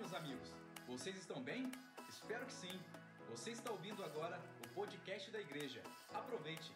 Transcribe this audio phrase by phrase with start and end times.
[0.00, 0.48] Meus amigos.
[0.90, 1.62] Vocês estão bem?
[2.12, 2.76] Espero que sim.
[3.32, 5.80] Você está ouvindo agora o podcast da igreja.
[6.20, 6.70] Aproveite.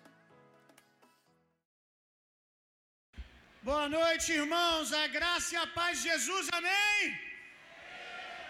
[3.68, 4.92] Boa noite, irmãos.
[5.02, 6.46] A graça e a paz de Jesus.
[6.58, 7.00] Amém.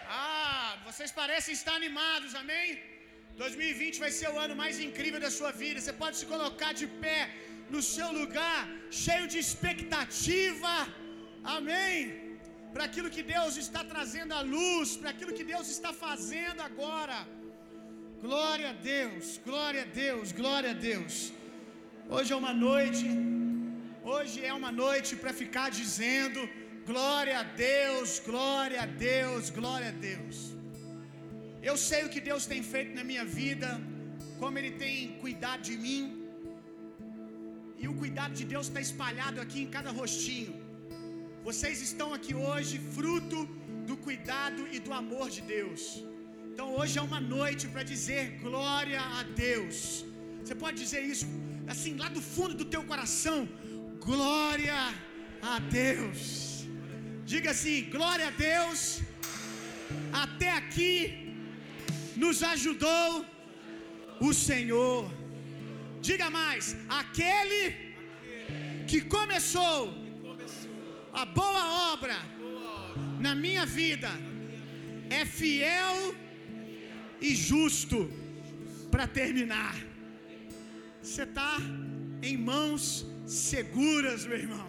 [0.09, 2.35] Ah, vocês parecem estar animados.
[2.43, 2.69] Amém.
[3.45, 5.81] 2020 vai ser o ano mais incrível da sua vida.
[5.81, 7.21] Você pode se colocar de pé
[7.75, 8.61] no seu lugar,
[9.05, 10.77] cheio de expectativa.
[11.59, 12.26] Amém
[12.77, 17.19] para aquilo que Deus está trazendo à luz, para aquilo que Deus está fazendo agora.
[18.25, 21.15] Glória a Deus, glória a Deus, glória a Deus.
[22.17, 23.07] Hoje é uma noite,
[24.13, 26.43] hoje é uma noite para ficar dizendo
[26.91, 30.37] glória a Deus, glória a Deus, glória a Deus.
[31.71, 33.71] Eu sei o que Deus tem feito na minha vida,
[34.43, 36.05] como Ele tem cuidado de mim,
[37.83, 40.66] e o cuidado de Deus está espalhado aqui em cada rostinho.
[41.49, 43.39] Vocês estão aqui hoje fruto
[43.89, 45.83] do cuidado e do amor de Deus.
[46.49, 49.77] Então hoje é uma noite para dizer glória a Deus.
[50.41, 51.27] Você pode dizer isso
[51.73, 53.39] assim lá do fundo do teu coração.
[54.09, 54.81] Glória
[55.53, 56.21] a Deus.
[57.33, 58.81] Diga assim: glória a Deus.
[60.25, 60.93] Até aqui
[62.25, 63.25] nos ajudou
[64.29, 65.05] o Senhor.
[66.09, 67.63] Diga mais: aquele
[68.91, 69.77] que começou
[71.23, 72.17] a boa obra
[73.27, 74.11] na minha vida
[75.19, 75.97] é fiel
[77.27, 77.99] e justo
[78.93, 79.77] para terminar.
[81.03, 81.53] Você está
[82.29, 82.83] em mãos
[83.45, 84.69] seguras, meu irmão.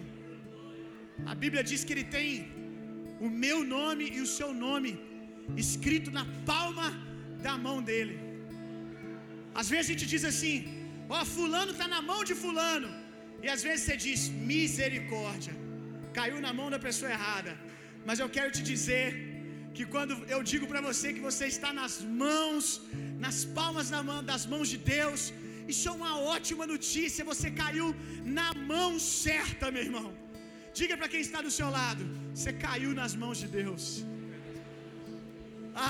[1.31, 2.29] A Bíblia diz que Ele tem
[3.25, 4.91] o meu nome e o seu nome
[5.65, 6.87] escrito na palma
[7.45, 8.17] da mão dele.
[9.59, 10.55] Às vezes a gente diz assim:
[11.09, 12.89] Ó, oh, Fulano está na mão de Fulano.
[13.45, 15.55] E às vezes você diz: Misericórdia
[16.17, 17.51] caiu na mão da pessoa errada.
[18.07, 19.05] Mas eu quero te dizer
[19.75, 22.63] que quando eu digo para você que você está nas mãos,
[23.25, 23.89] nas palmas
[24.31, 25.21] das mãos de Deus,
[25.73, 27.29] isso é uma ótima notícia.
[27.31, 27.87] Você caiu
[28.39, 28.91] na mão
[29.23, 30.07] certa, meu irmão.
[30.79, 32.03] Diga para quem está do seu lado:
[32.35, 33.83] você caiu nas mãos de Deus.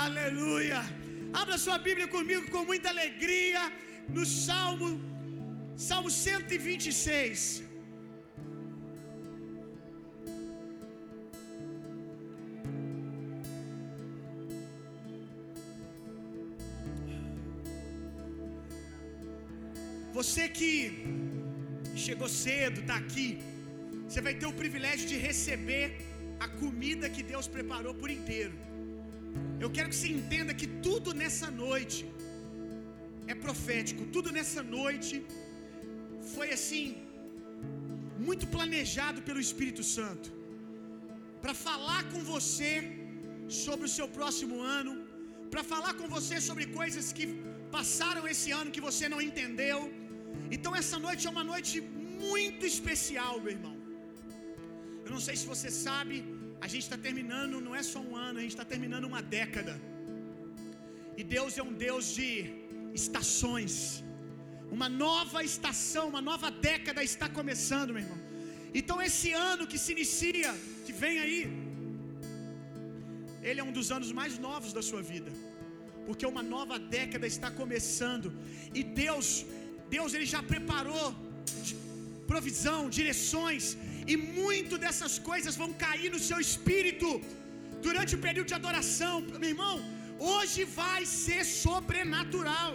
[0.04, 0.80] Aleluia.
[1.42, 3.62] Abra sua Bíblia comigo com muita alegria
[4.16, 4.90] no Salmo,
[5.88, 7.67] Salmo 126.
[20.18, 20.70] Você que
[22.04, 23.26] chegou cedo, está aqui,
[24.04, 25.84] você vai ter o privilégio de receber
[26.44, 28.54] a comida que Deus preparou por inteiro.
[29.64, 31.98] Eu quero que você entenda que tudo nessa noite
[33.32, 35.14] é profético, tudo nessa noite
[36.34, 36.86] foi assim,
[38.26, 40.30] muito planejado pelo Espírito Santo,
[41.44, 42.74] para falar com você
[43.64, 44.96] sobre o seu próximo ano,
[45.54, 47.28] para falar com você sobre coisas que
[47.78, 49.80] passaram esse ano que você não entendeu.
[50.56, 51.76] Então essa noite é uma noite
[52.26, 53.76] muito especial, meu irmão.
[55.04, 56.16] Eu não sei se você sabe,
[56.66, 59.74] a gente está terminando, não é só um ano, a gente está terminando uma década.
[61.20, 62.28] E Deus é um Deus de
[63.00, 63.74] estações.
[64.76, 68.20] Uma nova estação, uma nova década está começando, meu irmão.
[68.78, 70.50] Então esse ano que se inicia,
[70.86, 71.40] que vem aí,
[73.48, 75.30] ele é um dos anos mais novos da sua vida.
[76.06, 78.28] Porque uma nova década está começando
[78.78, 79.28] e Deus,
[79.96, 81.06] Deus ele já preparou
[82.32, 83.64] provisão, direções
[84.12, 87.08] e muito dessas coisas vão cair no seu espírito
[87.86, 89.14] durante o período de adoração.
[89.42, 89.76] Meu irmão,
[90.32, 92.72] hoje vai ser sobrenatural.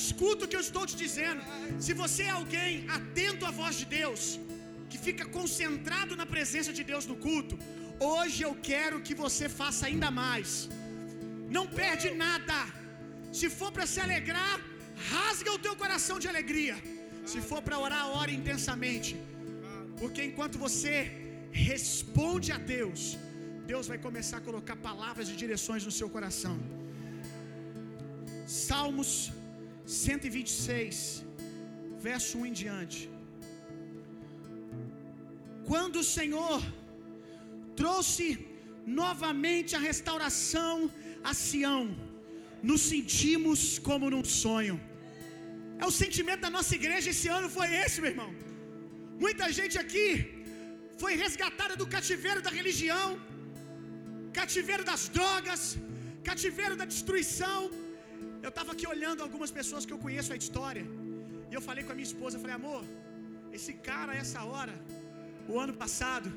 [0.00, 1.42] Escuta o que eu estou te dizendo.
[1.84, 4.22] Se você é alguém atento à voz de Deus,
[4.90, 7.56] que fica concentrado na presença de Deus no culto,
[8.10, 10.50] hoje eu quero que você faça ainda mais.
[11.56, 12.58] Não perde nada.
[13.38, 14.54] Se for para se alegrar,
[15.12, 16.76] rasga o teu coração de alegria.
[17.30, 19.12] Se for para orar, ore intensamente.
[20.00, 20.94] Porque enquanto você
[21.68, 23.02] responde a Deus,
[23.72, 26.56] Deus vai começar a colocar palavras e direções no seu coração.
[28.46, 29.10] Salmos
[29.86, 31.24] 126,
[32.08, 33.00] verso 1 em diante.
[35.70, 36.60] Quando o Senhor
[37.80, 38.26] trouxe
[39.02, 40.90] novamente a restauração
[41.30, 41.82] a Sião,
[42.70, 44.76] nos sentimos como num sonho.
[45.82, 48.30] É o sentimento da nossa igreja esse ano foi esse, meu irmão.
[49.24, 50.08] Muita gente aqui
[51.02, 53.08] foi resgatada do cativeiro da religião,
[54.40, 55.62] cativeiro das drogas,
[56.30, 57.58] cativeiro da destruição.
[58.46, 60.84] Eu estava aqui olhando algumas pessoas que eu conheço a história,
[61.50, 62.82] e eu falei com a minha esposa, falei, amor,
[63.58, 64.74] esse cara essa hora,
[65.52, 66.28] o ano passado,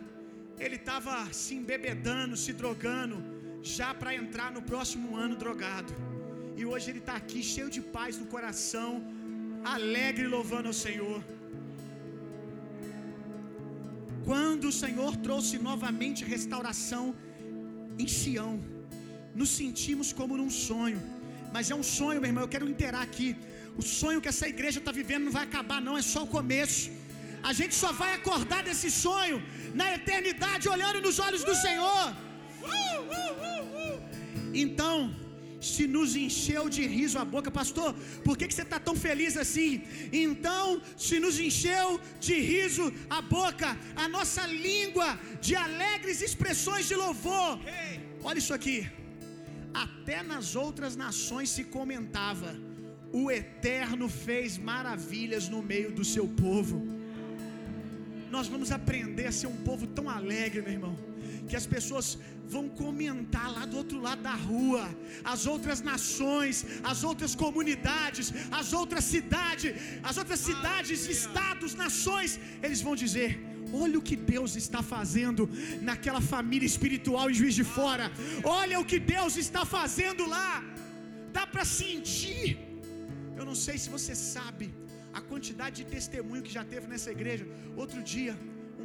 [0.66, 3.18] ele estava se embebedando, se drogando,
[3.78, 5.94] já para entrar no próximo ano drogado.
[6.60, 8.92] E hoje ele está aqui cheio de paz no coração,
[9.76, 11.20] alegre louvando ao Senhor.
[14.30, 17.04] Quando o Senhor trouxe novamente restauração
[18.04, 18.54] em Sião,
[19.40, 21.02] nos sentimos como num sonho.
[21.56, 23.30] Mas é um sonho, meu irmão, eu quero inteirar aqui.
[23.82, 26.86] O sonho que essa igreja está vivendo não vai acabar, não, é só o começo.
[27.50, 29.38] A gente só vai acordar desse sonho
[29.80, 32.06] na eternidade, olhando nos olhos do Senhor.
[34.66, 34.96] Então,
[35.60, 37.94] se nos encheu de riso a boca, pastor,
[38.24, 39.82] por que, que você está tão feliz assim?
[40.12, 46.96] Então, se nos encheu de riso a boca, a nossa língua de alegres expressões de
[46.96, 47.60] louvor.
[48.24, 48.88] Olha isso aqui.
[49.74, 52.56] Até nas outras nações se comentava:
[53.12, 56.86] o Eterno fez maravilhas no meio do seu povo.
[58.30, 60.98] Nós vamos aprender a ser um povo tão alegre, meu irmão,
[61.50, 62.08] que as pessoas
[62.54, 64.84] vão comentar lá do outro lado da rua,
[65.34, 66.56] as outras nações,
[66.92, 68.28] as outras comunidades,
[68.60, 69.74] as outras cidades,
[70.10, 73.30] as outras cidades, estados, nações, eles vão dizer:
[73.84, 75.44] Olha o que Deus está fazendo
[75.90, 78.06] naquela família espiritual em Juiz de Fora.
[78.62, 80.52] Olha o que Deus está fazendo lá.
[81.38, 82.50] Dá para sentir.
[83.40, 84.68] Eu não sei se você sabe
[85.20, 87.46] a quantidade de testemunho que já teve nessa igreja.
[87.84, 88.34] Outro dia,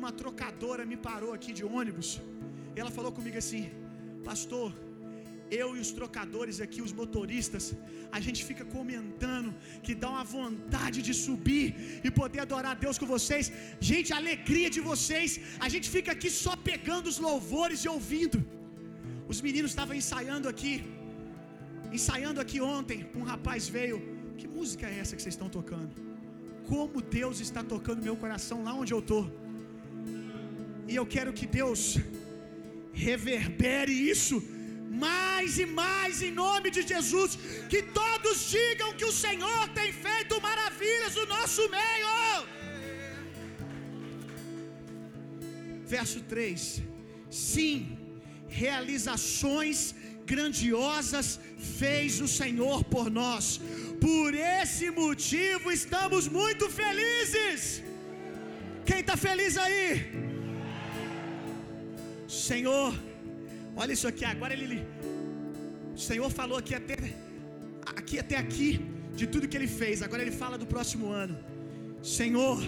[0.03, 2.11] uma trocadora me parou aqui de ônibus.
[2.75, 3.65] E ela falou comigo assim:
[4.29, 4.69] Pastor,
[5.61, 7.65] eu e os trocadores aqui, os motoristas,
[8.17, 9.51] a gente fica comentando
[9.85, 11.67] que dá uma vontade de subir
[12.07, 13.47] e poder adorar Deus com vocês.
[13.91, 15.33] Gente, a alegria de vocês,
[15.67, 18.41] a gente fica aqui só pegando os louvores e ouvindo.
[19.33, 20.75] Os meninos estavam ensaiando aqui,
[21.99, 22.99] ensaiando aqui ontem.
[23.21, 23.99] Um rapaz veio.
[24.41, 25.93] Que música é essa que vocês estão tocando?
[26.71, 29.25] Como Deus está tocando meu coração lá onde eu estou.
[30.90, 31.99] E eu quero que Deus
[32.93, 34.37] reverbere isso
[35.06, 37.38] mais e mais em nome de Jesus.
[37.73, 42.12] Que todos digam que o Senhor tem feito maravilhas no nosso meio.
[45.94, 46.82] Verso 3:
[47.31, 47.76] Sim,
[48.49, 49.94] realizações
[50.32, 51.29] grandiosas
[51.79, 53.61] fez o Senhor por nós.
[54.00, 57.82] Por esse motivo estamos muito felizes.
[58.84, 60.31] Quem está feliz aí?
[62.32, 62.94] Senhor,
[63.76, 64.25] olha isso aqui.
[64.25, 64.79] Agora ele,
[65.94, 66.96] o Senhor falou aqui até
[67.94, 68.69] aqui até aqui
[69.14, 70.02] de tudo que ele fez.
[70.06, 71.37] Agora ele fala do próximo ano.
[72.02, 72.58] Senhor,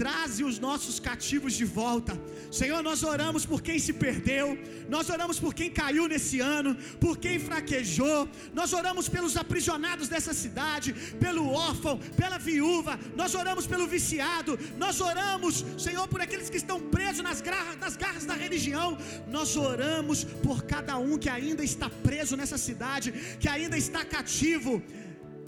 [0.00, 2.12] traze os nossos cativos de volta.
[2.58, 4.46] Senhor, nós oramos por quem se perdeu,
[4.94, 6.72] nós oramos por quem caiu nesse ano,
[7.04, 8.20] por quem fraquejou,
[8.58, 15.00] nós oramos pelos aprisionados dessa cidade, pelo órfão, pela viúva, nós oramos pelo viciado, nós
[15.00, 18.96] oramos, Senhor, por aqueles que estão presos nas garras, nas garras da religião,
[19.36, 24.82] nós oramos por cada um que ainda está preso nessa cidade, que ainda está cativo.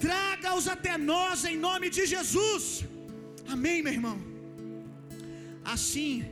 [0.07, 2.85] Traga-os até nós em nome de Jesus.
[3.47, 4.30] Amém, meu irmão.
[5.65, 6.25] Assim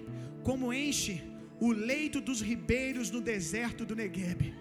[0.43, 1.23] como enche
[1.61, 4.55] o leito dos ribeiros no deserto do Negueb.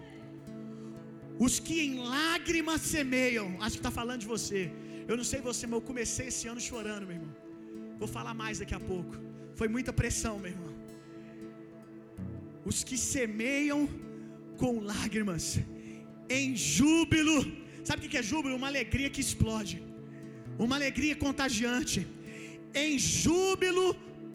[1.38, 4.70] Os que em lágrimas semeiam, acho que está falando de você.
[5.06, 7.34] Eu não sei você, mas eu comecei esse ano chorando, meu irmão.
[7.98, 9.14] Vou falar mais daqui a pouco.
[9.54, 10.74] Foi muita pressão, meu irmão.
[12.64, 13.88] Os que semeiam
[14.60, 15.60] com lágrimas,
[16.28, 17.38] em júbilo.
[17.84, 18.56] Sabe o que é júbilo?
[18.60, 19.76] Uma alegria que explode,
[20.58, 22.06] uma alegria contagiante.
[22.74, 23.86] Em júbilo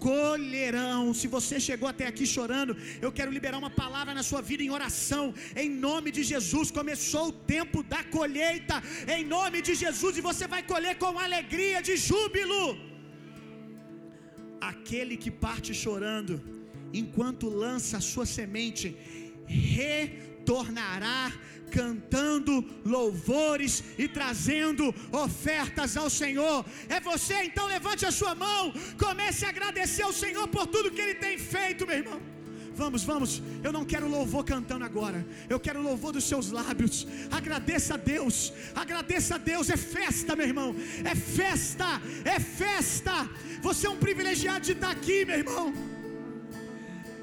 [0.08, 1.02] colherão.
[1.20, 2.74] Se você chegou até aqui chorando,
[3.06, 5.26] eu quero liberar uma palavra na sua vida em oração.
[5.64, 8.78] Em nome de Jesus, começou o tempo da colheita.
[9.18, 12.64] Em nome de Jesus, e você vai colher com alegria de júbilo.
[14.74, 16.36] Aquele que parte chorando,
[17.02, 18.88] enquanto lança a sua semente,
[20.44, 21.32] retornará
[21.72, 22.54] cantando
[22.86, 26.64] louvores e trazendo ofertas ao Senhor.
[26.88, 28.72] É você, então levante a sua mão,
[29.06, 32.20] comece a agradecer ao Senhor por tudo que Ele tem feito, meu irmão.
[32.76, 33.42] Vamos, vamos.
[33.64, 35.26] Eu não quero louvor cantando agora.
[35.48, 37.08] Eu quero louvor dos seus lábios.
[37.32, 38.52] Agradeça a Deus.
[38.84, 39.70] Agradeça a Deus.
[39.70, 40.76] É festa, meu irmão.
[41.12, 42.02] É festa.
[42.26, 43.30] É festa.
[43.62, 45.72] Você é um privilegiado de estar aqui, meu irmão.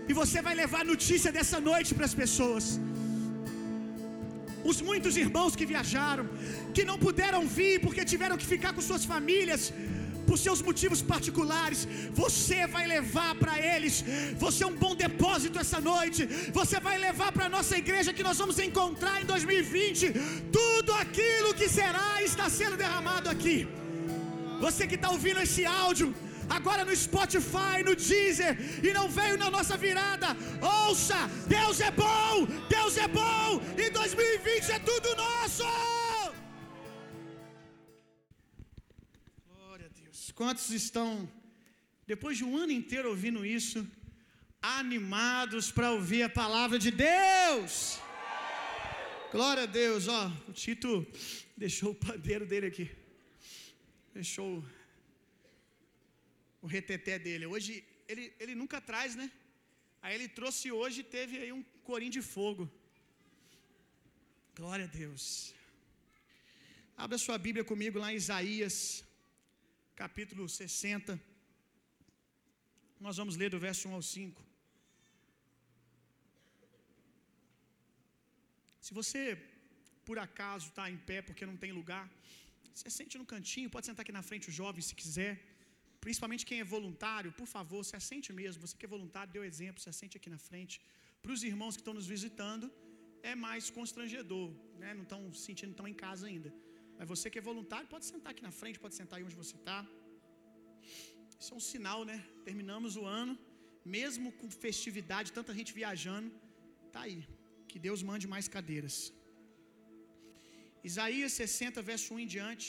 [0.09, 2.65] E você vai levar notícia dessa noite para as pessoas
[4.65, 6.27] os muitos irmãos que viajaram,
[6.75, 9.73] que não puderam vir porque tiveram que ficar com suas famílias
[10.27, 11.81] por seus motivos particulares,
[12.23, 13.95] você vai levar para eles.
[14.45, 16.21] Você é um bom depósito essa noite.
[16.59, 20.13] Você vai levar para a nossa igreja que nós vamos encontrar em 2020
[20.59, 23.57] tudo aquilo que será está sendo derramado aqui.
[24.65, 26.09] Você que está ouvindo esse áudio,
[26.51, 28.55] agora no Spotify, no Deezer,
[28.85, 30.29] e não veio na nossa virada.
[30.61, 35.65] Ouça, Deus é bom, Deus é bom, e 2020 é tudo nosso.
[39.49, 40.33] Glória a Deus.
[40.33, 41.09] Quantos estão,
[42.07, 43.87] depois de um ano inteiro ouvindo isso,
[44.61, 48.01] animados para ouvir a palavra de Deus?
[49.31, 50.27] Glória a Deus, ó.
[50.49, 51.07] O Tito
[51.57, 52.91] deixou o pandeiro dele aqui.
[54.13, 54.65] Deixou
[56.63, 57.47] o reteté dele.
[57.47, 59.31] Hoje, ele, ele nunca traz, né?
[60.03, 62.65] Aí ele trouxe hoje teve aí um corim de fogo.
[64.59, 65.55] Glória a Deus.
[67.05, 68.75] Abra sua Bíblia comigo lá em Isaías,
[70.03, 71.19] capítulo 60.
[73.07, 74.43] Nós vamos ler do verso 1 ao 5.
[78.87, 79.23] Se você,
[80.05, 82.05] por acaso, está em pé porque não tem lugar,
[82.75, 85.35] você sente no cantinho, pode sentar aqui na frente o jovem se quiser.
[86.05, 88.63] Principalmente quem é voluntário, por favor, se assente mesmo.
[88.65, 90.75] Você que é voluntário, deu exemplo, se assente aqui na frente.
[91.23, 92.67] Para os irmãos que estão nos visitando,
[93.31, 94.49] é mais constrangedor,
[94.83, 94.91] né?
[94.99, 96.51] não estão se sentindo tão em casa ainda.
[96.99, 99.57] Mas você que é voluntário, pode sentar aqui na frente, pode sentar aí onde você
[99.61, 99.79] está.
[101.43, 102.17] Isso é um sinal, né?
[102.49, 103.35] Terminamos o ano,
[103.97, 106.31] mesmo com festividade, tanta gente viajando,
[106.95, 107.21] tá aí.
[107.71, 108.97] Que Deus mande mais cadeiras.
[110.91, 112.69] Isaías 60, verso 1 em diante.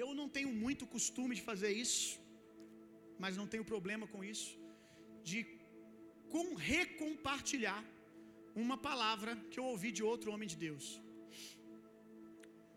[0.00, 2.20] Eu não tenho muito costume de fazer isso,
[3.22, 4.52] mas não tenho problema com isso,
[5.30, 5.38] de
[6.32, 7.82] com recompartilhar
[8.64, 10.86] uma palavra que eu ouvi de outro homem de Deus.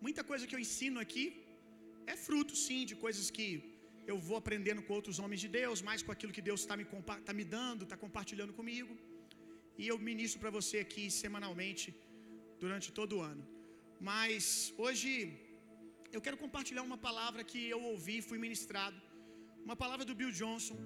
[0.05, 1.23] Muita coisa que eu ensino aqui
[2.13, 3.47] é fruto, sim, de coisas que
[4.11, 6.85] eu vou aprendendo com outros homens de Deus, mais com aquilo que Deus está me,
[7.29, 8.93] tá me dando, está compartilhando comigo.
[9.81, 11.87] E eu ministro para você aqui semanalmente
[12.63, 13.43] durante todo o ano.
[14.09, 15.09] Mas hoje
[16.15, 18.97] eu quero compartilhar uma palavra que eu ouvi, fui ministrado.
[19.67, 20.77] Uma palavra do Bill Johnson.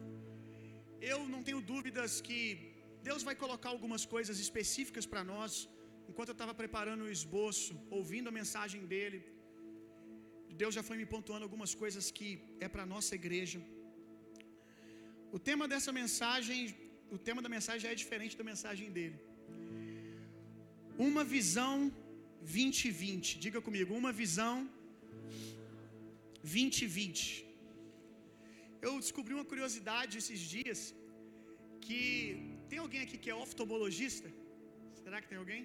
[1.12, 2.40] Eu não tenho dúvidas que
[3.08, 5.52] Deus vai colocar algumas coisas específicas para nós.
[6.10, 9.20] Enquanto eu estava preparando o esboço, ouvindo a mensagem dele,
[10.62, 12.30] Deus já foi me pontuando algumas coisas que
[12.66, 13.60] é para nossa igreja.
[15.38, 16.60] O tema dessa mensagem,
[17.18, 19.20] o tema da mensagem já é diferente da mensagem dele.
[21.10, 21.76] Uma visão
[22.42, 23.40] 2020.
[23.46, 24.79] Diga comigo, uma visão 2020.
[28.88, 30.80] Eu descobri uma curiosidade esses dias
[31.86, 32.00] que
[32.70, 34.30] tem alguém aqui que é oftalmologista?
[35.04, 35.64] Será que tem alguém?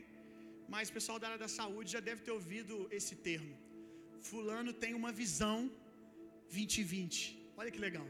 [0.75, 3.55] Mas o pessoal da área da saúde já deve ter ouvido esse termo.
[4.29, 5.59] Fulano tem uma visão
[6.49, 7.19] 2020.
[7.61, 8.07] Olha que legal.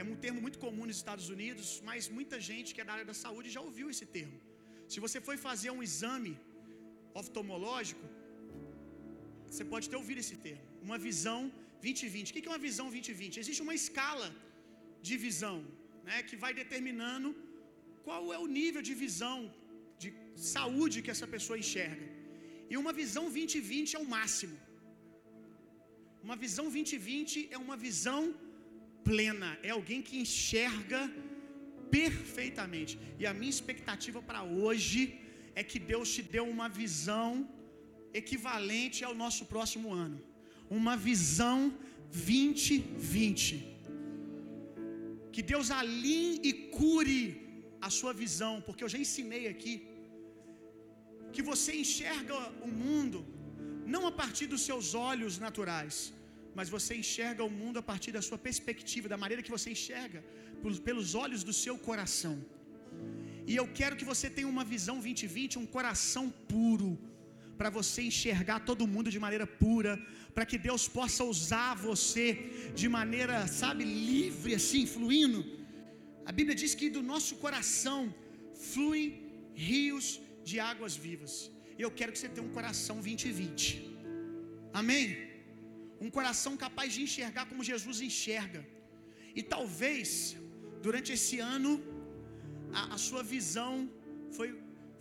[0.00, 3.08] É um termo muito comum nos Estados Unidos, mas muita gente que é da área
[3.10, 4.38] da saúde já ouviu esse termo.
[4.92, 6.32] Se você foi fazer um exame
[7.20, 8.06] oftalmológico,
[9.50, 10.64] você pode ter ouvido esse termo.
[10.86, 11.40] Uma visão
[11.84, 12.30] 2020.
[12.30, 13.40] O que é uma visão 2020?
[13.42, 14.28] Existe uma escala
[15.06, 15.56] de visão,
[16.08, 17.30] né, que vai determinando
[18.06, 19.38] qual é o nível de visão,
[20.02, 20.10] de
[20.52, 22.06] saúde que essa pessoa enxerga.
[22.72, 24.56] E uma visão 2020 é o máximo.
[26.26, 28.22] Uma visão 2020 é uma visão
[29.08, 31.00] plena, é alguém que enxerga
[31.98, 32.92] perfeitamente.
[33.20, 35.00] E a minha expectativa para hoje
[35.60, 37.30] é que Deus te deu uma visão
[38.20, 40.18] equivalente ao nosso próximo ano.
[40.80, 41.58] Uma visão
[42.12, 43.46] 2020.
[45.34, 47.20] Que Deus alinhe e cure
[47.86, 49.74] a sua visão, porque eu já ensinei aqui
[51.34, 52.36] que você enxerga
[52.66, 53.20] o mundo
[53.94, 55.96] não a partir dos seus olhos naturais,
[56.58, 60.20] mas você enxerga o mundo a partir da sua perspectiva, da maneira que você enxerga,
[60.88, 62.34] pelos olhos do seu coração.
[63.50, 66.90] E eu quero que você tenha uma visão 2020, um coração puro,
[67.58, 69.92] para você enxergar todo mundo de maneira pura,
[70.34, 72.26] para que Deus possa usar você
[72.80, 75.40] de maneira, sabe, livre, assim, fluindo.
[76.30, 78.00] A Bíblia diz que do nosso coração
[78.70, 79.06] fluem
[79.70, 80.06] rios
[80.48, 81.34] de águas vivas.
[81.84, 83.66] Eu quero que você tenha um coração 2020.
[84.80, 85.06] Amém?
[86.04, 88.62] Um coração capaz de enxergar como Jesus enxerga.
[89.38, 90.10] E talvez,
[90.86, 91.72] durante esse ano,
[92.78, 93.74] a, a sua visão
[94.36, 94.48] foi,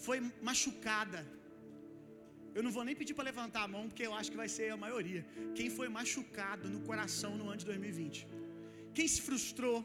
[0.05, 0.19] foi
[0.49, 1.21] machucada.
[2.55, 4.67] Eu não vou nem pedir para levantar a mão, porque eu acho que vai ser
[4.75, 5.21] a maioria.
[5.57, 8.27] Quem foi machucado no coração no ano de 2020?
[8.97, 9.77] Quem se frustrou?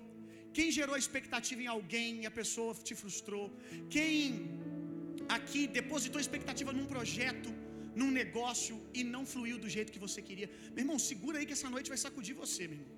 [0.57, 3.47] Quem gerou expectativa em alguém e a pessoa te frustrou?
[3.95, 4.21] Quem
[5.37, 7.51] aqui depositou expectativa num projeto,
[8.01, 10.49] num negócio e não fluiu do jeito que você queria?
[10.75, 12.95] Meu irmão, segura aí que essa noite vai sacudir você, meu irmão.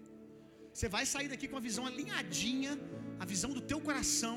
[0.76, 2.72] Você vai sair daqui com a visão alinhadinha,
[3.24, 4.36] a visão do teu coração.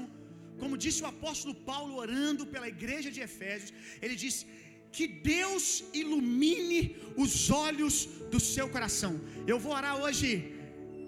[0.61, 3.71] Como disse o apóstolo Paulo orando pela igreja de Efésios,
[4.03, 4.41] ele disse:
[4.91, 9.19] que Deus ilumine os olhos do seu coração.
[9.47, 10.61] Eu vou orar hoje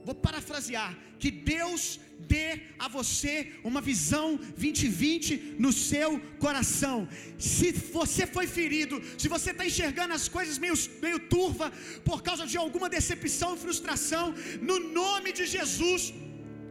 [0.05, 1.99] Vou parafrasear: que Deus
[2.31, 2.49] dê
[2.79, 6.09] a você uma visão 2020 no seu
[6.39, 7.07] coração.
[7.37, 11.71] Se você foi ferido, se você está enxergando as coisas meio, meio turva
[12.03, 16.13] por causa de alguma decepção e frustração, no nome de Jesus,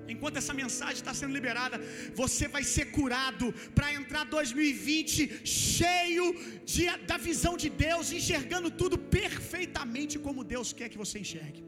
[0.09, 1.79] enquanto essa mensagem está sendo liberada,
[2.15, 6.27] você vai ser curado para entrar 2020 cheio
[6.65, 11.65] de, da visão de Deus, enxergando tudo perfeitamente como Deus quer que você enxergue.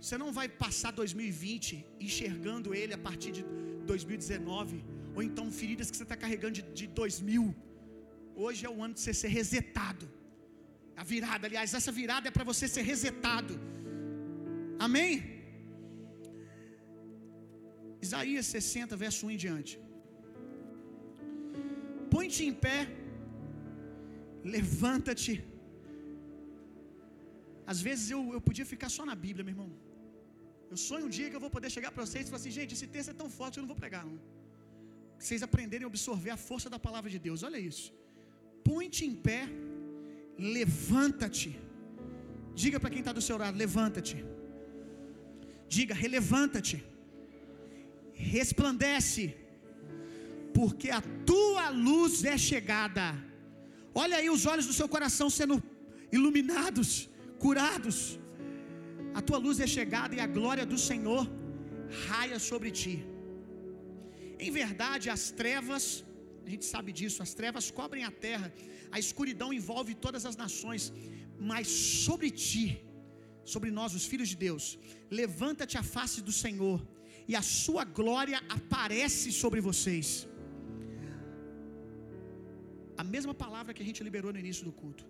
[0.00, 3.42] Você não vai passar 2020 enxergando ele a partir de
[3.86, 7.54] 2019, ou então feridas que você está carregando de, de 2000.
[8.34, 10.10] Hoje é o ano de você ser resetado.
[10.96, 13.58] A virada, aliás, essa virada é para você ser resetado.
[14.78, 15.39] Amém?
[18.06, 19.72] Isaías 60, verso 1 em diante.
[22.12, 22.78] Põe-te em pé,
[24.56, 25.34] levanta-te.
[27.72, 29.70] Às vezes eu, eu podia ficar só na Bíblia, meu irmão.
[30.72, 32.74] Eu sonho um dia que eu vou poder chegar para vocês e falar assim: gente,
[32.76, 34.02] esse texto é tão forte eu não vou pregar.
[34.10, 34.18] Não.
[35.22, 37.42] Vocês aprenderem a absorver a força da palavra de Deus.
[37.48, 37.88] Olha isso.
[38.68, 39.40] Põe-te em pé,
[40.58, 41.50] levanta-te.
[42.62, 44.18] Diga para quem está do seu lado: levanta-te.
[45.76, 46.78] Diga, relevanta-te.
[48.34, 49.24] Resplandece,
[50.58, 53.06] porque a tua luz é chegada.
[54.02, 55.56] Olha aí os olhos do seu coração sendo
[56.18, 56.90] iluminados,
[57.44, 57.98] curados.
[59.18, 61.24] A tua luz é chegada e a glória do Senhor
[62.08, 62.96] raia sobre ti.
[64.44, 66.04] Em verdade, as trevas,
[66.46, 68.48] a gente sabe disso, as trevas cobrem a terra,
[68.94, 70.84] a escuridão envolve todas as nações,
[71.52, 71.66] mas
[72.06, 72.64] sobre ti,
[73.54, 74.64] sobre nós, os filhos de Deus,
[75.20, 76.78] levanta-te a face do Senhor,
[77.30, 80.06] e a sua glória aparece sobre vocês.
[83.02, 85.04] A mesma palavra que a gente liberou no início do culto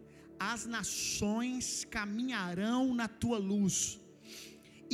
[0.53, 1.65] as nações
[1.97, 3.75] caminharão na tua luz,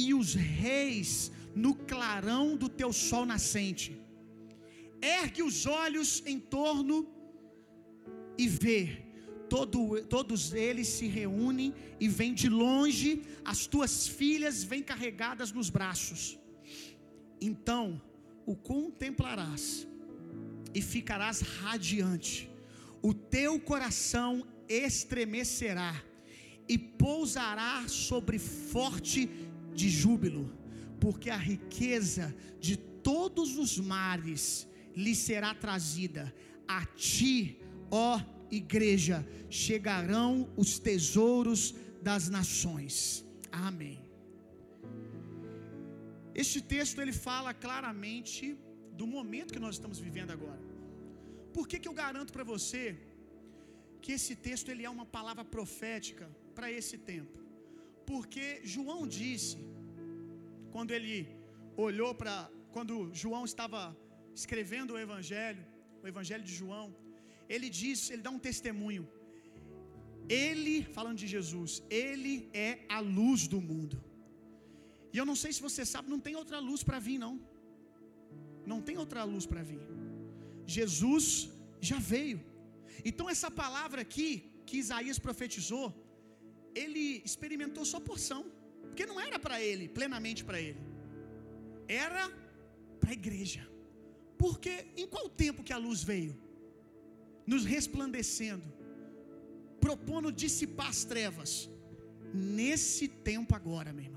[0.04, 0.30] e os
[0.64, 1.08] reis
[1.64, 3.88] no clarão do teu sol nascente.
[5.20, 6.96] Ergue os olhos em torno
[8.44, 8.82] e vê,
[9.54, 9.80] Todo,
[10.14, 11.68] todos eles se reúnem
[12.04, 13.10] e vêm de longe,
[13.52, 16.22] as tuas filhas vêm carregadas nos braços.
[17.40, 18.00] Então
[18.44, 19.86] o contemplarás
[20.74, 22.50] e ficarás radiante,
[23.02, 26.02] o teu coração estremecerá
[26.68, 29.30] e pousará sobre forte
[29.74, 30.52] de júbilo,
[31.00, 36.34] porque a riqueza de todos os mares lhe será trazida.
[36.66, 37.58] A ti,
[37.90, 38.20] ó
[38.50, 43.24] igreja, chegarão os tesouros das nações.
[43.50, 44.05] Amém.
[46.42, 48.44] Este texto ele fala claramente
[49.00, 50.62] do momento que nós estamos vivendo agora.
[51.56, 52.82] Por que, que eu garanto para você
[54.02, 57.38] que esse texto ele é uma palavra profética para esse tempo?
[58.10, 58.44] Porque
[58.74, 59.58] João disse,
[60.74, 61.18] quando ele
[61.86, 62.34] olhou para.
[62.74, 63.80] Quando João estava
[64.40, 65.62] escrevendo o Evangelho,
[66.02, 66.86] o Evangelho de João,
[67.54, 69.04] ele diz, ele dá um testemunho.
[70.28, 72.34] Ele, falando de Jesus, ele
[72.68, 73.96] é a luz do mundo.
[75.16, 77.34] E eu não sei se você sabe, não tem outra luz para vir, não.
[78.70, 79.84] Não tem outra luz para vir.
[80.76, 81.26] Jesus
[81.90, 82.38] já veio.
[83.08, 84.28] Então, essa palavra aqui,
[84.66, 85.86] que Isaías profetizou,
[86.82, 88.42] ele experimentou só porção,
[88.88, 90.82] porque não era para ele, plenamente para ele,
[92.04, 92.24] era
[93.00, 93.62] para a igreja.
[94.42, 96.34] Porque em qual tempo que a luz veio?
[97.52, 98.68] Nos resplandecendo,
[99.86, 101.52] propondo dissipar as trevas.
[102.34, 104.15] Nesse tempo agora, meu irmão.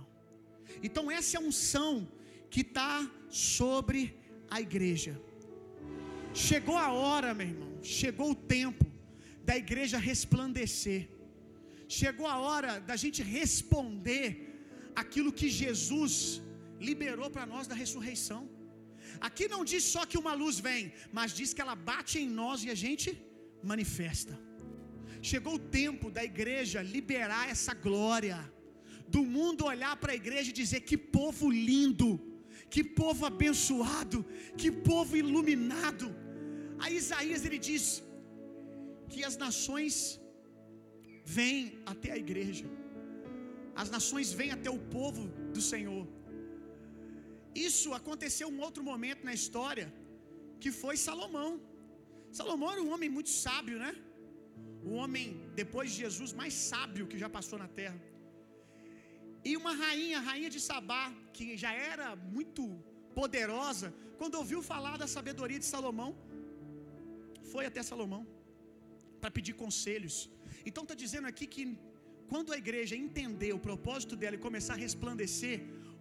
[0.87, 2.07] Então, essa é a unção
[2.49, 2.95] que está
[3.29, 3.99] sobre
[4.49, 5.13] a igreja.
[6.33, 8.85] Chegou a hora, meu irmão, chegou o tempo
[9.49, 11.01] da igreja resplandecer.
[11.99, 14.25] Chegou a hora da gente responder
[15.01, 16.13] aquilo que Jesus
[16.89, 18.41] liberou para nós da ressurreição.
[19.27, 20.83] Aqui não diz só que uma luz vem,
[21.17, 23.09] mas diz que ela bate em nós e a gente
[23.71, 24.35] manifesta.
[25.21, 28.37] Chegou o tempo da igreja liberar essa glória,
[29.15, 32.09] do mundo olhar para a igreja e dizer: que povo lindo,
[32.73, 34.19] que povo abençoado,
[34.61, 36.07] que povo iluminado.
[36.81, 37.85] Aí Isaías ele diz
[39.11, 39.95] que as nações
[41.37, 41.59] vêm
[41.93, 42.67] até a igreja,
[43.81, 45.23] as nações vêm até o povo
[45.55, 46.05] do Senhor.
[47.69, 49.87] Isso aconteceu um outro momento na história,
[50.61, 51.51] que foi Salomão.
[52.39, 53.91] Salomão era um homem muito sábio, né?
[54.89, 55.25] O homem,
[55.61, 57.99] depois de Jesus, mais sábio que já passou na terra.
[59.43, 62.63] E uma rainha, a rainha de Sabá, que já era muito
[63.19, 66.11] poderosa, quando ouviu falar da sabedoria de Salomão,
[67.51, 68.23] foi até Salomão
[69.21, 70.29] para pedir conselhos.
[70.65, 71.63] Então está dizendo aqui que
[72.31, 75.57] quando a igreja entender o propósito dela e começar a resplandecer,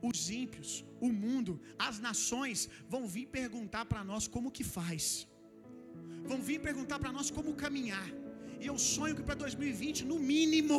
[0.09, 5.27] os ímpios, o mundo, as nações vão vir perguntar para nós como que faz.
[6.31, 8.09] Vão vir perguntar para nós como caminhar.
[8.61, 10.79] E eu sonho que para 2020, no mínimo,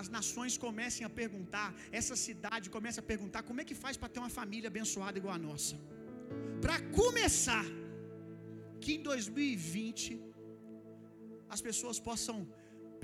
[0.00, 1.68] as nações comecem a perguntar,
[2.00, 5.34] essa cidade comece a perguntar como é que faz para ter uma família abençoada igual
[5.34, 5.76] a nossa.
[6.64, 7.64] Para começar,
[8.82, 10.04] que em 2020
[11.54, 12.36] as pessoas possam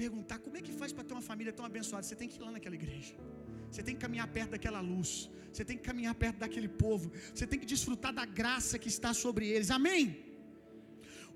[0.03, 2.05] perguntar como é que faz para ter uma família tão abençoada.
[2.07, 3.15] Você tem que ir lá naquela igreja.
[3.71, 5.11] Você tem que caminhar perto daquela luz.
[5.53, 7.07] Você tem que caminhar perto daquele povo.
[7.35, 9.71] Você tem que desfrutar da graça que está sobre eles.
[9.79, 10.05] Amém?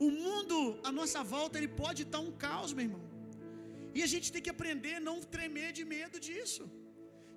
[0.07, 0.57] O mundo
[0.89, 3.12] à nossa volta ele pode estar um caos, meu irmão.
[3.97, 6.65] E a gente tem que aprender a não tremer de medo disso.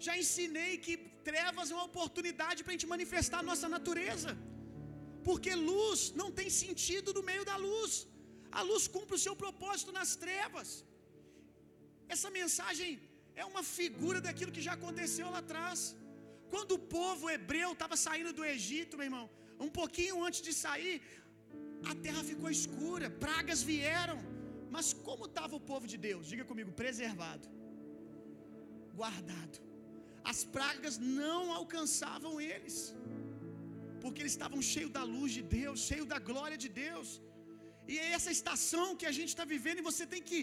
[0.06, 0.94] Já ensinei que
[1.30, 4.32] trevas é uma oportunidade para a gente manifestar a nossa natureza.
[5.28, 7.94] Porque luz não tem sentido no meio da luz.
[8.60, 10.70] A luz cumpre o seu propósito nas trevas.
[12.14, 12.92] Essa mensagem
[13.42, 15.80] é uma figura daquilo que já aconteceu lá atrás.
[16.54, 19.26] Quando o povo hebreu estava saindo do Egito, meu irmão,
[19.66, 20.96] um pouquinho antes de sair,
[21.92, 24.20] a terra ficou escura, pragas vieram.
[24.76, 26.24] Mas como estava o povo de Deus?
[26.32, 27.46] Diga comigo, preservado,
[29.02, 29.58] guardado.
[30.32, 32.78] As pragas não alcançavam eles,
[34.02, 37.10] porque eles estavam cheios da luz de Deus, cheios da glória de Deus.
[37.92, 40.40] E é essa estação que a gente está vivendo, e você tem que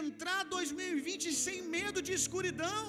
[0.00, 2.84] entrar 2020 sem medo de escuridão,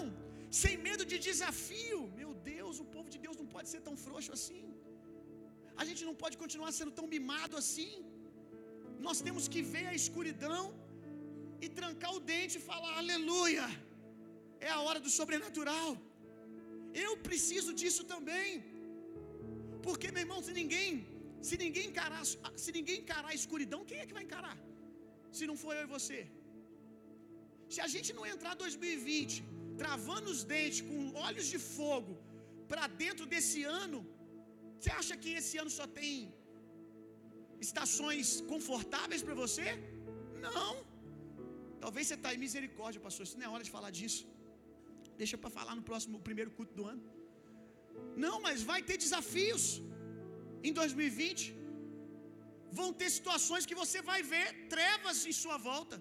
[0.64, 2.02] sem medo de desafio.
[2.22, 4.66] Meu Deus, o povo de Deus não pode ser tão frouxo assim.
[5.82, 7.94] A gente não pode continuar sendo tão mimado assim.
[9.08, 10.64] Nós temos que ver a escuridão
[11.66, 13.68] e trancar o dente e falar: Aleluia!
[14.68, 15.90] É a hora do sobrenatural.
[17.06, 18.50] Eu preciso disso também.
[19.86, 20.90] Porque, meu irmão, se ninguém
[21.48, 22.24] se ninguém encarar,
[22.64, 24.58] se ninguém encarar a escuridão, quem é que vai encarar?
[25.38, 26.20] Se não for eu e você.
[27.74, 29.36] Se a gente não entrar 2020
[29.82, 32.14] travando os dentes com olhos de fogo
[32.70, 34.00] para dentro desse ano,
[34.78, 36.14] você acha que esse ano só tem
[37.68, 39.68] estações confortáveis para você?
[40.48, 40.72] Não.
[41.84, 43.24] Talvez você está em misericórdia, pastor.
[43.28, 44.24] Isso não é hora de falar disso.
[45.22, 47.04] Deixa para falar no próximo primeiro culto do ano.
[48.26, 49.64] Não, mas vai ter desafios
[50.68, 51.44] em 2020.
[52.80, 55.98] Vão ter situações que você vai ver trevas em sua volta.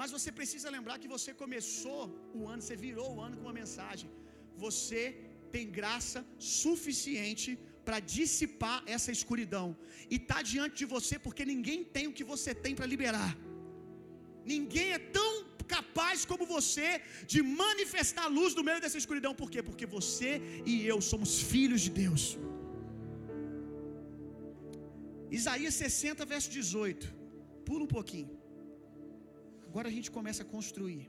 [0.00, 2.02] Mas você precisa lembrar que você começou
[2.38, 4.08] o ano, você virou o ano com uma mensagem.
[4.64, 5.02] Você
[5.54, 6.20] tem graça
[6.62, 7.50] suficiente
[7.86, 9.66] para dissipar essa escuridão.
[10.12, 13.32] E está diante de você porque ninguém tem o que você tem para liberar.
[14.54, 15.30] Ninguém é tão
[15.76, 16.88] capaz como você
[17.32, 19.32] de manifestar a luz no meio dessa escuridão.
[19.40, 19.60] Por quê?
[19.68, 20.30] Porque você
[20.72, 22.24] e eu somos filhos de Deus.
[25.40, 27.14] Isaías 60, verso 18.
[27.66, 28.30] Pula um pouquinho.
[29.68, 31.04] Agora a gente começa a construir.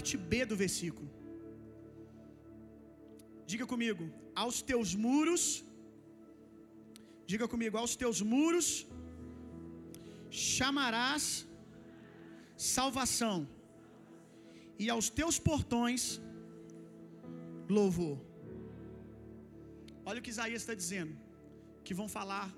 [0.00, 1.08] Parte B do versículo.
[3.50, 4.04] Diga comigo,
[4.42, 5.42] aos teus muros.
[7.30, 8.68] Diga comigo, aos teus muros
[10.30, 11.24] chamarás
[12.74, 13.36] salvação,
[14.82, 16.02] e aos teus portões
[17.78, 18.16] louvor.
[20.08, 21.14] Olha o que Isaías está dizendo,
[21.84, 22.48] que vão falar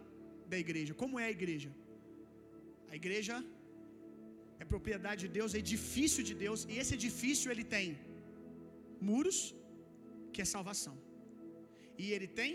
[0.53, 0.95] da igreja.
[1.03, 1.73] Como é a igreja?
[2.93, 3.37] A igreja
[4.63, 7.87] é propriedade de Deus, é edifício de Deus, e esse edifício ele tem
[9.09, 9.39] muros,
[10.33, 10.97] que é salvação,
[12.03, 12.51] e ele tem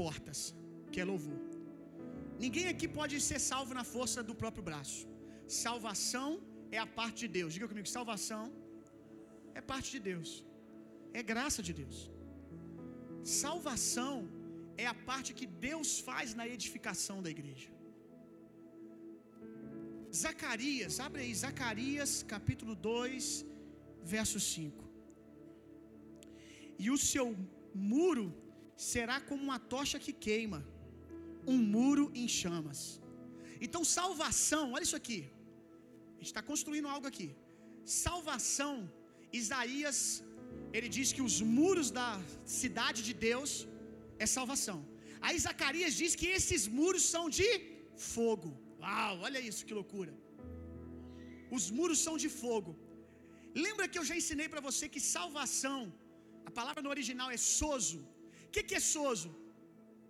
[0.00, 0.40] portas,
[0.92, 1.40] que é louvor.
[2.44, 5.00] Ninguém aqui pode ser salvo na força do próprio braço.
[5.64, 6.28] Salvação
[6.76, 7.50] é a parte de Deus.
[7.56, 8.44] Diga comigo, salvação
[9.58, 10.30] é parte de Deus.
[11.18, 11.98] É graça de Deus.
[13.42, 14.14] Salvação
[14.84, 17.68] é a parte que Deus faz na edificação da igreja.
[20.12, 23.46] Zacarias, abre aí, Zacarias capítulo 2,
[24.02, 24.84] verso 5.
[26.78, 27.26] E o seu
[27.74, 28.26] muro
[28.76, 30.60] será como uma tocha que queima,
[31.46, 33.00] um muro em chamas.
[33.60, 35.20] Então, salvação, olha isso aqui.
[36.14, 37.28] A gente está construindo algo aqui.
[37.84, 38.74] Salvação,
[39.40, 40.24] Isaías,
[40.72, 42.10] ele diz que os muros da
[42.44, 43.68] cidade de Deus
[44.18, 44.78] é salvação.
[45.20, 47.48] Aí Zacarias diz que esses muros são de
[48.14, 48.50] fogo.
[48.82, 50.12] Uau, olha isso, que loucura.
[51.56, 52.72] Os muros são de fogo.
[53.66, 55.80] Lembra que eu já ensinei para você que salvação,
[56.48, 58.00] a palavra no original é sozo.
[58.46, 59.30] O que, que é sozo?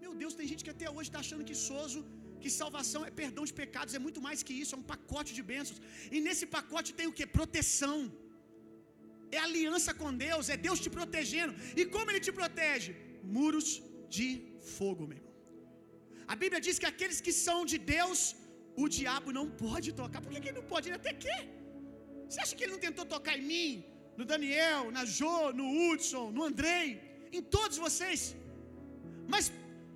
[0.02, 2.00] Meu Deus, tem gente que até hoje está achando que sozo
[2.42, 5.42] que salvação é perdão de pecados, é muito mais que isso, é um pacote de
[5.52, 5.80] bênçãos.
[6.14, 7.26] E nesse pacote tem o que?
[7.38, 7.98] Proteção.
[9.36, 11.52] É aliança com Deus, é Deus te protegendo.
[11.80, 12.92] E como Ele te protege?
[13.36, 13.68] Muros
[14.16, 14.28] de
[14.76, 15.34] fogo, meu irmão.
[16.32, 18.20] A Bíblia diz que aqueles que são de Deus,
[18.76, 20.20] o diabo não pode tocar.
[20.20, 20.88] Por que, que ele não pode?
[20.88, 21.42] Ele até quer.
[22.28, 23.84] Você acha que ele não tentou tocar em mim,
[24.18, 26.84] no Daniel, na Jo, no Hudson, no Andrei,
[27.32, 28.20] em todos vocês?
[29.32, 29.44] Mas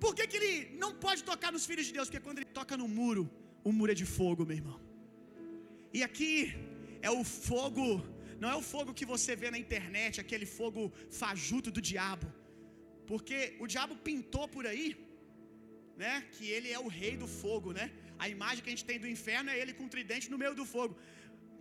[0.03, 2.07] por que, que ele não pode tocar nos filhos de Deus?
[2.07, 3.23] Porque quando ele toca no muro,
[3.67, 4.79] o muro é de fogo, meu irmão.
[5.97, 6.33] E aqui
[7.09, 7.85] é o fogo,
[8.41, 10.81] não é o fogo que você vê na internet, aquele fogo
[11.21, 12.27] fajuto do diabo.
[13.11, 14.87] Porque o diabo pintou por aí,
[16.03, 17.85] né, que ele é o rei do fogo, né?
[18.23, 20.55] A imagem que a gente tem do inferno é ele com um tridente no meio
[20.61, 20.95] do fogo.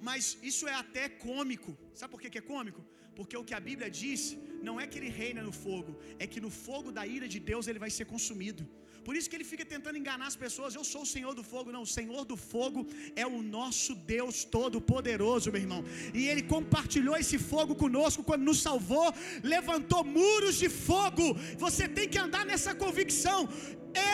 [0.09, 1.73] Mas isso é até cômico.
[1.99, 2.83] Sabe por que, que é cômico?
[3.17, 4.23] Porque o que a Bíblia diz
[4.69, 7.67] não é que ele reina no fogo, é que no fogo da ira de Deus
[7.69, 8.65] ele vai ser consumido.
[9.07, 10.75] Por isso que ele fica tentando enganar as pessoas.
[10.79, 11.75] Eu sou o Senhor do fogo.
[11.77, 12.81] Não, o Senhor do fogo
[13.23, 15.83] é o nosso Deus todo-poderoso, meu irmão.
[16.19, 19.09] E ele compartilhou esse fogo conosco quando nos salvou,
[19.55, 21.27] levantou muros de fogo.
[21.67, 23.41] Você tem que andar nessa convicção.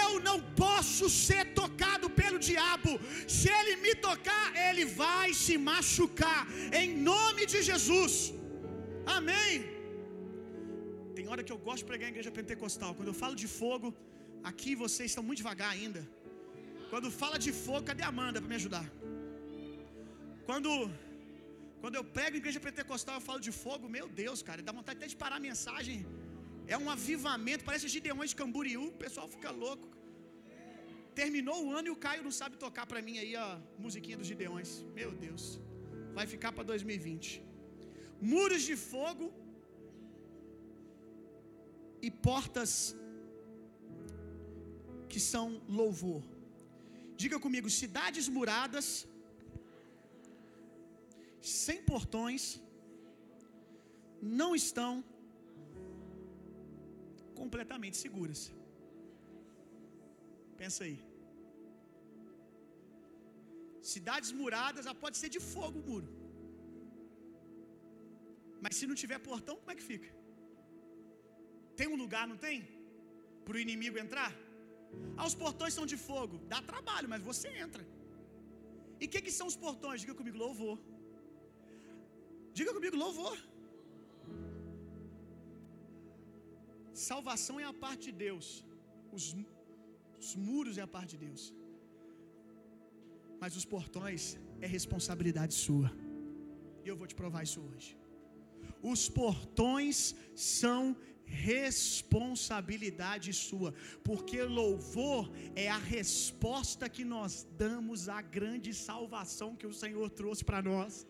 [0.03, 2.93] Eu não posso ser tocado pelo diabo.
[3.37, 6.43] Se ele me tocar, ele vai se machucar.
[6.81, 8.13] Em nome de Jesus.
[9.19, 9.55] Amém.
[11.17, 12.93] Tem hora que eu gosto de pregar em igreja pentecostal.
[12.97, 13.89] Quando eu falo de fogo,
[14.51, 16.03] aqui vocês estão muito devagar ainda.
[16.91, 18.87] Quando fala de fogo, cadê a Amanda para me ajudar?
[20.49, 20.71] Quando
[21.83, 24.99] quando eu prego em igreja pentecostal, eu falo de fogo, meu Deus, cara, dá vontade
[24.99, 25.99] até de parar a mensagem.
[26.75, 29.87] É um avivamento, parece Gideões de Camboriú, o pessoal fica louco.
[31.21, 33.47] Terminou o ano e o Caio não sabe tocar para mim aí a
[33.85, 34.71] musiquinha dos Gideões.
[34.99, 35.45] Meu Deus.
[36.19, 37.43] Vai ficar para 2020.
[38.33, 39.27] Muros de fogo
[42.07, 42.73] e portas
[45.13, 45.47] que são
[45.81, 46.23] louvor.
[47.23, 48.87] Diga comigo, cidades muradas,
[51.59, 52.43] sem portões,
[54.39, 54.93] não estão
[57.41, 58.41] completamente seguras.
[60.61, 60.99] Pensa aí.
[63.93, 66.11] Cidades muradas, ela pode ser de fogo o muro.
[68.63, 70.11] Mas se não tiver portão, como é que fica?
[71.79, 72.57] Tem um lugar, não tem?
[73.45, 74.31] Para o inimigo entrar?
[75.17, 76.37] Ah, os portões são de fogo.
[76.53, 77.85] Dá trabalho, mas você entra.
[79.01, 80.01] E o que, que são os portões?
[80.03, 80.79] Diga comigo, louvor.
[82.59, 83.37] Diga comigo, louvor.
[87.09, 88.47] Salvação é a parte de Deus.
[89.17, 89.25] Os,
[90.23, 91.43] os muros é a parte de Deus.
[93.43, 94.23] Mas os portões
[94.61, 95.91] é responsabilidade sua.
[96.85, 97.91] E eu vou te provar isso hoje.
[98.93, 100.81] Os portões são
[101.31, 109.73] responsabilidade sua, porque louvor é a resposta que nós damos à grande salvação que o
[109.73, 111.07] Senhor trouxe para nós.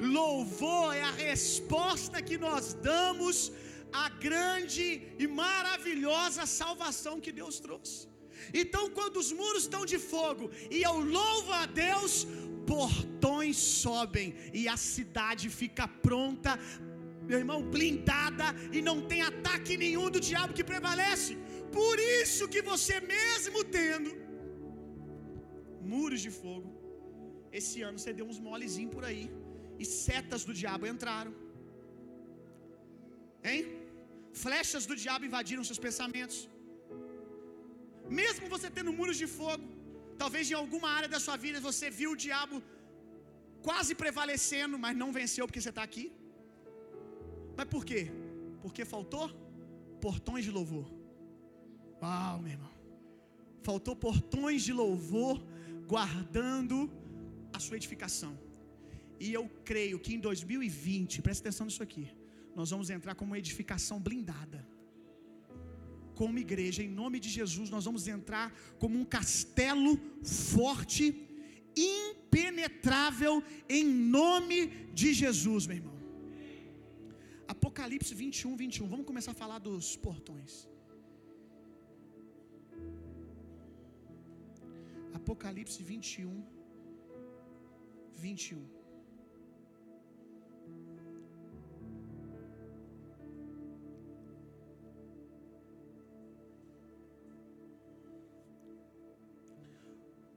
[0.00, 3.52] Louvor é a resposta que nós damos
[3.92, 8.08] à grande e maravilhosa salvação que Deus trouxe.
[8.52, 12.26] Então, quando os muros estão de fogo e eu louvo a Deus,
[12.66, 16.58] portões sobem e a cidade fica pronta,
[17.28, 21.32] meu irmão, blindada e não tem ataque nenhum do diabo que prevalece.
[21.78, 24.10] Por isso que você mesmo tendo
[25.92, 26.68] muros de fogo,
[27.60, 29.26] esse ano você deu uns molezinhos por aí
[29.82, 31.32] e setas do diabo entraram.
[33.48, 33.64] Hein?
[34.44, 36.38] Flechas do diabo invadiram seus pensamentos.
[38.20, 39.66] Mesmo você tendo muros de fogo,
[40.22, 42.56] talvez em alguma área da sua vida você viu o diabo
[43.68, 46.06] quase prevalecendo, mas não venceu porque você está aqui.
[47.56, 48.10] Mas por quê?
[48.62, 49.28] Porque faltou
[50.00, 50.86] portões de louvor.
[52.02, 52.74] Uau, meu irmão.
[53.62, 55.42] Faltou portões de louvor
[55.86, 56.90] guardando
[57.52, 58.38] a sua edificação.
[59.18, 62.08] E eu creio que em 2020, presta atenção nisso aqui,
[62.54, 64.66] nós vamos entrar como uma edificação blindada.
[66.14, 71.04] Como igreja, em nome de Jesus, nós vamos entrar como um castelo forte,
[71.76, 75.95] impenetrável, em nome de Jesus, meu irmão.
[77.54, 78.88] Apocalipse 21, 21.
[78.94, 80.68] Vamos começar a falar dos portões.
[85.18, 86.44] Apocalipse 21,
[88.14, 88.76] 21.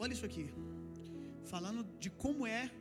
[0.02, 0.46] Olha isso aqui.
[1.54, 2.72] Falando de como é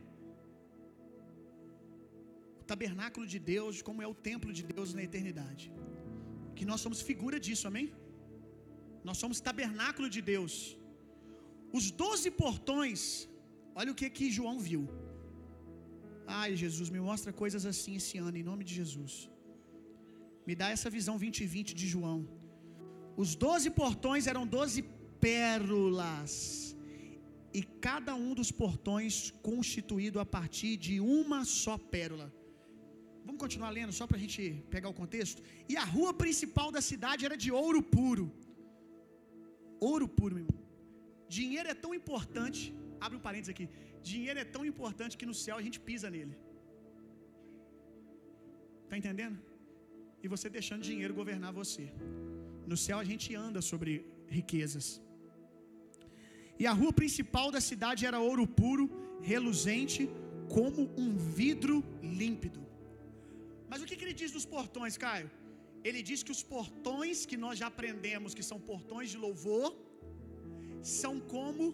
[2.70, 5.64] tabernáculo de Deus, como é o templo de Deus na eternidade.
[6.56, 7.88] Que nós somos figura disso, amém?
[9.08, 10.54] Nós somos tabernáculo de Deus.
[11.78, 13.00] Os doze portões,
[13.80, 14.82] olha o que que João viu.
[16.40, 19.14] Ai, Jesus, me mostra coisas assim esse ano, em nome de Jesus.
[20.48, 22.18] Me dá essa visão 2020 de João.
[23.22, 24.80] Os doze portões eram doze
[25.26, 26.32] pérolas,
[27.58, 29.14] e cada um dos portões
[29.48, 32.28] constituído a partir de uma só pérola.
[33.26, 34.42] Vamos continuar lendo só para a gente
[34.74, 35.42] pegar o contexto?
[35.72, 38.26] E a rua principal da cidade era de ouro puro.
[39.90, 40.62] Ouro puro, meu irmão.
[41.36, 42.60] Dinheiro é tão importante.
[43.04, 43.68] Abre um parênteses aqui.
[44.10, 46.36] Dinheiro é tão importante que no céu a gente pisa nele.
[48.90, 49.38] Tá entendendo?
[50.22, 51.84] E você deixando dinheiro governar você.
[52.70, 53.92] No céu a gente anda sobre
[54.38, 54.86] riquezas.
[56.60, 58.84] E a rua principal da cidade era ouro puro,
[59.32, 60.08] reluzente,
[60.56, 62.60] como um vidro límpido.
[63.70, 65.28] Mas o que, que ele diz dos portões, Caio?
[65.88, 69.68] Ele diz que os portões que nós já aprendemos que são portões de louvor
[71.00, 71.66] são como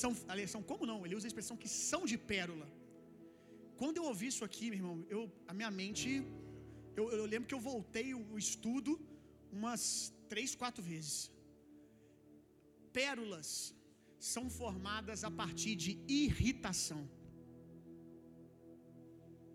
[0.00, 0.10] são,
[0.54, 0.98] são como não?
[1.04, 2.68] Ele usa a expressão que são de pérola.
[3.80, 6.08] Quando eu ouvi isso aqui, meu irmão, eu, a minha mente,
[6.98, 8.92] eu, eu lembro que eu voltei o estudo
[9.56, 11.16] umas três, quatro vezes.
[13.00, 13.50] Pérolas
[14.18, 17.02] são formadas a partir de irritação.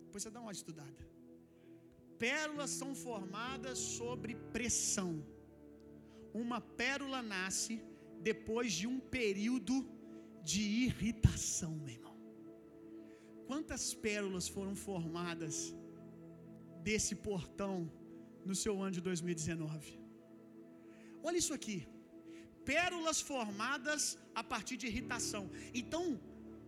[0.06, 1.13] Depois você dá uma estudada.
[2.18, 5.24] Pérolas são formadas sobre pressão.
[6.32, 7.82] Uma pérola nasce
[8.20, 9.74] depois de um período
[10.42, 12.16] de irritação, meu irmão.
[13.46, 15.74] Quantas pérolas foram formadas
[16.82, 17.90] desse portão
[18.44, 19.98] no seu ano de 2019?
[21.22, 21.78] Olha isso aqui.
[22.64, 25.50] Pérolas formadas a partir de irritação.
[25.74, 26.04] Então,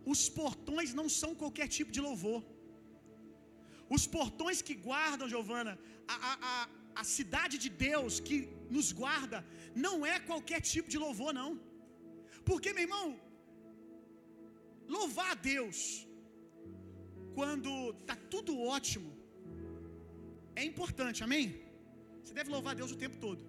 [0.05, 2.41] os portões não são qualquer tipo de louvor.
[3.95, 5.73] Os portões que guardam, Giovana,
[6.13, 6.69] a, a, a,
[7.01, 8.37] a cidade de Deus que
[8.75, 9.39] nos guarda,
[9.85, 11.51] não é qualquer tipo de louvor, não.
[12.49, 13.07] Porque, meu irmão,
[14.97, 15.77] louvar a Deus
[17.37, 17.71] quando
[18.01, 19.09] está tudo ótimo
[20.59, 21.45] é importante, amém?
[22.21, 23.41] Você deve louvar a Deus o tempo todo.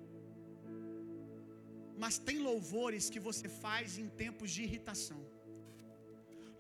[2.03, 5.21] Mas tem louvores que você faz em tempos de irritação.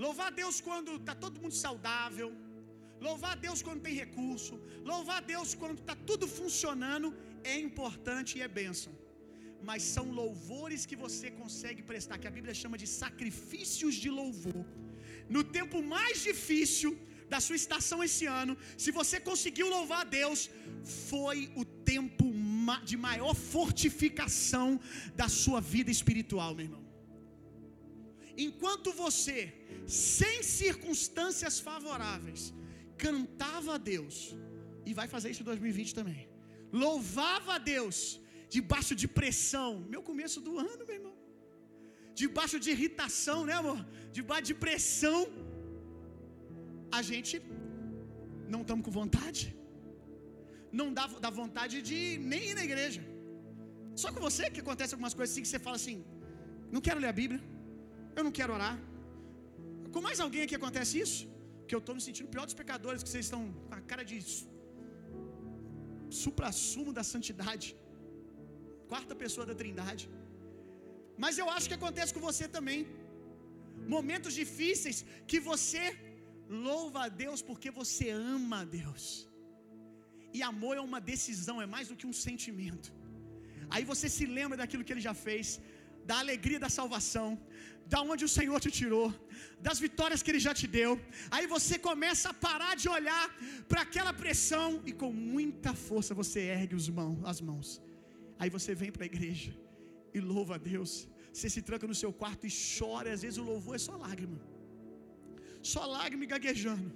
[0.05, 2.29] Louvar a Deus quando está todo mundo saudável.
[3.07, 4.55] Louvar a Deus quando tem recurso.
[4.93, 7.09] Louvar a Deus quando está tudo funcionando
[7.53, 8.93] é importante e é bênção.
[9.69, 14.65] Mas são louvores que você consegue prestar, que a Bíblia chama de sacrifícios de louvor.
[15.37, 16.93] No tempo mais difícil
[17.33, 20.49] da sua estação esse ano, se você conseguiu louvar a Deus,
[21.11, 22.27] foi o tempo
[22.91, 24.67] de maior fortificação
[25.21, 26.85] da sua vida espiritual, meu irmão.
[28.47, 29.39] Enquanto você,
[29.87, 32.43] sem circunstâncias favoráveis,
[33.05, 34.17] cantava a Deus,
[34.89, 36.21] e vai fazer isso em 2020 também,
[36.85, 37.99] louvava a Deus,
[38.57, 41.17] debaixo de pressão, meu começo do ano, meu irmão,
[42.23, 43.81] debaixo de irritação, né, amor?
[44.19, 45.19] Debaixo de pressão,
[46.99, 47.35] a gente
[48.55, 49.45] não estamos com vontade,
[50.81, 52.01] não dá, dá vontade de
[52.33, 53.03] nem ir na igreja.
[54.03, 55.99] Só com você que acontece algumas coisas assim que você fala assim:
[56.75, 57.41] não quero ler a Bíblia,
[58.17, 58.77] eu não quero orar.
[59.93, 61.21] Com mais alguém aqui acontece isso?
[61.69, 64.19] Que eu estou me sentindo pior dos pecadores, que vocês estão com a cara de
[66.23, 67.67] supra-sumo da santidade,
[68.93, 70.05] quarta pessoa da trindade.
[71.25, 72.81] Mas eu acho que acontece com você também.
[73.97, 74.99] Momentos difíceis
[75.31, 75.83] que você
[76.69, 79.03] louva a Deus porque você ama a Deus.
[80.37, 82.89] E amor é uma decisão, é mais do que um sentimento.
[83.75, 85.47] Aí você se lembra daquilo que ele já fez,
[86.09, 87.29] da alegria da salvação,
[87.93, 89.07] da onde o Senhor te tirou,
[89.67, 90.91] das vitórias que ele já te deu.
[91.35, 93.25] Aí você começa a parar de olhar
[93.71, 97.69] para aquela pressão e com muita força você ergue os mãos, as mãos.
[98.41, 99.53] Aí você vem para a igreja
[100.17, 100.93] e louva a Deus.
[101.33, 104.39] Você se tranca no seu quarto e chora, às vezes o louvor é só lágrima.
[105.73, 106.91] Só lágrima e gaguejando.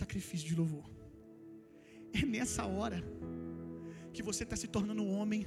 [0.00, 0.86] Sacrifício de louvor.
[2.20, 2.98] É nessa hora
[4.14, 5.42] que você está se tornando um homem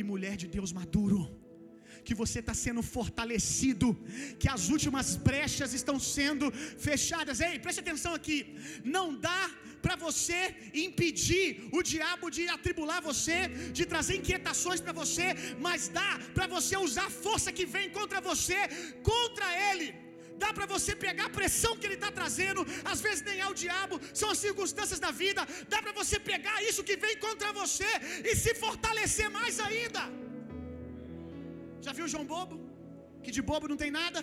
[0.00, 1.20] e mulher de Deus maduro.
[2.06, 3.88] Que você está sendo fortalecido,
[4.40, 6.46] que as últimas brechas estão sendo
[6.88, 7.40] fechadas.
[7.46, 8.38] Ei, preste atenção aqui.
[8.96, 9.42] Não dá
[9.84, 10.40] para você
[10.86, 11.46] impedir
[11.78, 13.38] o diabo de atribular você,
[13.78, 15.28] de trazer inquietações para você,
[15.66, 18.60] mas dá para você usar a força que vem contra você,
[19.12, 19.88] contra ele
[20.42, 22.62] dá para você pegar a pressão que ele está trazendo,
[22.92, 25.42] às vezes nem é o diabo, são as circunstâncias da vida,
[25.74, 27.90] dá para você pegar isso que vem contra você
[28.30, 30.04] e se fortalecer mais ainda.
[31.86, 32.56] Já viu João Bobo?
[33.24, 34.20] Que de bobo não tem nada?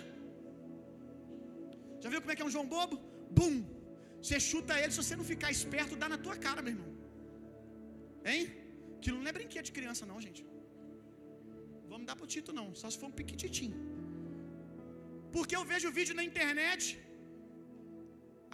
[2.02, 2.96] Já viu como é que é um João Bobo?
[3.38, 3.56] Bum!
[4.22, 6.92] Você chuta ele, se você não ficar esperto, dá na tua cara, meu irmão.
[8.30, 8.42] Hein?
[8.96, 10.42] Aquilo não é brinquedo de criança, não, gente.
[11.92, 12.66] Vamos dar pro Tito, não.
[12.80, 13.76] Só se for um piquititinho.
[15.36, 16.82] Porque eu vejo vídeo na internet,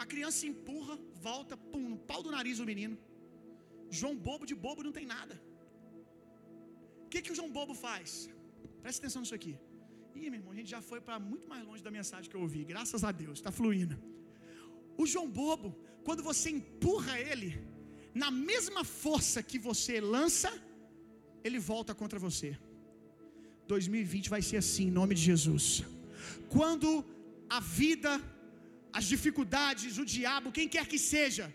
[0.03, 0.95] a criança empurra,
[1.29, 2.97] volta, pum, no pau do nariz o menino.
[3.99, 5.35] João bobo de bobo não tem nada.
[7.13, 8.11] que, que o João Bobo faz?
[8.83, 9.53] Presta atenção nisso aqui.
[10.21, 12.45] Ih, meu irmão, a gente já foi para muito mais longe da mensagem que eu
[12.47, 13.97] ouvi, graças a Deus, está fluindo.
[15.03, 15.71] O João Bobo,
[16.07, 17.51] quando você empurra ele,
[18.23, 20.51] na mesma força que você lança,
[21.47, 22.51] ele volta contra você.
[23.75, 25.67] 2020 vai ser assim, em nome de Jesus.
[26.55, 26.89] Quando
[27.49, 28.13] a vida,
[28.99, 31.47] as dificuldades, o diabo, quem quer que seja,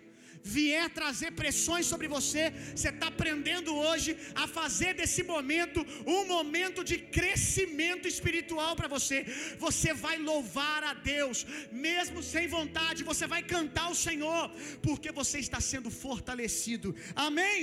[0.56, 2.44] vier trazer pressões sobre você,
[2.76, 4.12] você está aprendendo hoje
[4.44, 5.80] a fazer desse momento
[6.16, 9.18] um momento de crescimento espiritual para você.
[9.66, 11.46] Você vai louvar a Deus,
[11.88, 14.44] mesmo sem vontade, você vai cantar o Senhor,
[14.88, 16.96] porque você está sendo fortalecido.
[17.28, 17.60] Amém?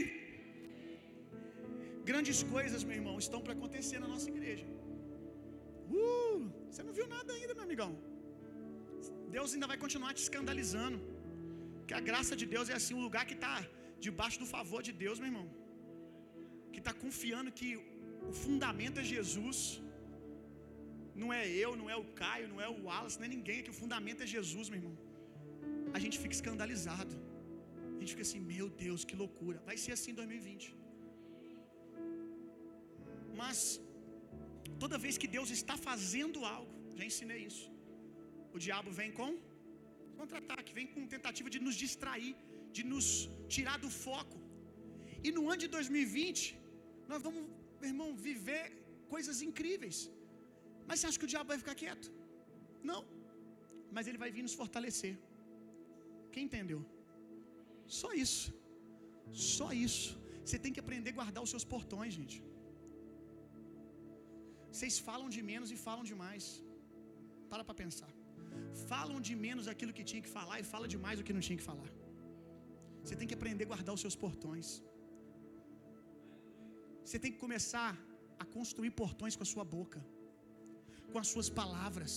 [2.10, 4.66] Grandes coisas, meu irmão, estão para acontecer na nossa igreja.
[5.90, 7.90] Uh, você não viu nada ainda, meu amigão.
[9.36, 10.98] Deus ainda vai continuar te escandalizando.
[11.86, 13.54] Que a graça de Deus é assim, um lugar que está
[14.06, 15.46] debaixo do favor de Deus, meu irmão.
[16.72, 17.70] Que está confiando que
[18.30, 19.58] o fundamento é Jesus.
[21.22, 23.74] Não é eu, não é o Caio, não é o Wallace, não é ninguém, que
[23.74, 24.96] o fundamento é Jesus, meu irmão.
[25.96, 27.14] A gente fica escandalizado.
[27.94, 29.58] A gente fica assim, meu Deus, que loucura.
[29.68, 30.64] Vai ser assim em 2020.
[33.40, 33.58] Mas
[34.82, 37.66] toda vez que Deus está fazendo algo, já ensinei isso.
[38.56, 39.30] O diabo vem com
[40.18, 42.34] contra-ataque, vem com tentativa de nos distrair,
[42.76, 43.06] de nos
[43.54, 44.38] tirar do foco.
[45.26, 46.42] E no ano de 2020,
[47.10, 47.42] nós vamos,
[47.80, 48.64] meu irmão, viver
[49.14, 49.98] coisas incríveis.
[50.88, 52.08] Mas você acha que o diabo vai ficar quieto?
[52.90, 53.02] Não.
[53.96, 55.14] Mas ele vai vir nos fortalecer.
[56.34, 56.80] Quem entendeu?
[58.00, 58.48] Só isso.
[59.56, 60.10] Só isso.
[60.44, 62.36] Você tem que aprender a guardar os seus portões, gente.
[64.74, 66.44] Vocês falam de menos e falam demais.
[67.50, 68.12] Para para pensar.
[68.92, 71.58] Falam de menos aquilo que tinha que falar e fala demais o que não tinha
[71.60, 71.90] que falar.
[73.02, 74.68] Você tem que aprender a guardar os seus portões.
[77.04, 77.90] Você tem que começar
[78.42, 80.00] a construir portões com a sua boca,
[81.12, 82.14] com as suas palavras.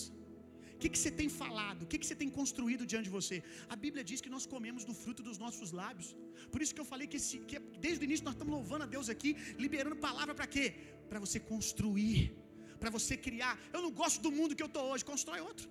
[0.75, 1.79] O que, que você tem falado?
[1.83, 3.37] O que, que você tem construído diante de você?
[3.75, 6.09] A Bíblia diz que nós comemos do fruto dos nossos lábios.
[6.51, 8.89] Por isso que eu falei que, esse, que desde o início nós estamos louvando a
[8.95, 9.31] Deus aqui,
[9.65, 10.67] liberando palavra para quê?
[11.09, 12.19] Para você construir,
[12.81, 13.53] para você criar.
[13.75, 15.67] Eu não gosto do mundo que eu estou hoje, constrói outro.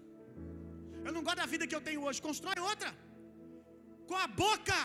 [1.06, 2.90] Eu não gosto da vida que eu tenho hoje, constrói outra.
[4.10, 4.78] Com a boca,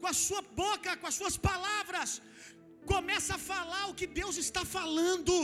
[0.00, 2.10] com a sua boca, com as suas palavras,
[2.94, 5.36] começa a falar o que Deus está falando.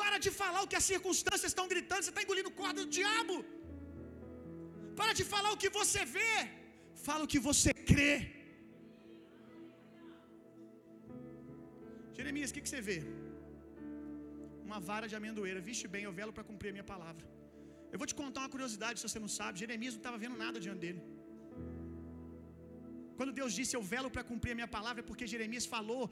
[0.00, 3.36] Para de falar o que as circunstâncias estão gritando, você está engolindo corda do diabo.
[5.00, 6.34] Para de falar o que você vê,
[7.06, 8.14] fala o que você crê.
[12.16, 12.98] Jeremias, o que, que você vê?
[14.68, 17.24] Uma vara de amendoeira, viste bem, eu velo para cumprir a minha palavra.
[17.92, 19.60] Eu vou te contar uma curiosidade, se você não sabe.
[19.62, 21.00] Jeremias não estava vendo nada diante dele.
[23.18, 26.02] Quando Deus disse eu velo para cumprir a minha palavra, é porque Jeremias falou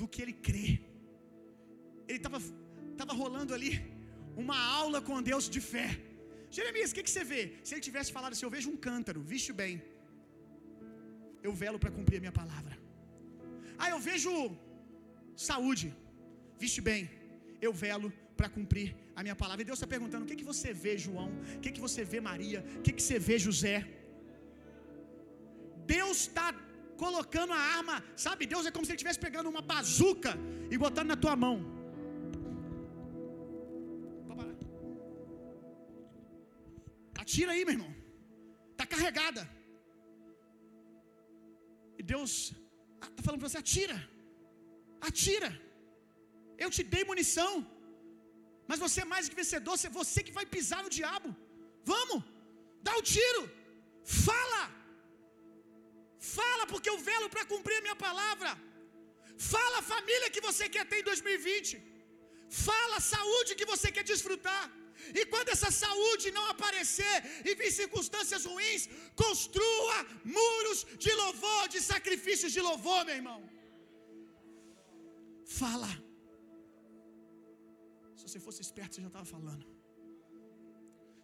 [0.00, 0.68] do que ele crê.
[2.08, 2.40] Ele estava
[3.00, 3.72] tava rolando ali
[4.42, 5.88] uma aula com Deus de fé.
[6.56, 7.42] Jeremias, o que, que você vê?
[7.64, 9.74] Se ele tivesse falado assim, eu vejo um cântaro, viste bem.
[11.46, 12.74] Eu velo para cumprir a minha palavra.
[13.82, 14.32] Ah, eu vejo
[15.48, 15.88] saúde,
[16.64, 17.02] viste bem.
[17.66, 18.08] Eu velo
[18.38, 18.88] para cumprir
[19.18, 19.62] a minha palavra.
[19.62, 21.28] E Deus está perguntando: o que, que você vê, João?
[21.56, 22.60] O que, que você vê, Maria?
[22.78, 23.76] O que, que você vê, José?
[25.96, 26.48] Deus está
[27.04, 27.96] colocando a arma,
[28.26, 28.50] sabe?
[28.54, 30.32] Deus é como se ele estivesse pegando uma bazuca
[30.70, 31.56] e botando na tua mão.
[37.22, 37.92] Atira aí, meu irmão.
[38.72, 39.42] Está carregada.
[41.98, 42.32] E Deus
[43.08, 43.98] está falando para você: atira.
[45.08, 45.50] Atira.
[46.64, 47.52] Eu te dei munição.
[48.68, 51.30] Mas você é mais que vencedor, é você que vai pisar no diabo.
[51.92, 52.18] Vamos,
[52.86, 53.42] dá o um tiro,
[54.26, 54.62] fala,
[56.36, 58.50] fala, porque eu velo para cumprir a minha palavra.
[59.54, 61.70] Fala a família que você quer ter em 2020.
[62.68, 64.64] Fala a saúde que você quer desfrutar.
[65.18, 67.16] E quando essa saúde não aparecer
[67.48, 68.82] e vir circunstâncias ruins,
[69.24, 69.96] construa
[70.38, 73.40] muros de louvor, de sacrifícios de louvor, meu irmão.
[75.60, 75.92] Fala.
[78.22, 79.64] Se você fosse esperto, você já estava falando.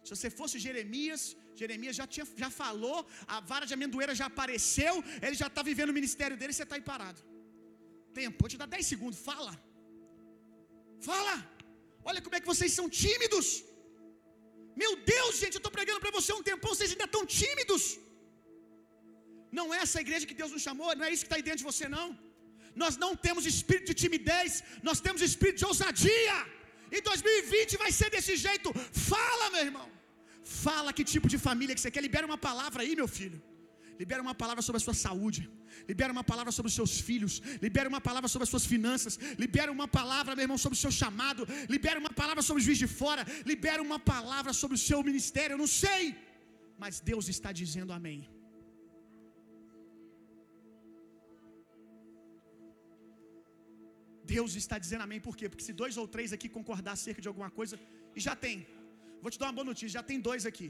[0.05, 1.21] Se você fosse Jeremias,
[1.61, 2.97] Jeremias já, tinha, já falou,
[3.35, 4.93] a vara de amendoeira já apareceu,
[5.25, 7.19] ele já está vivendo o ministério dele você está aí parado.
[8.19, 9.53] Tempo, vou te dar 10 segundos, fala.
[11.09, 11.35] Fala.
[12.09, 13.47] Olha como é que vocês são tímidos.
[14.83, 17.83] Meu Deus, gente, eu estou pregando para você um tempão, vocês ainda estão tímidos.
[19.59, 21.61] Não é essa igreja que Deus nos chamou, não é isso que está aí dentro
[21.63, 22.07] de você, não.
[22.83, 24.51] Nós não temos espírito de timidez,
[24.89, 26.37] nós temos espírito de ousadia.
[26.97, 28.69] E 2020 vai ser desse jeito.
[29.11, 29.87] Fala, meu irmão.
[30.65, 32.03] Fala que tipo de família que você quer.
[32.07, 33.39] Libera uma palavra aí, meu filho.
[34.01, 35.41] Libera uma palavra sobre a sua saúde.
[35.89, 37.33] Libera uma palavra sobre os seus filhos.
[37.65, 39.13] Libera uma palavra sobre as suas finanças.
[39.43, 41.45] Libera uma palavra, meu irmão, sobre o seu chamado.
[41.75, 43.23] Libera uma palavra sobre o juiz de fora.
[43.51, 45.55] Libera uma palavra sobre o seu ministério.
[45.55, 46.03] Eu não sei,
[46.83, 48.19] mas Deus está dizendo amém.
[54.33, 55.45] Deus está dizendo amém, por quê?
[55.51, 57.75] Porque se dois ou três aqui concordar acerca de alguma coisa,
[58.17, 58.55] e já tem,
[59.23, 60.69] vou te dar uma boa notícia, já tem dois aqui.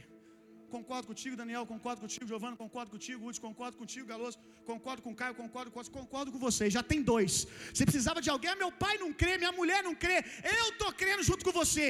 [0.76, 4.38] Concordo contigo, Daniel, concordo contigo, Giovana, concordo contigo, Hudson, concordo contigo, Galoso,
[4.72, 7.34] concordo com Caio, concordo com concordo com vocês, já tem dois.
[7.74, 10.18] Você precisava de alguém, meu pai não crê, minha mulher não crê,
[10.60, 11.88] eu estou crendo junto com você.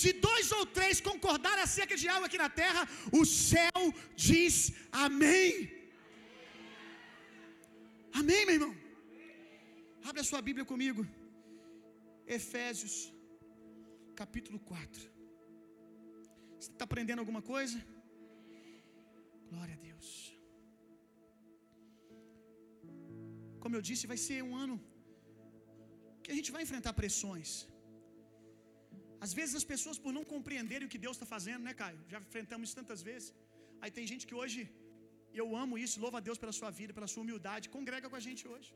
[0.00, 2.82] Se dois ou três concordarem acerca de algo aqui na terra,
[3.20, 3.80] o céu
[4.26, 4.54] diz
[5.06, 5.46] amém.
[8.20, 8.85] Amém, meu irmão.
[10.28, 11.02] Sua Bíblia comigo.
[12.36, 12.94] Efésios,
[14.20, 15.02] capítulo 4.
[16.58, 17.76] Você está aprendendo alguma coisa?
[19.50, 20.08] Glória a Deus.
[23.62, 24.76] Como eu disse, vai ser um ano
[26.22, 27.50] que a gente vai enfrentar pressões.
[29.26, 32.00] Às vezes as pessoas, por não compreenderem o que Deus está fazendo, né, Caio?
[32.12, 33.28] Já enfrentamos isso tantas vezes.
[33.82, 34.60] Aí tem gente que hoje,
[35.42, 38.26] eu amo isso, louva a Deus pela sua vida, pela sua humildade, congrega com a
[38.28, 38.70] gente hoje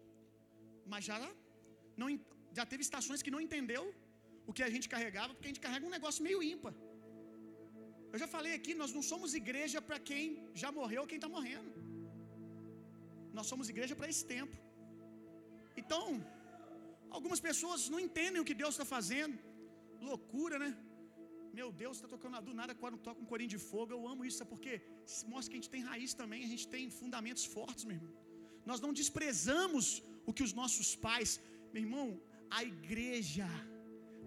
[0.92, 1.18] mas já
[2.02, 2.08] não
[2.58, 3.82] já teve estações que não entendeu
[4.48, 6.74] o que a gente carregava, porque a gente carrega um negócio meio ímpar.
[8.12, 10.24] Eu já falei aqui, nós não somos igreja para quem
[10.62, 11.70] já morreu ou quem está morrendo.
[13.38, 14.56] Nós somos igreja para esse tempo.
[15.82, 16.04] Então,
[17.16, 19.36] algumas pessoas não entendem o que Deus está fazendo.
[20.10, 20.70] Loucura, né?
[21.58, 23.92] Meu Deus, está tocando do nada quando toca um corinho de fogo.
[23.96, 24.72] Eu amo isso, porque
[25.32, 28.14] mostra que a gente tem raiz também, a gente tem fundamentos fortes, meu irmão.
[28.70, 29.84] Nós não desprezamos
[30.28, 31.30] o que os nossos pais,
[31.72, 32.06] meu irmão,
[32.58, 33.48] a igreja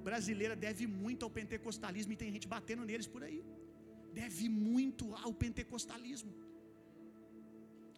[0.08, 3.40] brasileira deve muito ao pentecostalismo e tem gente batendo neles por aí.
[4.22, 6.34] Deve muito ao pentecostalismo.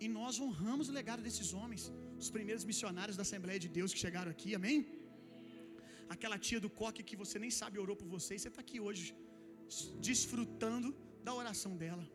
[0.04, 1.84] E nós honramos o legado desses homens,
[2.24, 4.78] os primeiros missionários da Assembleia de Deus que chegaram aqui, amém?
[6.16, 8.80] Aquela tia do coque que você nem sabe orou por você, e você está aqui
[8.88, 9.06] hoje
[10.08, 10.89] desfrutando
[11.28, 12.06] da oração dela.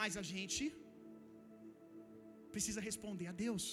[0.00, 0.64] Mas a gente
[2.54, 3.64] precisa responder a Deus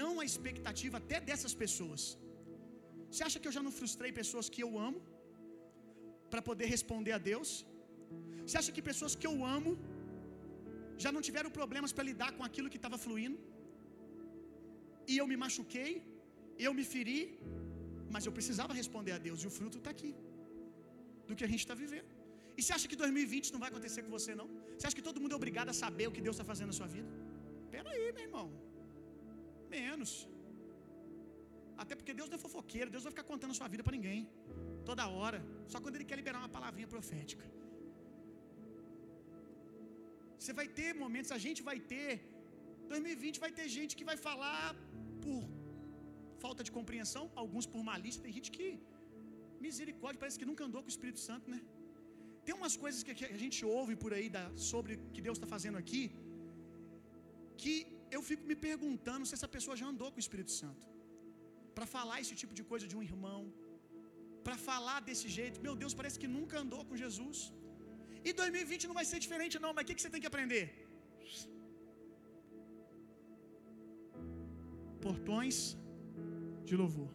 [0.00, 2.02] não a expectativa até dessas pessoas.
[3.10, 5.00] Você acha que eu já não frustrei pessoas que eu amo
[6.30, 7.50] para poder responder a Deus?
[8.46, 9.72] Você acha que pessoas que eu amo
[11.04, 13.38] já não tiveram problemas para lidar com aquilo que estava fluindo?
[15.12, 15.92] E eu me machuquei,
[16.66, 17.22] eu me feri,
[18.14, 20.12] mas eu precisava responder a Deus e o fruto está aqui
[21.28, 22.10] do que a gente está vivendo.
[22.58, 24.48] E você acha que 2020 não vai acontecer com você, não?
[24.74, 26.78] Você acha que todo mundo é obrigado a saber o que Deus está fazendo na
[26.80, 27.10] sua vida?
[27.74, 28.48] Pera aí, meu irmão
[29.76, 30.12] menos.
[31.82, 34.20] Até porque Deus não é fofoqueiro, Deus vai ficar contando a sua vida para ninguém.
[34.90, 35.40] Toda hora.
[35.72, 37.44] Só quando Ele quer liberar uma palavrinha profética.
[40.38, 42.10] Você vai ter momentos, a gente vai ter.
[42.94, 44.66] 2020 vai ter gente que vai falar
[45.24, 45.42] por
[46.42, 48.24] falta de compreensão, alguns por malícia.
[48.24, 48.66] Tem gente que,
[49.66, 51.60] misericórdia, parece que nunca andou com o Espírito Santo, né?
[52.44, 55.48] Tem umas coisas que a gente ouve por aí da, sobre o que Deus está
[55.54, 56.02] fazendo aqui,
[57.62, 57.76] que
[58.16, 60.84] eu fico me perguntando se essa pessoa já andou com o Espírito Santo.
[61.76, 63.40] Para falar esse tipo de coisa de um irmão,
[64.46, 67.38] para falar desse jeito, meu Deus, parece que nunca andou com Jesus.
[68.28, 70.64] E 2020 não vai ser diferente, não, mas o que, que você tem que aprender?
[75.06, 75.56] Portões
[76.68, 77.10] de louvor.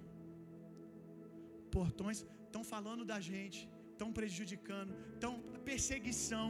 [1.77, 3.59] Portões estão falando da gente,
[3.93, 5.33] estão prejudicando, estão
[5.69, 6.47] perseguição,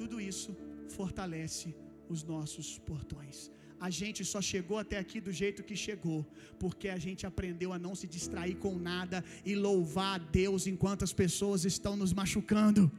[0.00, 0.52] tudo isso
[0.96, 1.68] fortalece
[2.14, 3.38] os nossos portões.
[3.80, 6.26] A gente só chegou até aqui do jeito que chegou,
[6.58, 11.02] porque a gente aprendeu a não se distrair com nada e louvar a Deus enquanto
[11.04, 12.90] as pessoas estão nos machucando.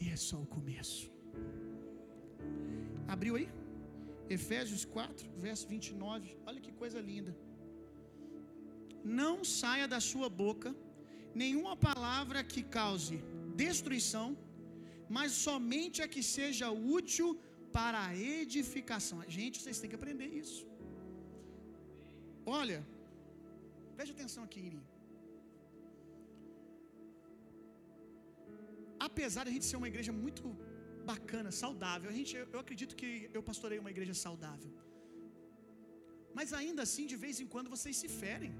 [0.00, 1.10] E é só o começo.
[3.14, 3.48] Abriu aí?
[4.28, 6.36] Efésios 4, verso 29.
[6.46, 7.36] Olha que coisa linda.
[9.22, 10.74] Não saia da sua boca
[11.34, 13.16] nenhuma palavra que cause
[13.64, 14.28] destruição,
[15.16, 17.49] mas somente a que seja útil para
[18.04, 19.18] a edificação.
[19.36, 20.62] Gente, vocês têm que aprender isso.
[22.58, 22.78] Olha,
[23.96, 24.86] preste atenção aqui, Irinho.
[29.08, 30.44] Apesar de a gente ser uma igreja muito
[31.12, 34.72] bacana, saudável, a gente, eu acredito que eu pastorei uma igreja saudável.
[36.38, 38.52] Mas ainda assim, de vez em quando vocês se ferem.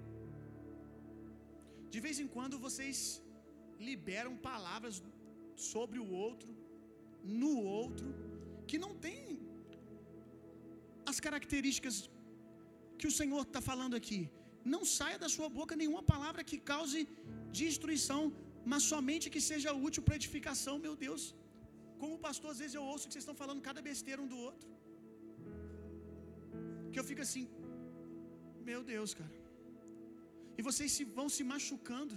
[1.94, 2.98] De vez em quando vocês
[3.90, 4.96] liberam palavras
[5.72, 6.50] sobre o outro,
[7.42, 8.08] no outro,
[8.70, 9.22] que não tem
[11.10, 11.96] as características
[13.00, 14.20] que o Senhor está falando aqui.
[14.74, 17.00] Não saia da sua boca nenhuma palavra que cause
[17.60, 18.22] destruição,
[18.72, 21.22] mas somente que seja útil para edificação, meu Deus.
[22.00, 24.68] Como pastor, às vezes eu ouço que vocês estão falando cada besteira um do outro.
[26.92, 27.44] Que eu fico assim,
[28.70, 29.36] meu Deus, cara.
[30.58, 32.16] E vocês se, vão se machucando,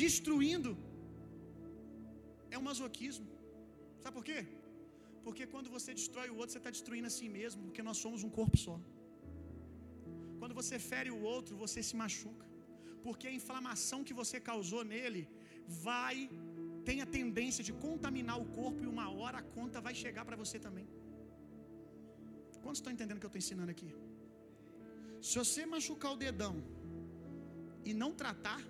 [0.00, 0.72] destruindo.
[2.54, 3.28] É um masoquismo.
[4.02, 4.40] Sabe por quê?
[5.24, 8.22] Porque quando você destrói o outro, você está destruindo a si mesmo, porque nós somos
[8.28, 8.76] um corpo só.
[10.40, 12.46] Quando você fere o outro, você se machuca.
[13.06, 15.22] Porque a inflamação que você causou nele
[15.86, 16.16] vai
[16.88, 20.36] tem a tendência de contaminar o corpo e uma hora a conta vai chegar para
[20.42, 20.86] você também.
[22.62, 23.90] Quantos estão entendendo o que eu estou ensinando aqui?
[25.28, 26.54] Se você machucar o dedão
[27.84, 28.60] e não tratar,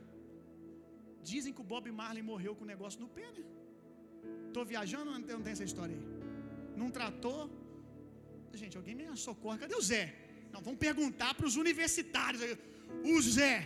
[1.23, 3.45] dizem que o Bob Marley morreu com o negócio no pé, né?
[4.73, 6.20] Viajando ou não tem essa história aí?
[6.81, 7.39] Não tratou?
[8.63, 9.59] Gente, alguém me socorre.
[9.65, 10.05] Cadê o Zé?
[10.53, 12.43] Não, vamos perguntar para os universitários.
[13.13, 13.57] O Zé,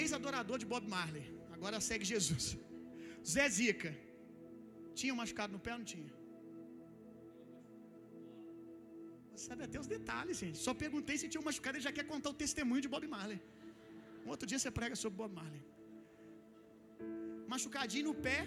[0.00, 2.44] ex-adorador de Bob Marley, agora segue Jesus.
[3.32, 3.90] Zé Zica,
[4.98, 6.12] tinha um machucado no pé ou não tinha?
[9.32, 10.58] Você sabe até os detalhes, gente.
[10.66, 13.40] Só perguntei se tinha machucado, ele já quer contar o testemunho de Bob Marley.
[14.24, 15.62] Um outro dia você prega sobre Bob Marley.
[17.52, 18.38] Machucadinho no pé,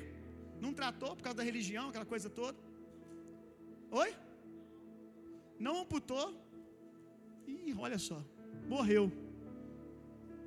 [0.65, 2.70] não tratou por causa da religião, aquela coisa toda.
[3.91, 4.09] Oi?
[5.65, 6.27] Não amputou.
[7.47, 8.19] Ih, olha só.
[8.73, 9.11] Morreu.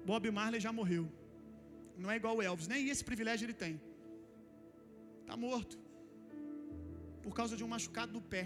[0.09, 1.05] Bob Marley já morreu.
[2.03, 3.74] Não é igual o Elvis, nem esse privilégio ele tem.
[5.20, 5.76] Está morto.
[7.24, 8.45] Por causa de um machucado no pé.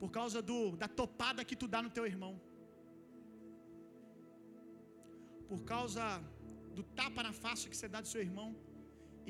[0.00, 2.34] Por causa do, da topada que tu dá no teu irmão.
[5.50, 6.04] Por causa
[6.76, 8.50] do tapa na face que você dá do seu irmão.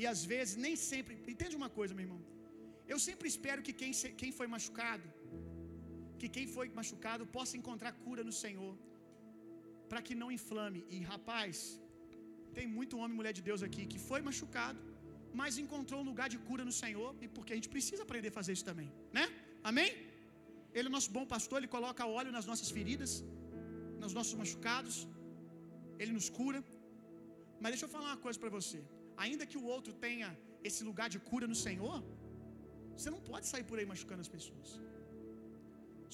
[0.00, 1.14] E às vezes, nem sempre.
[1.32, 2.20] Entende uma coisa, meu irmão?
[2.92, 5.06] Eu sempre espero que quem, quem foi machucado,
[6.20, 8.72] que quem foi machucado possa encontrar cura no Senhor,
[9.90, 10.80] para que não inflame.
[10.94, 11.56] E rapaz,
[12.56, 14.80] tem muito homem e mulher de Deus aqui que foi machucado,
[15.40, 18.36] mas encontrou um lugar de cura no Senhor, e porque a gente precisa aprender a
[18.40, 18.88] fazer isso também,
[19.18, 19.26] né?
[19.70, 19.90] Amém?
[20.76, 23.12] Ele é nosso bom pastor, ele coloca óleo nas nossas feridas,
[24.02, 24.96] nos nossos machucados,
[26.00, 26.60] ele nos cura.
[27.62, 28.78] Mas deixa eu falar uma coisa para você.
[29.24, 30.28] Ainda que o outro tenha
[30.68, 31.96] esse lugar de cura no Senhor,
[32.96, 34.68] você não pode sair por aí machucando as pessoas.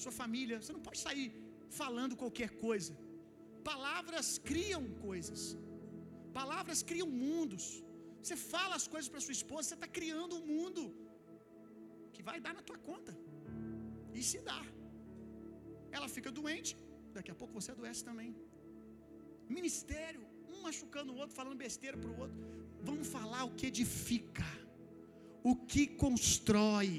[0.03, 1.27] Sua família, você não pode sair
[1.81, 2.93] falando qualquer coisa.
[3.71, 5.41] Palavras criam coisas.
[6.39, 7.65] Palavras criam mundos.
[8.21, 10.81] Você fala as coisas para sua esposa, você está criando um mundo
[12.15, 13.13] que vai dar na tua conta.
[14.17, 14.61] E se dá.
[15.95, 16.71] Ela fica doente,
[17.17, 18.29] daqui a pouco você adoece também.
[19.57, 20.21] Ministério,
[20.53, 22.37] um machucando o outro, falando besteira para o outro.
[22.89, 24.47] Vamos falar o que edifica,
[25.49, 26.93] o que constrói.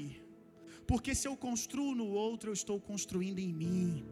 [0.89, 4.05] Porque se eu construo no outro, eu estou construindo em mim.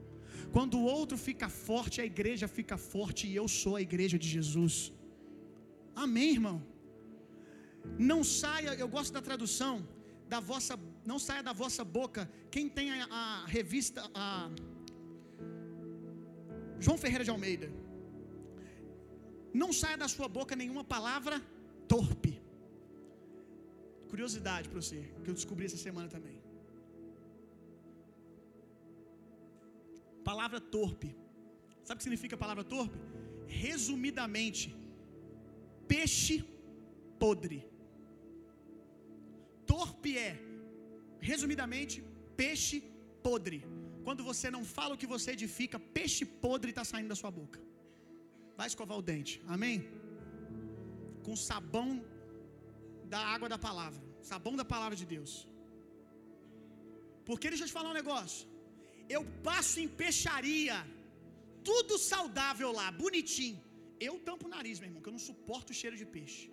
[0.55, 4.27] Quando o outro fica forte, a igreja fica forte e eu sou a igreja de
[4.35, 4.93] Jesus.
[5.95, 6.57] Amém, irmão?
[8.11, 9.75] Não saia, eu gosto da tradução,
[10.29, 10.77] da vossa,
[11.11, 12.29] não saia da vossa boca.
[12.51, 14.51] Quem tem a, a revista, a
[16.79, 17.71] João Ferreira de Almeida.
[19.51, 21.41] Não saia da sua boca nenhuma palavra
[21.87, 22.36] torpe.
[24.11, 26.37] Curiosidade para você, que eu descobri essa semana também.
[30.29, 31.09] Palavra torpe.
[31.85, 32.97] Sabe o que significa a palavra torpe?
[33.65, 34.65] Resumidamente,
[35.93, 36.37] peixe
[37.21, 37.59] podre.
[39.71, 40.33] Torpe é,
[41.31, 41.95] resumidamente,
[42.41, 42.77] peixe
[43.27, 43.59] podre.
[44.05, 47.59] Quando você não fala o que você edifica, peixe podre está saindo da sua boca.
[48.59, 49.75] Vai escovar o dente, amém?
[51.25, 51.89] Com sabão
[53.13, 54.01] da água da palavra,
[54.31, 55.33] sabão da palavra de Deus.
[57.27, 58.43] Porque deixa eu te falar um negócio.
[59.15, 60.77] Eu passo em peixaria,
[61.69, 63.59] tudo saudável lá, bonitinho.
[64.07, 66.43] Eu tampo o nariz, meu irmão, que eu não suporto o cheiro de peixe.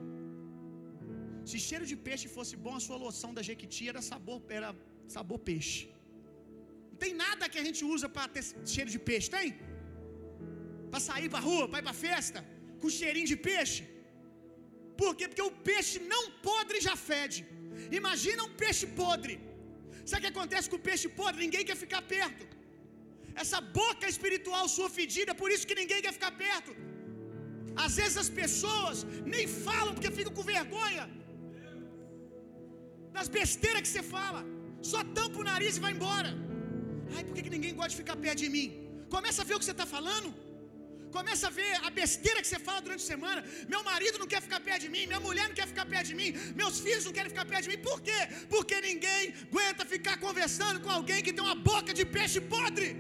[1.51, 4.71] Se cheiro de peixe fosse bom, a sua loção da Jequiti era sabor, era
[5.17, 5.83] sabor peixe.
[6.91, 8.45] Não tem nada que a gente usa para ter
[8.75, 9.49] cheiro de peixe, tem?
[10.93, 12.41] Para sair para rua, para ir para festa,
[12.81, 13.83] com cheirinho de peixe.
[15.01, 15.27] Por quê?
[15.31, 17.41] Porque o peixe não podre já fede.
[18.01, 19.35] Imagina um peixe podre.
[20.09, 21.45] Sabe o que acontece com o peixe podre?
[21.47, 22.45] Ninguém quer ficar perto.
[23.43, 26.73] Essa boca espiritual sua fedida, por isso que ninguém quer ficar perto.
[27.85, 28.99] Às vezes as pessoas
[29.35, 31.05] nem falam porque ficam com vergonha
[33.17, 34.41] das besteiras que você fala.
[34.93, 36.31] Só tampa o nariz e vai embora.
[37.15, 38.69] Ai, por que, que ninguém gosta de ficar perto de mim?
[39.17, 40.29] Começa a ver o que você está falando.
[41.17, 43.41] Começa a ver a besteira que você fala durante a semana.
[43.73, 46.17] Meu marido não quer ficar perto de mim, minha mulher não quer ficar perto de
[46.21, 46.31] mim,
[46.63, 47.81] meus filhos não querem ficar perto de mim.
[47.91, 48.21] Por quê?
[48.55, 52.91] Porque ninguém aguenta ficar conversando com alguém que tem uma boca de peixe podre.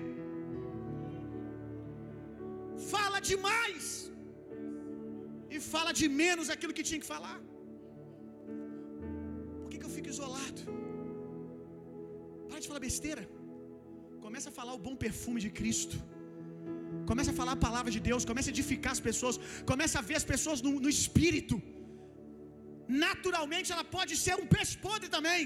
[2.93, 3.85] Fala demais
[5.55, 7.37] e fala de menos aquilo que tinha que falar.
[9.71, 10.61] que, que eu fico isolado?
[12.49, 13.25] Para de falar besteira.
[14.25, 15.97] Começa a falar o bom perfume de Cristo.
[17.11, 18.29] Começa a falar a palavra de Deus.
[18.31, 19.37] Começa a edificar as pessoas.
[19.73, 21.57] Começa a ver as pessoas no, no espírito.
[23.07, 25.43] Naturalmente ela pode ser um peixe podre também.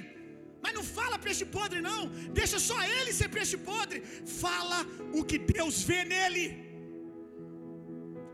[0.63, 2.01] Mas não fala peixe podre, não.
[2.41, 4.01] Deixa só ele ser peixe podre.
[4.45, 4.79] Fala
[5.19, 6.45] o que Deus vê nele.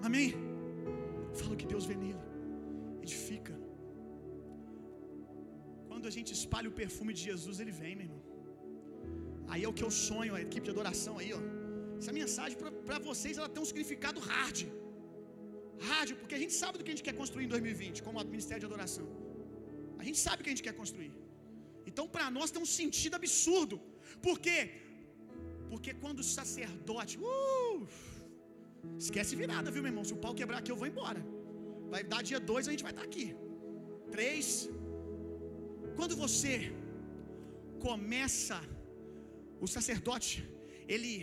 [0.08, 0.28] Amém?
[1.40, 2.22] Fala o que Deus vê nele.
[3.06, 3.54] Edifica.
[5.88, 8.22] Quando a gente espalha o perfume de Jesus, ele vem, meu irmão.
[9.52, 11.40] Aí é o que eu sonho, a equipe de adoração aí, ó.
[12.04, 12.56] Essa mensagem
[12.88, 14.58] para vocês ela tem um significado hard.
[15.88, 18.62] Hard, porque a gente sabe do que a gente quer construir em 2020, como ministério
[18.64, 19.06] de adoração.
[20.02, 21.12] A gente sabe o que a gente quer construir.
[21.90, 23.76] Então, para nós tem um sentido absurdo.
[24.26, 24.58] Por quê?
[25.70, 27.14] Porque quando o sacerdote.
[27.30, 27.78] Uh,
[29.04, 30.04] esquece virada, viu, meu irmão?
[30.10, 31.22] Se o pau quebrar aqui, eu vou embora.
[31.94, 33.26] Vai dar dia 2, a gente vai estar tá aqui.
[34.16, 34.46] 3.
[36.00, 36.54] Quando você
[37.86, 38.60] começa,
[39.64, 40.34] o sacerdote,
[40.96, 41.14] ele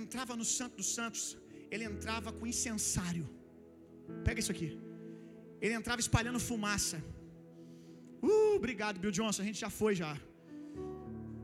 [0.00, 1.22] entrava no Santo dos Santos,
[1.72, 3.26] ele entrava com incensário.
[4.26, 4.68] Pega isso aqui.
[5.64, 6.98] Ele entrava espalhando fumaça.
[8.28, 9.42] Uh, obrigado, Bill Johnson.
[9.42, 10.12] A gente já foi já.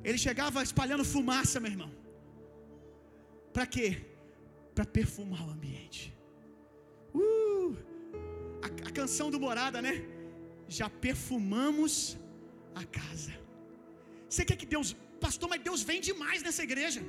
[0.08, 1.90] Ele chegava espalhando fumaça, meu irmão.
[3.56, 3.88] Para quê?
[4.74, 6.02] Para perfumar o ambiente.
[7.14, 7.70] Uh,
[8.66, 9.94] a, a canção do Morada, né?
[10.80, 11.94] Já perfumamos
[12.82, 13.32] a casa.
[14.28, 14.88] Você quer que Deus,
[15.26, 17.02] pastor, mas Deus vem demais nessa igreja.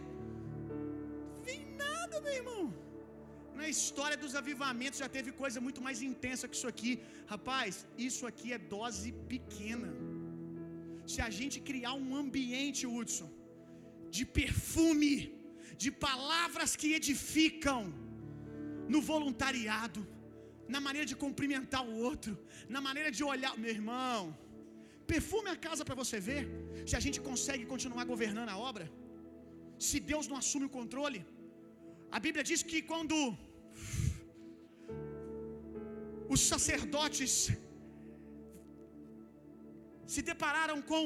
[2.10, 2.62] Nada, meu irmão.
[3.60, 6.92] Na história dos avivamentos já teve coisa muito mais intensa que isso aqui.
[7.34, 7.74] Rapaz,
[8.08, 9.90] isso aqui é dose pequena.
[11.12, 13.30] Se a gente criar um ambiente, Hudson,
[14.16, 15.14] de perfume,
[15.84, 17.82] de palavras que edificam,
[18.94, 20.02] no voluntariado,
[20.76, 22.34] na maneira de cumprimentar o outro,
[22.76, 24.22] na maneira de olhar, meu irmão,
[25.14, 26.44] perfume a casa para você ver
[26.90, 28.88] se a gente consegue continuar governando a obra.
[29.88, 31.22] Se Deus não assume o controle,
[32.18, 33.16] a Bíblia diz que quando
[36.34, 37.34] os sacerdotes
[40.14, 41.04] se depararam com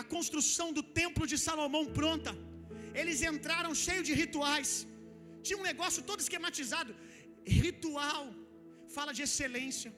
[0.00, 2.32] a construção do templo de Salomão pronta.
[3.00, 4.70] Eles entraram cheio de rituais.
[5.46, 6.92] Tinha um negócio todo esquematizado.
[7.62, 8.24] Ritual
[8.96, 9.90] fala de excelência.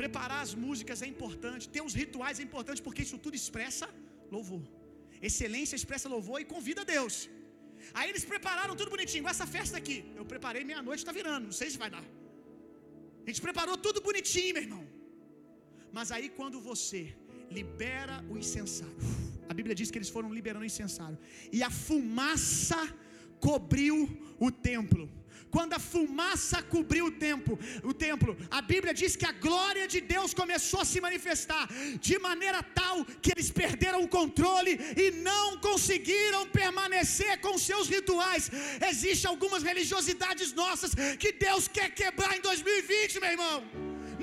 [0.00, 3.86] Preparar as músicas é importante, ter os rituais é importante porque isso tudo expressa
[4.36, 4.62] louvor.
[5.28, 7.16] Excelência expressa louvor e convida Deus.
[7.98, 9.28] Aí eles prepararam tudo bonitinho.
[9.34, 11.44] Essa festa aqui, eu preparei meia-noite, está virando.
[11.50, 12.04] Não sei se vai dar.
[13.24, 14.84] A gente preparou tudo bonitinho, meu irmão.
[15.92, 17.00] Mas aí quando você
[17.50, 18.96] libera o incensário,
[19.48, 21.18] a Bíblia diz que eles foram liberando o incensário,
[21.56, 22.80] e a fumaça
[23.40, 23.96] cobriu
[24.38, 25.04] o templo.
[25.50, 30.00] Quando a fumaça cobriu o templo, o templo, a Bíblia diz que a glória de
[30.00, 31.68] Deus começou a se manifestar
[32.06, 34.72] de maneira tal que eles perderam o controle
[35.04, 38.50] e não conseguiram permanecer com seus rituais.
[38.90, 43.56] Existem algumas religiosidades nossas que Deus quer quebrar em 2020, meu irmão.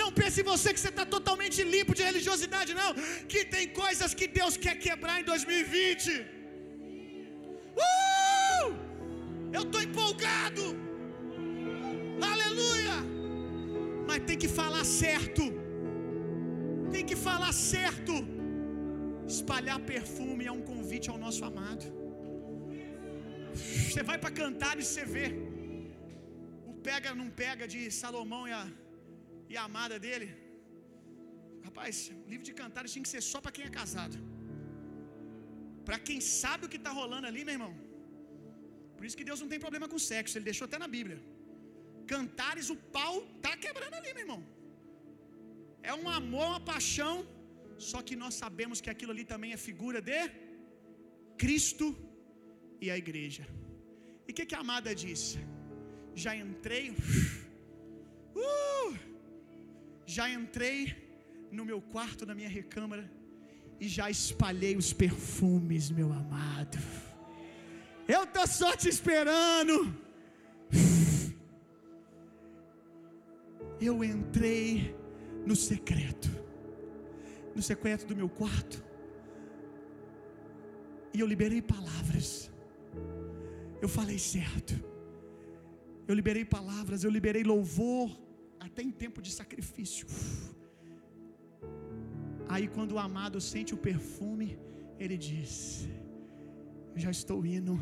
[0.02, 2.94] Não pense você que você está totalmente limpo de religiosidade, não.
[3.32, 6.12] Que tem coisas que Deus quer quebrar em 2020.
[7.86, 8.68] Uh!
[9.52, 10.87] Eu estou empolgado.
[14.30, 15.44] Tem que falar certo.
[16.96, 18.16] Tem que falar certo.
[19.36, 21.86] Espalhar perfume é um convite ao nosso amado.
[23.88, 25.28] Você vai para cantar e você vê
[26.72, 28.64] o pega não pega de Salomão e a,
[29.52, 30.28] e a amada dele.
[31.68, 34.18] Rapaz, o livro de cantares tinha que ser só para quem é casado.
[35.88, 37.74] Para quem sabe o que está rolando ali, meu irmão.
[38.96, 41.20] Por isso que Deus não tem problema com sexo, ele deixou até na Bíblia.
[42.14, 43.14] Cantares, o pau
[43.46, 44.42] tá quebrando ali, meu irmão.
[45.90, 47.16] É um amor, uma paixão,
[47.90, 50.22] só que nós sabemos que aquilo ali também é figura de
[51.42, 51.88] Cristo
[52.84, 53.46] e a igreja.
[54.28, 55.38] E o que, que a amada disse?
[56.24, 56.86] Já entrei,
[58.46, 58.92] uh,
[60.06, 60.80] já entrei
[61.58, 63.06] no meu quarto, na minha recâmara,
[63.80, 66.78] e já espalhei os perfumes, meu amado.
[68.08, 70.07] Eu tô só te esperando.
[73.80, 74.96] Eu entrei
[75.46, 76.30] no secreto,
[77.56, 78.84] no secreto do meu quarto,
[81.14, 82.52] e eu liberei palavras.
[83.82, 84.74] Eu falei certo.
[86.08, 88.10] Eu liberei palavras, eu liberei louvor,
[88.60, 90.08] até em tempo de sacrifício.
[92.48, 94.58] Aí, quando o amado sente o perfume,
[95.00, 95.88] ele diz:
[96.96, 97.76] já estou indo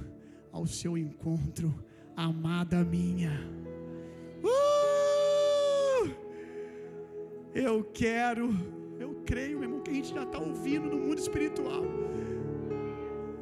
[0.51, 1.73] ao seu encontro,
[2.15, 3.33] amada minha.
[7.63, 8.45] Eu quero,
[9.03, 11.83] eu creio, meu irmão, que a gente já está ouvindo no mundo espiritual.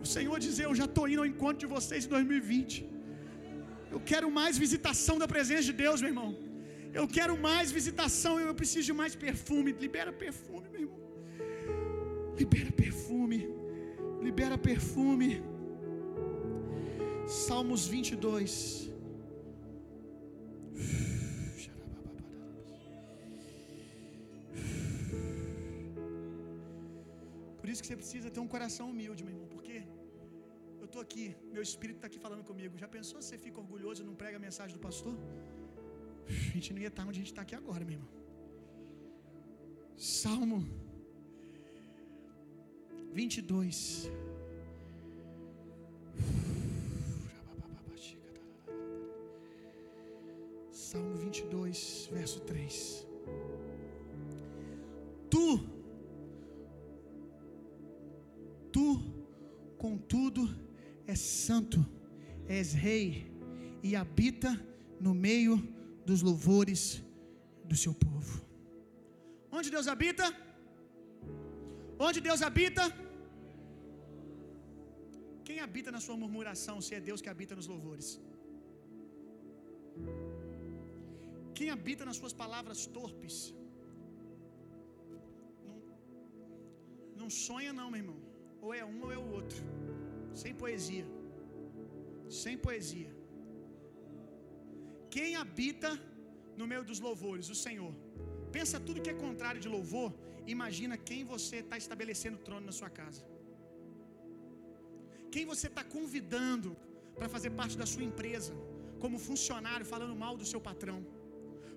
[0.05, 2.73] O Senhor dizer: Eu já estou indo ao encontro de vocês em 2020.
[3.93, 6.31] Eu quero mais visitação da presença de Deus, meu irmão.
[6.99, 9.71] Eu quero mais visitação, eu preciso de mais perfume.
[9.85, 11.01] Libera perfume, meu irmão.
[12.41, 13.39] Libera perfume.
[14.27, 15.31] Libera perfume.
[17.45, 18.53] Salmos 22.
[27.73, 29.77] Isso que você precisa ter um coração humilde, meu irmão, porque
[30.81, 32.81] eu estou aqui, meu espírito está aqui falando comigo.
[32.83, 35.15] Já pensou se você fica orgulhoso e não prega a mensagem do pastor?
[36.29, 38.11] A gente não ia estar onde a gente está aqui agora, meu irmão.
[39.97, 40.59] Salmo
[43.19, 44.09] 22.
[50.71, 53.07] Salmo 22, verso 3.
[55.33, 55.47] Tu,
[58.83, 58.91] tu,
[59.85, 60.43] contudo,
[61.13, 61.79] és santo,
[62.59, 63.05] és rei
[63.87, 64.51] e habita
[65.05, 65.55] no meio
[66.09, 66.81] dos louvores
[67.69, 68.33] do seu povo.
[69.57, 70.25] Onde Deus habita?
[72.07, 72.83] Onde Deus habita?
[75.47, 78.07] Quem habita na sua murmuração, se é Deus que habita nos louvores?
[81.57, 83.35] Quem habita nas suas palavras torpes?
[85.67, 85.79] Não,
[87.21, 88.32] não sonha, não, meu irmão.
[88.65, 89.61] Ou é um ou é o outro.
[90.41, 91.05] Sem poesia.
[92.41, 93.11] Sem poesia.
[95.15, 95.91] Quem habita
[96.59, 97.47] no meio dos louvores?
[97.55, 97.93] O Senhor.
[98.57, 100.09] Pensa tudo que é contrário de louvor.
[100.55, 103.23] Imagina quem você está estabelecendo o trono na sua casa.
[105.33, 106.71] Quem você está convidando
[107.17, 108.53] para fazer parte da sua empresa,
[109.03, 110.99] como funcionário falando mal do seu patrão,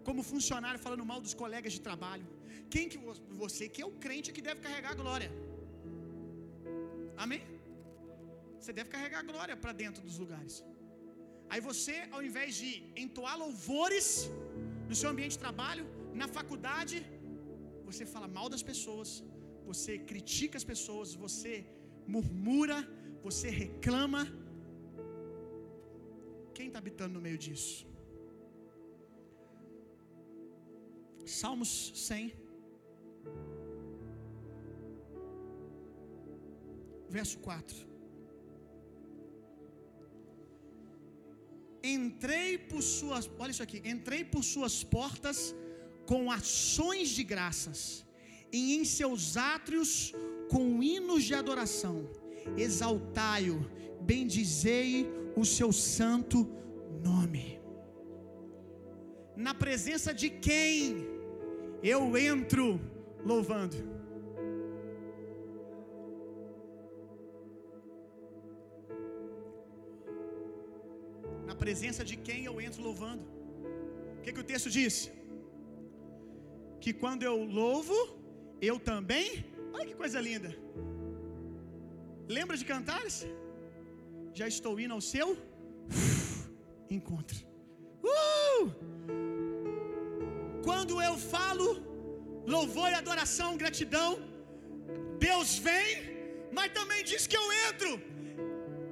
[0.07, 2.27] como funcionário falando mal dos colegas de trabalho.
[2.75, 2.99] Quem que
[3.45, 5.31] você que é o crente que deve carregar a glória?
[7.25, 7.43] Amém?
[8.59, 10.55] Você deve carregar glória para dentro dos lugares.
[11.53, 12.71] Aí você, ao invés de
[13.03, 14.07] entoar louvores
[14.89, 15.85] no seu ambiente de trabalho,
[16.23, 16.97] na faculdade,
[17.89, 19.11] você fala mal das pessoas,
[19.71, 21.53] você critica as pessoas, você
[22.15, 22.79] murmura,
[23.27, 24.23] você reclama.
[26.57, 27.77] Quem está habitando no meio disso?
[31.41, 31.71] Salmos
[32.09, 32.33] 100,
[37.09, 37.87] verso 4.
[41.83, 45.55] Entrei por suas, olha isso aqui, entrei por suas portas
[46.05, 48.05] com ações de graças,
[48.53, 50.13] e em seus átrios
[50.49, 52.09] com hinos de adoração.
[52.57, 53.59] Exaltai-o,
[54.01, 56.49] bendizei o seu santo
[57.03, 57.61] nome.
[59.37, 61.07] Na presença de quem
[61.83, 62.81] eu entro
[63.25, 63.96] louvando?
[71.65, 73.25] Presença de quem eu entro louvando?
[74.19, 74.95] O que, que o texto diz?
[76.83, 77.97] Que quando eu louvo,
[78.71, 79.27] eu também.
[79.73, 80.51] Olha que coisa linda.
[82.39, 83.17] Lembra de cantares?
[84.41, 85.29] Já estou indo ao seu
[86.99, 87.39] encontro.
[88.15, 88.65] Uh!
[90.69, 91.67] Quando eu falo
[92.55, 94.11] louvor e adoração, gratidão,
[95.27, 95.89] Deus vem,
[96.57, 97.91] mas também diz que eu entro.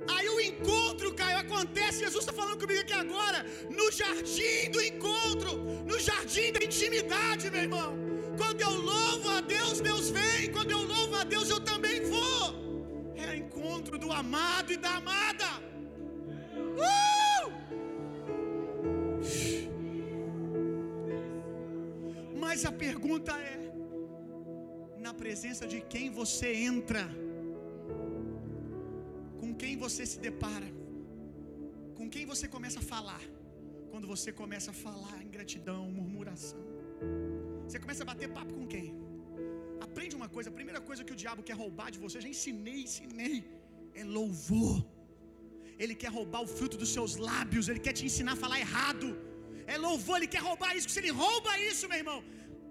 [0.09, 2.01] Aí o encontro, Caio, acontece.
[2.01, 7.63] Jesus está falando comigo aqui agora, no jardim do encontro, no jardim da intimidade, meu
[7.63, 7.97] irmão.
[8.37, 10.51] Quando eu louvo a Deus, Deus vem.
[10.53, 13.15] Quando eu louvo a Deus, eu também vou.
[13.17, 15.51] É o encontro do amado e da amada.
[16.87, 17.53] Uh!
[22.37, 23.59] Mas a pergunta é:
[24.99, 27.24] na presença de quem você entra?
[29.63, 30.69] Quem você se depara?
[31.99, 33.23] Com quem você começa a falar?
[33.91, 36.63] Quando você começa a falar em gratidão, murmuração.
[37.67, 38.89] Você começa a bater papo com quem?
[39.87, 42.81] Aprende uma coisa, a primeira coisa que o diabo quer roubar de você, já ensinei,
[42.89, 43.37] ensinei,
[44.01, 44.77] é louvor.
[45.83, 49.09] Ele quer roubar o fruto dos seus lábios, ele quer te ensinar a falar errado.
[49.75, 50.89] É louvor, ele quer roubar isso.
[50.95, 52.19] Se ele rouba isso, meu irmão,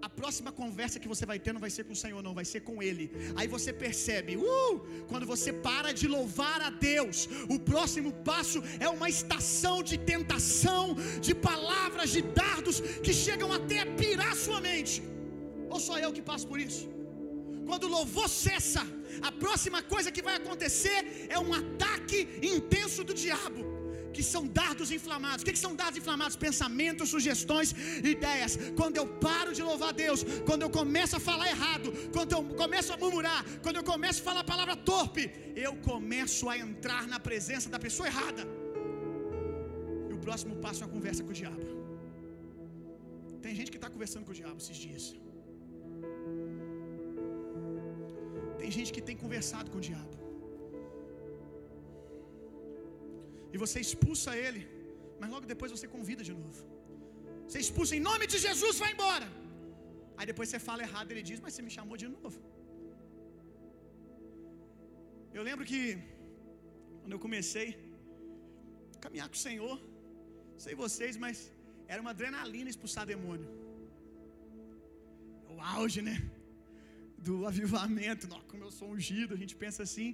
[0.06, 2.44] a próxima conversa que você vai ter não vai ser com o Senhor, não, vai
[2.44, 3.04] ser com Ele.
[3.38, 4.72] Aí você percebe, uh,
[5.10, 10.84] quando você para de louvar a Deus, o próximo passo é uma estação de tentação,
[11.26, 15.02] de palavras, de dardos que chegam até a pirar sua mente.
[15.70, 16.84] Ou só eu que passo por isso?
[17.68, 18.82] Quando o louvor cessa,
[19.22, 23.73] a próxima coisa que vai acontecer é um ataque intenso do diabo.
[24.16, 25.42] Que são dardos inflamados.
[25.42, 26.36] O que, que são dardos inflamados?
[26.48, 27.70] Pensamentos, sugestões,
[28.14, 28.52] ideias.
[28.80, 32.92] Quando eu paro de louvar Deus, quando eu começo a falar errado, quando eu começo
[32.94, 35.24] a murmurar, quando eu começo a falar a palavra torpe,
[35.66, 38.44] eu começo a entrar na presença da pessoa errada.
[40.10, 41.66] E o próximo passo é a conversa com o diabo.
[43.44, 45.04] Tem gente que está conversando com o diabo esses dias.
[48.60, 50.23] Tem gente que tem conversado com o diabo.
[53.54, 54.62] E você expulsa ele,
[55.20, 56.60] mas logo depois você convida de novo.
[57.46, 59.28] Você expulsa em nome de Jesus, vai embora.
[60.16, 62.38] Aí depois você fala errado, ele diz, mas você me chamou de novo.
[65.36, 65.80] Eu lembro que
[67.00, 67.68] quando eu comecei
[68.96, 69.76] a caminhar com o Senhor,
[70.64, 71.38] sei vocês, mas
[71.92, 73.48] era uma adrenalina expulsar demônio.
[75.54, 76.16] O auge, né?
[77.26, 78.24] Do avivamento.
[78.52, 80.08] Como eu sou ungido, a gente pensa assim.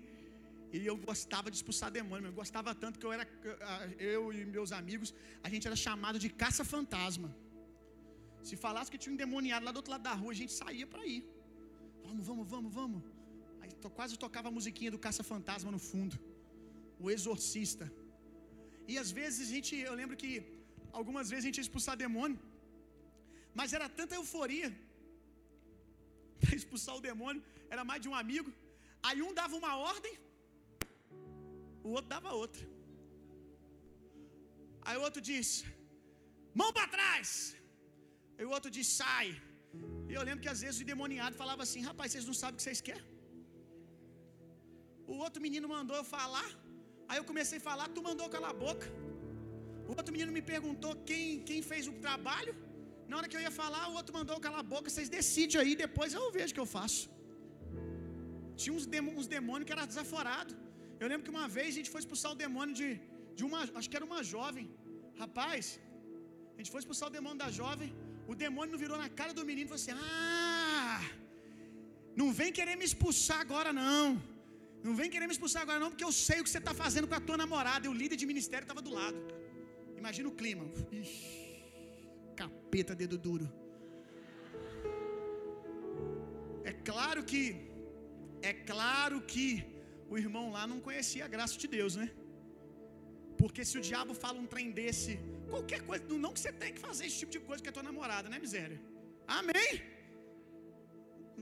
[0.72, 3.24] E eu gostava de expulsar demônio, eu gostava tanto que eu era
[3.98, 5.08] eu e meus amigos,
[5.46, 7.30] a gente era chamado de caça-fantasma.
[8.48, 10.86] Se falasse que tinha um endemoniado lá do outro lado da rua, a gente saía
[10.92, 11.22] para ir.
[12.04, 13.00] Vamos, vamos, vamos, vamos.
[13.60, 16.16] Aí to, quase tocava a musiquinha do caça-fantasma no fundo.
[17.02, 17.86] O exorcista.
[18.90, 20.30] E às vezes a gente, eu lembro que
[21.00, 22.38] algumas vezes a gente ia expulsar demônio,
[23.58, 24.70] mas era tanta euforia
[26.40, 27.42] para expulsar o demônio,
[27.74, 28.50] era mais de um amigo.
[29.08, 30.14] Aí um dava uma ordem,
[31.86, 32.64] o outro dava outra.
[34.86, 35.48] Aí o outro diz:
[36.60, 37.30] mão para trás.
[38.38, 39.28] Aí o outro diz: sai.
[40.10, 42.58] E eu lembro que às vezes o demoniado falava assim: rapaz, vocês não sabem o
[42.60, 43.08] que vocês querem.
[45.12, 46.48] O outro menino mandou eu falar.
[47.10, 48.86] Aí eu comecei a falar, tu mandou calar a boca.
[49.88, 52.52] O outro menino me perguntou quem, quem fez o trabalho.
[53.10, 54.88] Na hora que eu ia falar, o outro mandou calar a boca.
[54.90, 57.02] Vocês decidem aí, depois eu vejo o que eu faço.
[58.60, 58.86] Tinha uns,
[59.20, 60.52] uns demônios que era desaforado.
[61.00, 62.88] Eu lembro que uma vez a gente foi expulsar o demônio de,
[63.38, 64.66] de uma, acho que era uma jovem.
[65.22, 65.64] Rapaz,
[66.54, 67.90] a gente foi expulsar o demônio da jovem.
[68.32, 71.00] O demônio não virou na cara do menino e falou assim: Ah,
[72.20, 74.04] não vem querer me expulsar agora não.
[74.86, 77.08] Não vem querer me expulsar agora não, porque eu sei o que você está fazendo
[77.10, 77.82] com a tua namorada.
[77.86, 79.18] E o líder de ministério estava do lado.
[80.02, 80.64] Imagina o clima.
[81.00, 81.64] Ixi,
[82.42, 83.48] capeta, dedo duro.
[86.70, 87.44] É claro que,
[88.50, 89.46] é claro que
[90.12, 92.06] o irmão lá não conhecia a graça de Deus, né?
[93.40, 95.12] Porque se o diabo fala um trem desse,
[95.52, 97.86] qualquer coisa, não que você tem que fazer esse tipo de coisa com a tua
[97.90, 98.78] namorada, né, miséria?
[99.38, 99.70] Amém?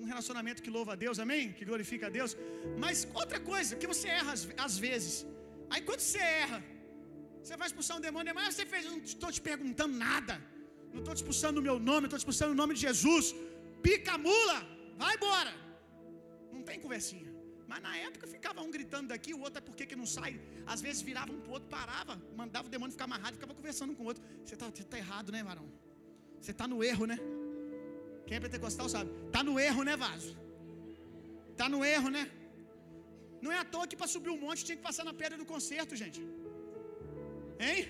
[0.01, 1.45] Um relacionamento que louva a Deus, amém?
[1.59, 2.33] Que glorifica a Deus.
[2.83, 4.35] Mas outra coisa, que você erra
[4.67, 5.15] às, vezes.
[5.71, 6.61] Aí quando você erra,
[7.43, 10.37] você vai expulsar um demônio, mas você fez, eu não estou te perguntando nada.
[10.93, 13.35] Não estou te expulsando no meu nome, estou te expulsando no nome de Jesus.
[13.87, 14.59] Pica a mula,
[15.03, 15.55] vai embora.
[16.53, 17.38] Não tem conversinha.
[17.71, 20.33] Mas na época ficava um gritando daqui, o outro é por que não sai.
[20.73, 24.05] Às vezes virava um pro outro, parava, mandava o demônio ficar amarrado, ficava conversando com
[24.05, 24.23] o outro.
[24.45, 25.69] Você está tá errado, né, varão?
[26.41, 27.19] Você está no erro, né?
[28.27, 29.11] Quem é pentecostal sabe.
[29.27, 30.33] Está no erro, né, vaso?
[31.53, 32.25] Está no erro, né?
[33.45, 35.47] Não é à toa que para subir um monte tinha que passar na pedra do
[35.55, 36.21] concerto, gente.
[37.67, 37.81] Hein?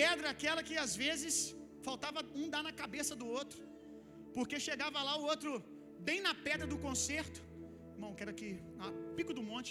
[0.00, 1.34] Pedra aquela que às vezes
[1.88, 3.60] faltava um dar na cabeça do outro.
[4.36, 5.50] Porque chegava lá o outro
[6.08, 7.40] bem na pedra do concerto.
[7.98, 8.48] Irmão, quero aqui,
[9.16, 9.70] pico do monte,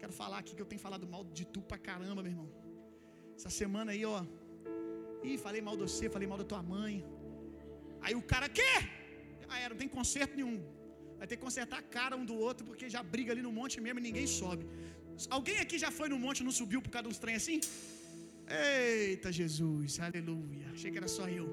[0.00, 2.46] quero falar aqui que eu tenho falado mal de tu pra caramba, meu irmão.
[3.38, 4.20] Essa semana aí, ó.
[5.28, 6.94] Ih, falei mal de você, falei mal da tua mãe.
[8.04, 8.72] Aí o cara, quê?
[9.50, 10.56] Ah, é, não tem conserto nenhum.
[11.18, 13.76] Vai ter que consertar a cara um do outro, porque já briga ali no monte
[13.86, 14.64] mesmo e ninguém sobe.
[15.36, 17.60] Alguém aqui já foi no monte e não subiu por causa de uns trem assim?
[18.62, 20.66] Eita Jesus, aleluia.
[20.74, 21.46] Achei que era só eu.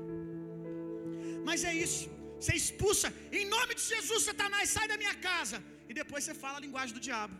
[1.49, 2.09] Mas é isso.
[2.43, 3.07] Você expulsa,
[3.39, 5.57] em nome de Jesus, Satanás, sai da minha casa.
[5.89, 7.35] E depois você fala a linguagem do diabo.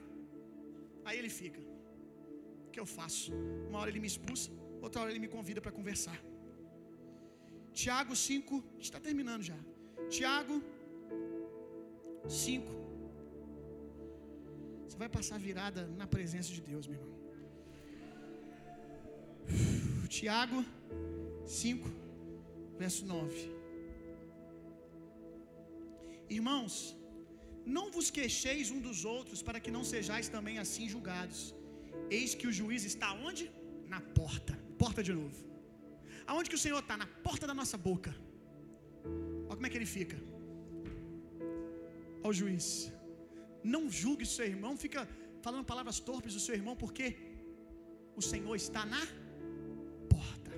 [1.06, 1.62] Aí ele fica.
[2.68, 3.32] O que eu faço?
[3.70, 4.50] Uma hora ele me expulsa,
[4.86, 6.18] outra hora ele me convida para conversar.
[7.82, 9.60] Tiago 5, está terminando já.
[10.18, 10.56] Tiago
[12.30, 12.72] 5.
[14.86, 17.18] Você vai passar virada na presença de Deus, meu irmão.
[20.18, 20.60] Tiago
[21.46, 21.90] 5,
[22.84, 23.53] verso 9.
[26.30, 26.76] Irmãos,
[27.66, 31.56] não vos queixeis um dos outros, para que não sejais também assim julgados.
[32.10, 33.52] Eis que o juiz está onde?
[33.88, 34.54] Na porta.
[34.78, 35.40] Porta de novo.
[36.26, 36.96] Aonde que o Senhor está?
[37.04, 38.12] Na porta da nossa boca.
[39.48, 40.18] Olha como é que ele fica.
[42.24, 42.92] Olha o juiz.
[43.74, 45.02] Não julgue seu irmão, fica
[45.46, 47.06] falando palavras torpes do seu irmão, porque
[48.16, 49.04] o Senhor está na
[50.14, 50.52] porta.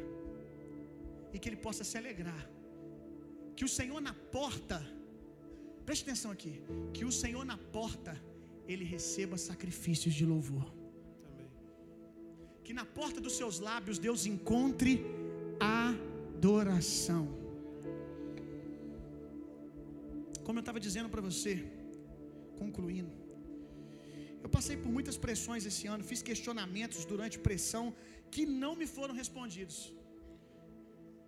[1.34, 2.44] E que ele possa se alegrar.
[3.56, 4.78] Que o Senhor na porta,
[5.86, 6.54] preste atenção aqui,
[6.96, 8.14] que o Senhor na porta,
[8.72, 10.68] ele receba sacrifícios de louvor.
[12.66, 14.92] que na porta dos seus lábios Deus encontre
[15.60, 17.24] adoração.
[20.46, 21.54] Como eu estava dizendo para você,
[22.62, 23.12] concluindo,
[24.44, 27.86] eu passei por muitas pressões esse ano, fiz questionamentos durante pressão
[28.34, 29.78] que não me foram respondidos.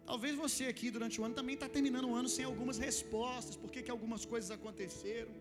[0.09, 3.69] Talvez você aqui durante o ano também está terminando o ano sem algumas respostas, por
[3.73, 5.33] que, que algumas coisas aconteceram.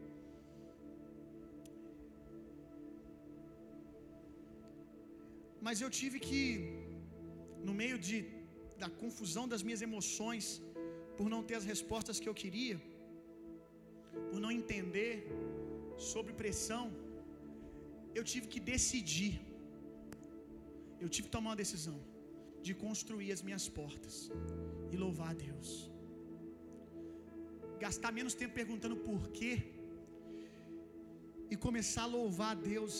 [5.67, 6.41] Mas eu tive que,
[7.69, 8.17] no meio de,
[8.83, 10.47] da confusão das minhas emoções,
[11.19, 12.77] por não ter as respostas que eu queria,
[14.31, 15.13] por não entender
[16.11, 16.85] sobre pressão,
[18.19, 19.35] eu tive que decidir.
[21.05, 21.99] Eu tive que tomar uma decisão
[22.67, 24.17] de construir as minhas portas
[24.93, 25.71] e louvar a Deus.
[27.85, 29.55] Gastar menos tempo perguntando por quê
[31.53, 32.95] e começar a louvar a Deus,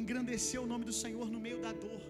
[0.00, 2.02] engrandecer o nome do Senhor no meio da dor.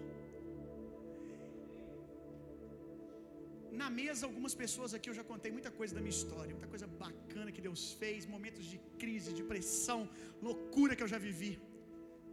[3.81, 6.87] Na mesa, algumas pessoas aqui eu já contei muita coisa da minha história, muita coisa
[7.03, 9.99] bacana que Deus fez, momentos de crise, de pressão,
[10.47, 11.53] loucura que eu já vivi,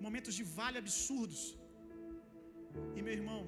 [0.06, 1.42] momentos de vale absurdos.
[2.96, 3.40] E meu irmão,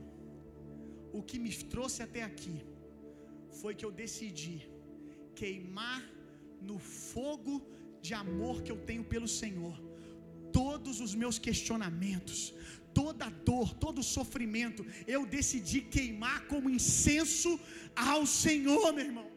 [1.18, 2.56] o que me trouxe até aqui
[3.60, 4.56] foi que eu decidi
[5.40, 6.00] queimar
[6.68, 7.54] no fogo
[8.06, 9.76] de amor que eu tenho pelo Senhor
[10.60, 12.38] todos os meus questionamentos,
[13.00, 17.50] toda dor, todo sofrimento, eu decidi queimar como incenso
[17.94, 19.28] ao Senhor, meu irmão.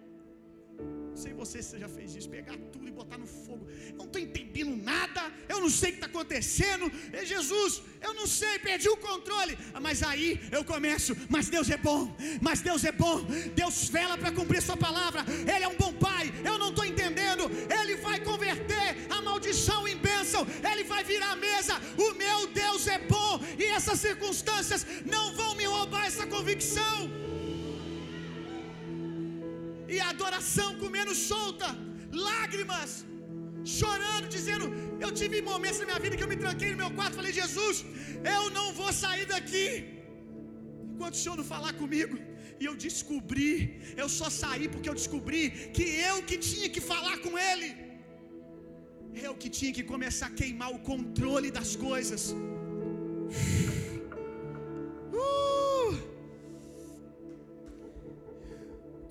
[1.09, 3.63] Não sei você se já fez isso, pegar tudo e botar no fogo.
[3.89, 5.20] Eu não estou entendendo nada,
[5.51, 6.85] eu não sei o que está acontecendo.
[7.19, 9.57] É Jesus, eu não sei, perdi o controle.
[9.85, 12.01] Mas aí eu começo, mas Deus é bom,
[12.41, 13.17] mas Deus é bom.
[13.61, 15.21] Deus vela para cumprir Sua palavra.
[15.53, 17.43] Ele é um bom Pai, eu não estou entendendo.
[17.79, 20.41] Ele vai converter a maldição em bênção,
[20.71, 21.75] Ele vai virar a mesa.
[22.05, 27.21] O meu Deus é bom e essas circunstâncias não vão me roubar essa convicção
[29.93, 31.67] e a adoração comendo solta,
[32.11, 33.05] lágrimas,
[33.64, 34.66] chorando, dizendo:
[35.05, 37.86] Eu tive momentos na minha vida que eu me tranquei no meu quarto, falei: Jesus,
[38.36, 39.66] eu não vou sair daqui
[41.01, 42.16] enquanto o Senhor não falar comigo.
[42.62, 43.51] E eu descobri,
[44.01, 45.43] eu só saí porque eu descobri
[45.76, 47.70] que eu que tinha que falar com Ele,
[49.28, 52.24] eu que tinha que começar a queimar o controle das coisas.
[55.24, 55.93] Uh!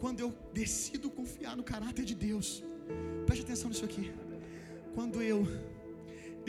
[0.03, 0.31] Quando eu
[0.61, 2.49] decido confiar no caráter de Deus,
[3.27, 4.05] preste atenção nisso aqui.
[4.97, 5.39] Quando eu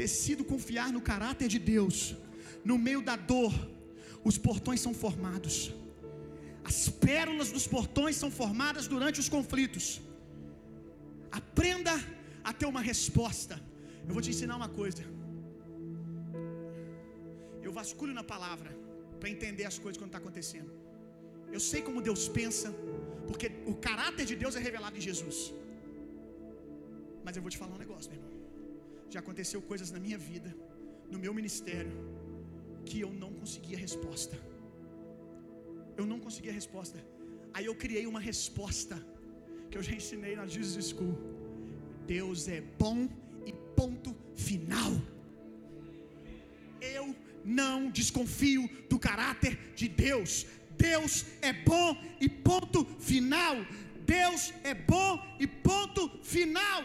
[0.04, 1.98] decido confiar no caráter de Deus,
[2.70, 3.54] no meio da dor,
[4.30, 5.56] os portões são formados,
[6.70, 9.86] as pérolas dos portões são formadas durante os conflitos.
[11.40, 11.94] Aprenda
[12.44, 13.56] a ter uma resposta.
[14.08, 15.04] Eu vou te ensinar uma coisa.
[17.66, 18.72] Eu vasculho na palavra
[19.20, 20.72] para entender as coisas quando está acontecendo.
[21.56, 22.70] Eu sei como Deus pensa,
[23.28, 25.40] porque o caráter de Deus é revelado em Jesus.
[27.26, 28.31] Mas eu vou te falar um negócio, meu irmão.
[29.14, 30.50] Já aconteceu coisas na minha vida,
[31.14, 31.92] no meu ministério,
[32.86, 34.36] que eu não conseguia resposta.
[36.00, 36.98] Eu não conseguia resposta.
[37.54, 38.96] Aí eu criei uma resposta
[39.70, 41.18] que eu já ensinei na Jesus School.
[42.08, 43.10] Deus é bom
[43.46, 44.94] e ponto final.
[46.80, 50.46] Eu não desconfio do caráter de Deus.
[50.78, 53.58] Deus é bom e ponto final.
[54.06, 56.82] Deus é bom e ponto final.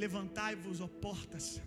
[0.00, 1.60] Levantai-vos, ó portas,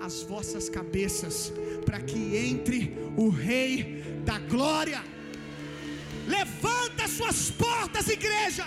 [0.00, 1.52] as vossas cabeças,
[1.84, 5.00] para que entre o Rei da Glória.
[6.28, 8.66] Levanta suas portas, igreja.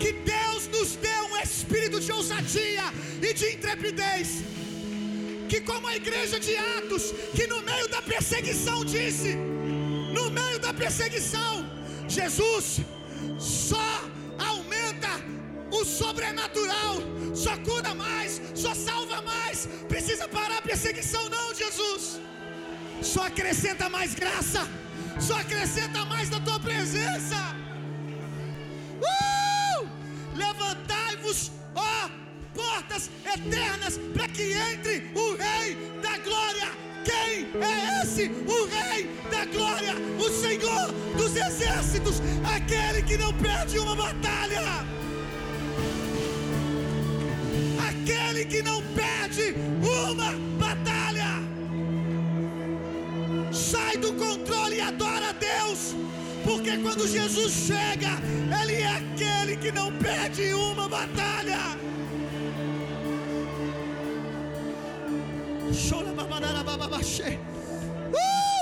[0.00, 2.86] Que Deus nos dê um espírito de ousadia
[3.22, 4.42] e de intrepidez.
[5.48, 9.36] Que, como a igreja de Atos, que no meio da perseguição disse:
[10.16, 11.54] no meio da perseguição,
[12.08, 12.80] Jesus
[13.38, 13.88] só
[15.70, 16.96] o sobrenatural,
[17.34, 19.66] só cura mais, só salva mais.
[19.88, 22.20] Precisa parar a perseguição, não, Jesus.
[23.02, 24.68] Só acrescenta mais graça,
[25.20, 27.36] só acrescenta mais da tua presença.
[29.00, 29.88] Uh!
[30.34, 32.10] Levantai-vos, ó
[32.54, 36.68] portas eternas, para que entre o Rei da Glória.
[37.04, 38.24] Quem é esse?
[38.46, 42.20] O Rei da Glória, o Senhor dos Exércitos,
[42.54, 44.84] aquele que não perde uma batalha.
[48.08, 51.42] Aquele que não perde uma batalha.
[53.52, 55.94] Sai do controle e adora a Deus.
[56.42, 58.08] Porque quando Jesus chega,
[58.62, 61.76] Ele é aquele que não perde uma batalha.
[65.90, 67.38] Chora babadara bababaxê.
[68.14, 68.57] Uh!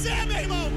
[0.00, 0.72] Fazer, meu irmão.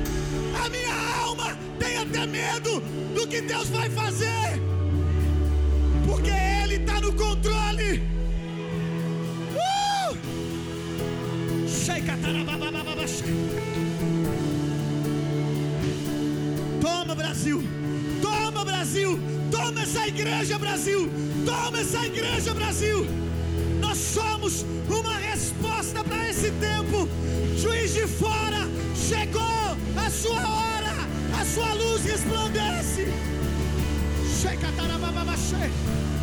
[0.63, 2.81] A minha alma tem até medo
[3.15, 4.61] do que Deus vai fazer.
[6.05, 8.03] Porque Ele está no controle.
[9.55, 10.17] Uh!
[16.81, 17.63] Toma, Brasil.
[18.21, 19.19] Toma, Brasil.
[19.49, 21.09] Toma essa igreja, Brasil.
[21.45, 23.22] Toma essa igreja, Brasil.
[34.75, 36.22] Sheikatarabababashe.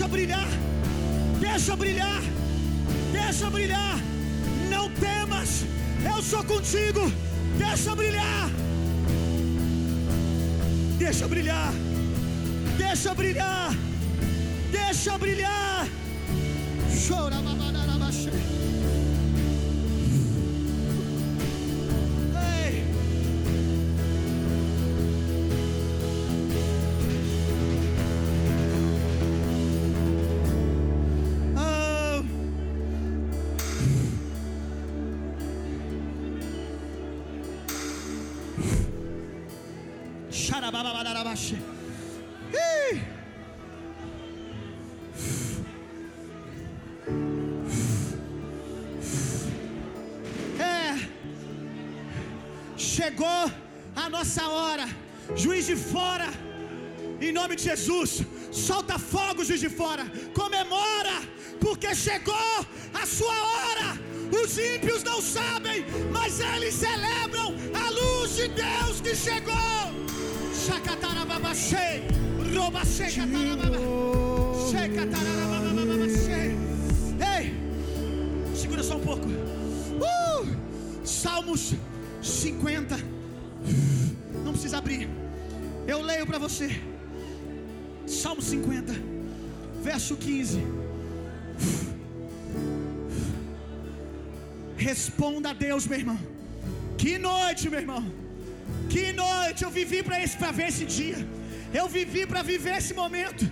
[0.00, 0.48] Deixa brilhar,
[1.40, 2.22] deixa brilhar,
[3.12, 3.98] deixa brilhar.
[4.70, 5.66] Não temas,
[6.02, 7.12] eu sou contigo.
[7.58, 8.48] Deixa brilhar,
[10.96, 11.74] deixa brilhar,
[12.78, 13.74] deixa brilhar,
[14.72, 15.59] deixa brilhar.
[50.58, 51.08] É,
[52.76, 53.50] chegou
[53.96, 54.86] a nossa hora,
[55.34, 56.28] juiz de fora,
[57.20, 60.04] em nome de Jesus, solta fogo, juiz de fora,
[60.34, 61.16] comemora,
[61.60, 63.98] porque chegou a sua hora.
[64.42, 69.89] Os ímpios não sabem, mas eles celebram a luz de Deus que chegou.
[77.34, 77.54] Ei,
[78.54, 79.26] segura só um pouco.
[79.26, 80.46] Uh!
[81.04, 81.74] Salmos
[82.22, 82.96] 50.
[84.44, 85.08] Não precisa abrir.
[85.86, 86.80] Eu leio para você.
[88.06, 88.92] Salmo 50,
[89.82, 90.62] verso 15.
[94.76, 96.18] Responda a Deus, meu irmão.
[96.98, 98.29] Que noite, meu irmão.
[98.88, 99.64] Que noite.
[99.64, 101.18] Eu vivi para esse para ver esse dia.
[101.80, 103.44] Eu vivi para viver esse momento.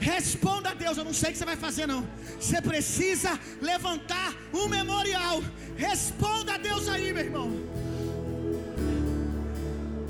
[0.00, 0.96] Responda a Deus.
[0.96, 2.02] Eu não sei o que você vai fazer não.
[2.38, 5.42] Você precisa levantar um memorial.
[5.76, 7.48] Responda a Deus aí, meu irmão.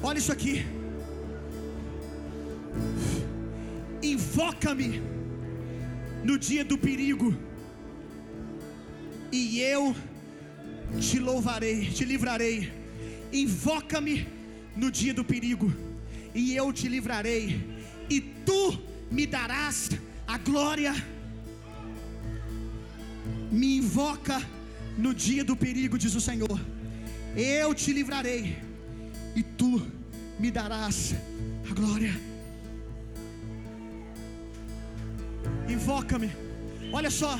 [0.03, 0.67] Olha isso aqui.
[4.03, 5.03] Invoca-me
[6.23, 7.35] no dia do perigo,
[9.31, 9.95] e eu
[11.01, 12.84] te louvarei, te livrarei.
[13.35, 14.29] Invoca-me
[14.77, 15.73] no dia do perigo,
[16.33, 17.61] e eu te livrarei,
[18.09, 18.79] e tu
[19.11, 19.91] me darás
[20.25, 20.95] a glória.
[23.51, 24.41] Me invoca
[24.97, 26.61] no dia do perigo, diz o Senhor.
[27.37, 28.57] Eu te livrarei,
[29.35, 29.85] e tu
[30.39, 31.15] me darás
[31.69, 32.15] a glória.
[35.69, 36.31] Invoca-me.
[36.93, 37.37] Olha só.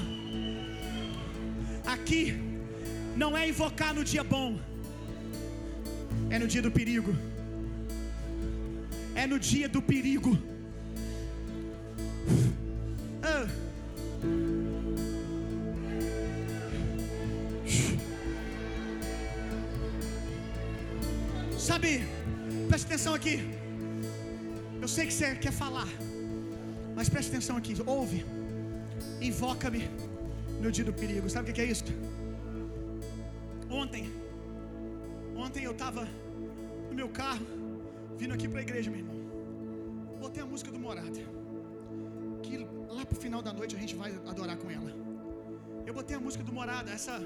[1.87, 2.35] Aqui
[3.17, 4.74] não é invocar no dia bom.
[6.31, 7.15] É no dia do perigo.
[9.15, 10.39] É no dia do perigo.
[13.23, 13.47] Ah.
[21.59, 22.05] Sabe,
[22.69, 23.37] preste atenção aqui.
[24.83, 25.89] Eu sei que você quer falar,
[26.95, 27.75] mas preste atenção aqui.
[27.87, 28.25] Ouve.
[29.21, 29.89] Invoca-me
[30.61, 31.31] no dia do perigo.
[31.31, 31.85] Sabe o que que é isso?
[33.71, 34.11] Ontem,
[35.37, 36.07] ontem eu estava
[36.89, 37.47] no meu carro,
[38.17, 39.19] vindo aqui para a igreja, meu irmão.
[40.21, 41.21] Botei a música do Morada.
[42.43, 44.91] Que lá pro final da noite a gente vai adorar com ela.
[45.87, 47.17] Eu botei a música do Morada, essa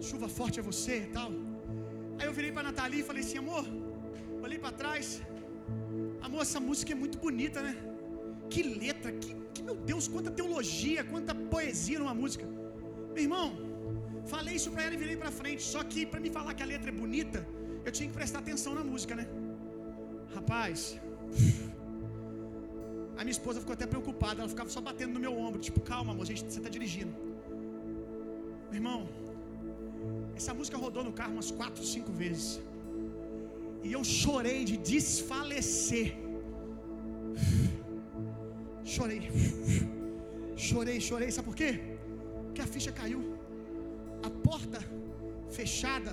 [0.00, 1.30] chuva forte é você e tal.
[2.18, 3.64] Aí eu virei para Nathalie e falei assim: amor,
[4.42, 5.22] olhei para trás.
[6.20, 7.74] Amor, essa música é muito bonita, né?
[8.52, 12.46] Que letra, que, que meu Deus, quanta teologia, quanta poesia numa música.
[13.14, 13.46] Meu irmão,
[14.26, 15.62] falei isso para ela e virei para frente.
[15.62, 17.46] Só que para me falar que a letra é bonita,
[17.84, 19.26] eu tinha que prestar atenção na música, né?
[20.34, 20.98] Rapaz,
[23.18, 26.12] a minha esposa ficou até preocupada, ela ficava só batendo no meu ombro, tipo, calma,
[26.12, 27.12] amor, gente, você tá dirigindo.
[28.70, 29.08] Meu irmão,
[30.36, 32.60] essa música rodou no carro umas quatro, cinco vezes.
[33.82, 36.16] E eu chorei de desfalecer.
[38.84, 39.22] Chorei.
[40.56, 41.30] Chorei, chorei.
[41.30, 41.70] Sabe por quê?
[42.46, 43.20] Porque a ficha caiu.
[44.28, 44.80] A porta
[45.58, 46.12] fechada.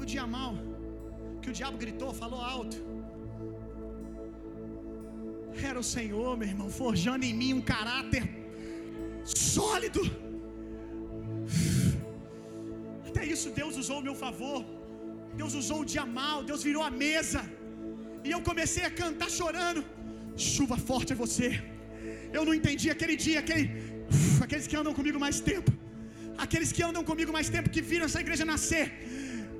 [0.00, 0.54] O dia mal.
[1.42, 2.76] Que o diabo gritou, falou alto.
[5.70, 8.24] Era o Senhor, meu irmão, forjando em mim um caráter
[9.24, 10.02] sólido.
[13.08, 14.60] Até isso Deus usou o meu favor.
[15.40, 17.42] Deus usou o dia mal, Deus virou a mesa.
[18.26, 19.80] E eu comecei a cantar chorando.
[20.36, 21.48] Chuva forte é você.
[22.36, 23.66] Eu não entendi aquele dia, aquele,
[24.44, 25.70] aqueles que andam comigo mais tempo.
[26.36, 28.86] Aqueles que andam comigo mais tempo, que viram essa igreja nascer.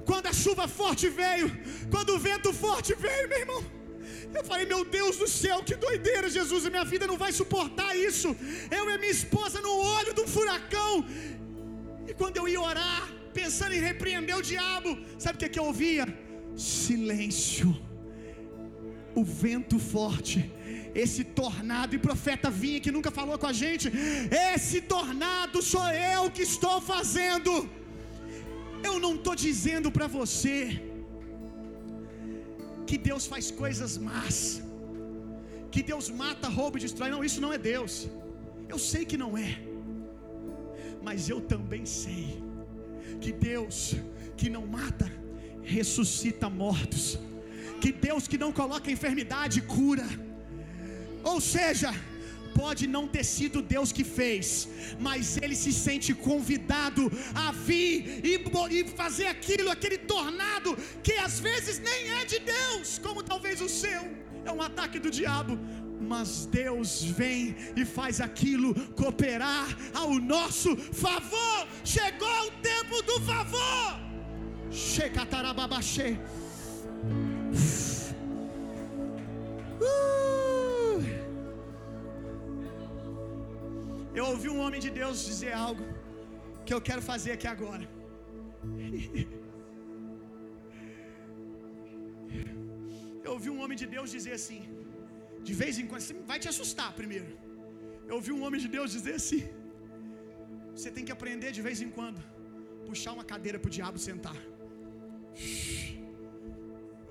[0.04, 1.50] Quando a chuva forte veio,
[1.90, 3.64] quando o vento forte veio, meu irmão.
[4.34, 7.96] Eu falei, meu Deus do céu, que doideira, Jesus, a minha vida não vai suportar
[7.96, 8.28] isso.
[8.70, 11.06] Eu e minha esposa no olho um furacão.
[12.08, 15.58] E quando eu ia orar, pensando em repreender o diabo, sabe o que, é que
[15.58, 16.06] eu ouvia?
[16.56, 17.70] Silêncio.
[19.14, 20.52] O vento forte.
[21.02, 23.86] Esse tornado, e profeta vinha que nunca falou com a gente.
[24.54, 27.52] Esse tornado sou eu que estou fazendo.
[28.88, 30.56] Eu não estou dizendo para você
[32.88, 34.62] que Deus faz coisas más,
[35.72, 37.10] que Deus mata, rouba e destrói.
[37.14, 37.94] Não, isso não é Deus.
[38.72, 39.50] Eu sei que não é,
[41.06, 42.42] mas eu também sei
[43.22, 43.78] que Deus
[44.36, 45.10] que não mata,
[45.62, 47.18] ressuscita mortos,
[47.80, 50.06] que Deus que não coloca enfermidade cura.
[51.24, 51.90] Ou seja,
[52.54, 54.68] pode não ter sido Deus que fez,
[55.06, 61.78] mas ele se sente convidado a vir e, fazer aquilo, aquele tornado que às vezes
[61.80, 64.02] nem é de Deus, como talvez o seu,
[64.44, 65.58] é um ataque do diabo.
[66.00, 71.66] Mas Deus vem e faz aquilo cooperar ao nosso favor.
[71.82, 74.00] Chegou o tempo do favor.
[74.70, 76.18] Checatarababachê.
[79.80, 80.53] Uh!
[84.18, 85.84] Eu ouvi um homem de Deus dizer algo
[86.66, 87.86] que eu quero fazer aqui agora.
[93.24, 94.60] Eu ouvi um homem de Deus dizer assim,
[95.48, 97.30] de vez em quando, vai te assustar primeiro.
[98.08, 99.42] Eu ouvi um homem de Deus dizer assim:
[100.74, 102.20] você tem que aprender de vez em quando,
[102.88, 104.38] puxar uma cadeira para o diabo sentar.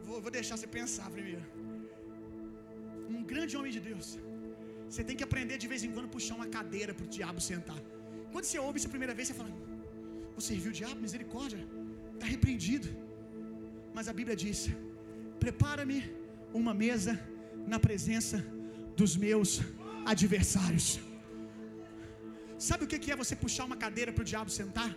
[0.08, 1.46] Vou, vou deixar você pensar primeiro.
[3.16, 4.08] Um grande homem de Deus.
[4.94, 7.80] Você tem que aprender de vez em quando puxar uma cadeira para o diabo sentar.
[8.32, 9.52] Quando você ouve isso a primeira vez, você fala:
[10.36, 10.98] Você serviu o diabo?
[11.06, 11.62] Misericórdia,
[12.14, 12.90] está repreendido.
[13.96, 14.60] Mas a Bíblia diz:
[15.44, 15.98] Prepara-me
[16.60, 17.14] uma mesa
[17.72, 18.38] na presença
[19.00, 19.52] dos meus
[20.14, 20.88] adversários.
[22.68, 24.92] Sabe o que é você puxar uma cadeira para o diabo sentar?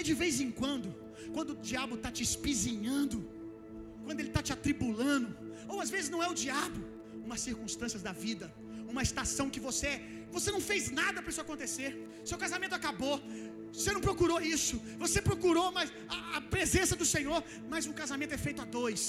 [0.00, 0.90] É de vez em quando,
[1.34, 3.18] quando o diabo está te espizinhando,
[4.04, 5.30] quando ele está te atribulando,
[5.72, 6.80] ou às vezes não é o diabo,
[7.26, 8.48] umas circunstâncias da vida,
[8.92, 9.90] uma estação que você
[10.36, 11.90] você não fez nada para isso acontecer.
[12.30, 13.16] Seu casamento acabou.
[13.76, 14.76] Você não procurou isso.
[15.04, 17.40] Você procurou mas a, a, presença do Senhor,
[17.72, 19.02] mas o casamento é feito a dois.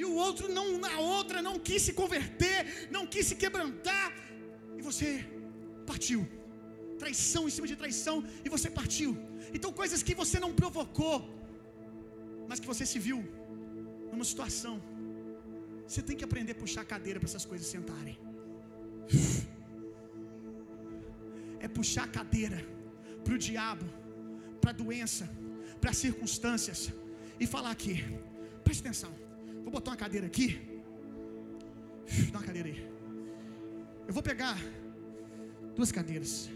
[0.00, 0.66] E o outro não,
[0.96, 2.58] a outra não quis se converter,
[2.96, 4.06] não quis se quebrantar,
[4.78, 5.08] e você
[5.90, 6.20] partiu.
[7.02, 9.10] Traição em cima de traição e você partiu.
[9.56, 11.16] Então coisas que você não provocou,
[12.48, 13.20] mas que você se viu
[14.12, 14.74] numa situação.
[15.86, 18.16] Você tem que aprender a puxar a cadeira para essas coisas sentarem
[21.60, 22.64] é puxar a cadeira
[23.24, 23.86] para o diabo,
[24.60, 25.28] para a doença,
[25.80, 26.92] para as circunstâncias
[27.38, 28.04] e falar aqui.
[28.64, 29.12] Preste atenção.
[29.62, 30.48] Vou botar uma cadeira aqui.
[32.32, 32.80] Dá uma cadeira aí.
[34.08, 34.56] Eu vou pegar
[35.76, 36.50] duas cadeiras.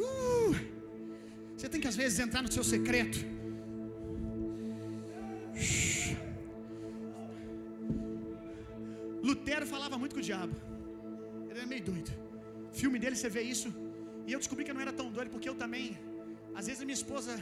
[0.00, 0.54] Uh,
[1.56, 3.35] você tem que às vezes entrar no seu secreto.
[9.66, 10.54] Lutero falava muito com o diabo.
[11.50, 12.10] Ele é meio doido.
[12.80, 13.68] Filme dele você vê isso.
[14.26, 15.86] E eu descobri que eu não era tão doido porque eu também.
[16.58, 17.32] Às vezes a minha esposa.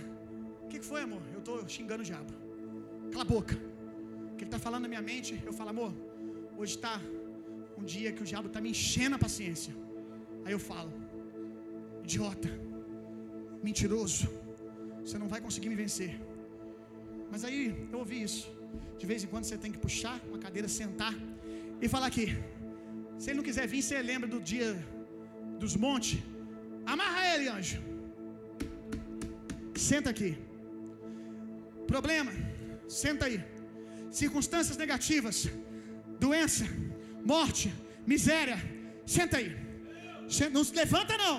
[0.65, 1.23] O que, que foi, amor?
[1.37, 2.33] Eu estou xingando o diabo.
[3.13, 3.55] Cala a boca.
[4.31, 5.93] O que ele está falando na minha mente, eu falo, amor,
[6.61, 6.95] hoje está
[7.81, 9.73] um dia que o diabo está me enchendo a paciência.
[10.45, 10.91] Aí eu falo,
[12.07, 12.51] idiota,
[13.67, 14.27] mentiroso,
[15.05, 16.13] você não vai conseguir me vencer.
[17.33, 18.45] Mas aí eu ouvi isso.
[19.01, 21.15] De vez em quando você tem que puxar uma cadeira, sentar
[21.85, 22.27] e falar aqui.
[23.19, 24.69] Se ele não quiser vir, você lembra do dia
[25.63, 26.19] dos montes.
[26.93, 27.79] Amarra ele, anjo.
[29.91, 30.31] Senta aqui.
[31.93, 32.33] Problema,
[33.03, 33.39] senta aí.
[34.21, 35.37] Circunstâncias negativas,
[36.25, 36.65] doença,
[37.33, 37.67] morte,
[38.13, 38.59] miséria,
[39.17, 39.51] senta aí.
[40.57, 41.37] Não se levanta, não.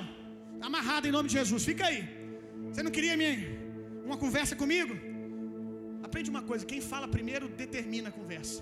[0.60, 2.02] Tá amarrado em nome de Jesus, fica aí.
[2.70, 3.36] Você não queria minha,
[4.10, 4.94] uma conversa comigo?
[6.08, 8.62] Aprende uma coisa: quem fala primeiro determina a conversa.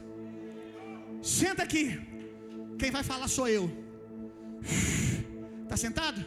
[1.24, 2.00] Senta aqui.
[2.78, 3.72] Quem vai falar sou eu.
[5.70, 6.24] Tá sentado?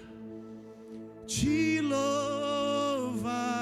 [1.27, 3.56] Te louvarei.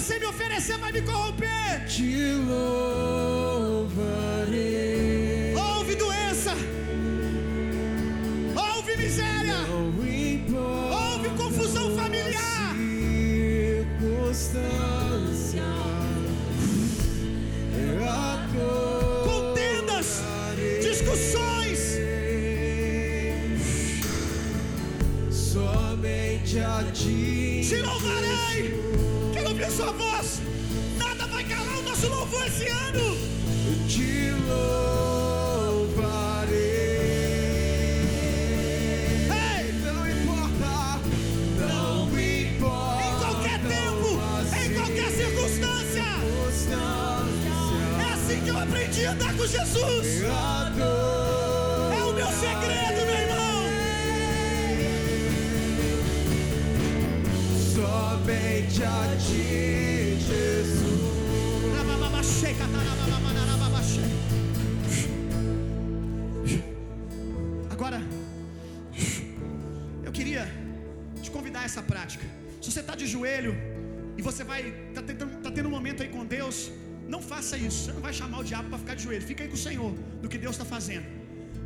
[0.00, 1.84] Você me oferecer vai me corromper.
[1.86, 3.94] Te louvarei.
[5.54, 6.52] Houve doença.
[8.56, 9.56] Houve miséria.
[10.90, 12.74] Houve confusão familiar.
[19.26, 20.22] Contendas,
[20.80, 21.98] discussões.
[25.30, 27.66] Somente a ti.
[27.68, 28.89] Te louvarei.
[29.66, 30.40] A sua voz.
[30.98, 33.16] Nada vai calar o nosso louvor esse ano.
[33.88, 36.50] Te louvarei.
[39.30, 40.98] Ei, Não importa,
[41.58, 43.04] não importa.
[43.04, 44.18] em qualquer tempo,
[44.64, 46.04] em qualquer circunstância.
[47.98, 50.06] É assim que eu aprendi a andar com Jesus.
[71.70, 72.26] Essa prática.
[72.62, 73.52] Se você está de joelho
[74.18, 74.62] e você vai
[74.96, 76.56] tá, tentando, tá tendo um momento aí com Deus,
[77.14, 77.78] não faça isso.
[77.84, 79.24] Você não vai chamar o diabo para ficar de joelho.
[79.32, 79.92] Fica aí com o Senhor
[80.22, 81.06] do que Deus está fazendo.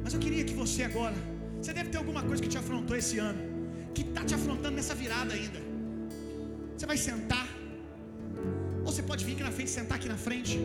[0.05, 1.19] Mas eu queria que você agora,
[1.61, 3.41] você deve ter alguma coisa que te afrontou esse ano,
[3.97, 5.61] que está te afrontando nessa virada ainda.
[6.77, 7.47] Você vai sentar,
[8.85, 10.57] ou você pode vir aqui na frente, sentar aqui na frente.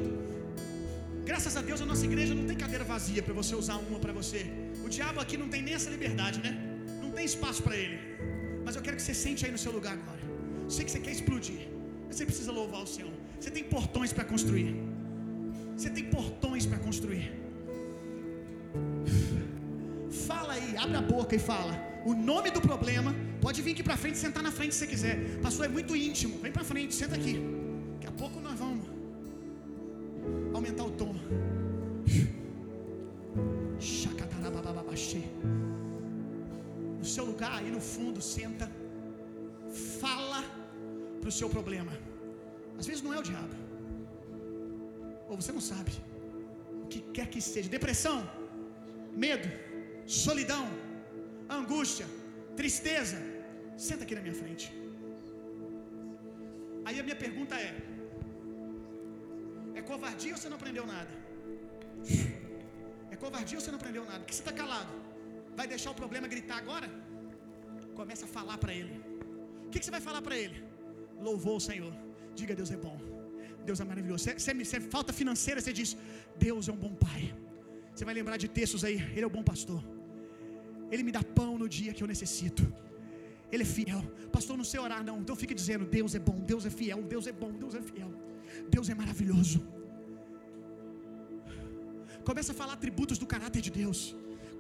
[1.30, 4.14] Graças a Deus a nossa igreja não tem cadeira vazia para você usar uma para
[4.22, 4.42] você.
[4.86, 6.52] O diabo aqui não tem nem essa liberdade, né?
[7.04, 7.98] Não tem espaço para ele.
[8.66, 10.24] Mas eu quero que você sente aí no seu lugar agora.
[10.68, 11.62] Sei que você quer explodir.
[12.08, 13.12] Mas você precisa louvar o Senhor.
[13.40, 14.76] Você tem portões para construir.
[15.76, 17.32] Você tem portões para construir.
[20.28, 21.74] Fala aí, abre a boca e fala.
[22.06, 23.14] O nome do problema.
[23.42, 25.16] Pode vir aqui para frente, sentar na frente se você quiser.
[25.42, 26.38] Pastor, é muito íntimo.
[26.40, 27.40] Vem para frente, senta aqui.
[27.94, 28.86] Daqui a pouco nós vamos
[30.54, 31.16] aumentar o tom.
[33.80, 35.24] Chacatarabababachê.
[37.16, 38.68] Seu lugar, aí no fundo, senta.
[40.02, 40.42] Fala
[41.20, 41.94] para o seu problema.
[42.80, 43.56] Às vezes não é o diabo.
[45.30, 45.94] Ou você não sabe.
[46.84, 47.70] O que quer que seja.
[47.78, 48.18] Depressão,
[49.26, 49.50] medo,
[50.24, 50.66] solidão,
[51.60, 52.08] angústia,
[52.62, 53.18] tristeza.
[53.88, 54.66] Senta aqui na minha frente.
[56.88, 57.72] Aí a minha pergunta é:
[59.80, 61.14] é covardia ou você não aprendeu nada?
[63.14, 64.20] É covardia ou você não aprendeu nada?
[64.20, 64.92] Por que você está calado?
[65.60, 66.88] Vai deixar o problema gritar agora?
[68.00, 68.94] Começa a falar para ele.
[69.66, 70.58] O que, que você vai falar para ele?
[71.28, 71.94] Louvou o Senhor.
[72.40, 72.98] Diga: Deus é bom.
[73.68, 74.22] Deus é maravilhoso.
[74.26, 75.90] Você, você falta financeira, você diz:
[76.46, 77.24] Deus é um bom pai.
[77.94, 78.98] Você vai lembrar de textos aí.
[79.16, 79.82] Ele é o bom pastor.
[80.94, 82.64] Ele me dá pão no dia que eu necessito.
[83.52, 84.02] Ele é fiel.
[84.38, 85.18] Pastor, não sei orar, não.
[85.24, 88.12] Então fique dizendo: Deus é bom, Deus é fiel, Deus é bom, Deus é fiel.
[88.76, 89.60] Deus é maravilhoso.
[92.32, 94.02] Começa a falar atributos do caráter de Deus.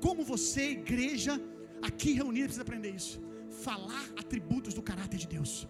[0.01, 1.41] Como você, igreja,
[1.81, 3.21] aqui reunida, precisa aprender isso.
[3.49, 5.67] Falar atributos do caráter de Deus.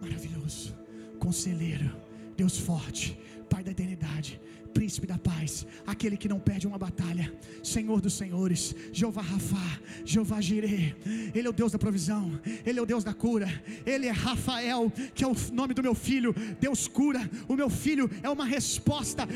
[0.00, 0.76] Maravilhoso.
[1.18, 1.94] Conselheiro.
[2.36, 3.18] Deus forte.
[3.48, 4.40] Pai da eternidade.
[4.72, 7.32] Príncipe da paz, aquele que não perde uma batalha,
[7.62, 10.94] Senhor dos senhores, Jeová Rafa, Jeová Jireh,
[11.34, 13.48] Ele é o Deus da provisão, Ele é o Deus da cura,
[13.84, 18.10] Ele é Rafael, que é o nome do meu filho, Deus cura, o meu filho
[18.22, 19.28] é uma resposta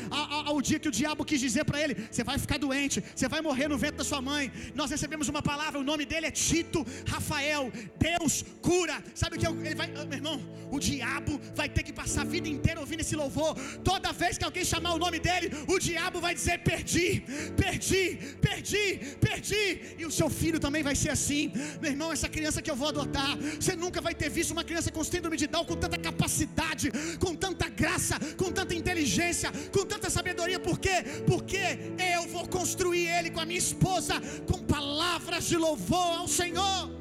[0.45, 3.41] ao dia que o diabo quis dizer para ele: você vai ficar doente, você vai
[3.41, 4.51] morrer no ventre da sua mãe.
[4.75, 9.03] Nós recebemos uma palavra, o nome dele é Tito Rafael, Deus cura.
[9.13, 10.39] Sabe o que ele vai, ah, meu irmão?
[10.71, 13.55] O diabo vai ter que passar a vida inteira ouvindo esse louvor.
[13.83, 15.26] Toda vez que alguém chamar o nome dele,
[15.67, 17.23] o diabo vai dizer: perdi,
[17.55, 18.85] perdi, perdi,
[19.19, 19.95] perdi.
[19.97, 21.51] E o seu filho também vai ser assim,
[21.81, 22.11] meu irmão.
[22.11, 25.37] Essa criança que eu vou adotar, você nunca vai ter visto uma criança com síndrome
[25.37, 30.59] de Down com tanta capacidade, com tanta graça, com tanta inteligência, com tanta sabedoria.
[30.59, 31.03] Por quê?
[31.25, 31.61] Porque
[32.15, 36.91] eu vou construir ele com a minha esposa, com palavras de louvor ao Senhor.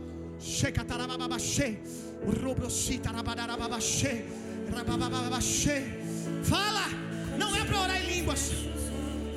[6.42, 7.05] Fala,
[7.42, 8.42] não é para orar em línguas,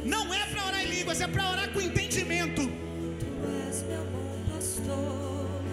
[0.06, 2.64] não é para orar em línguas, é para orar com entendimento.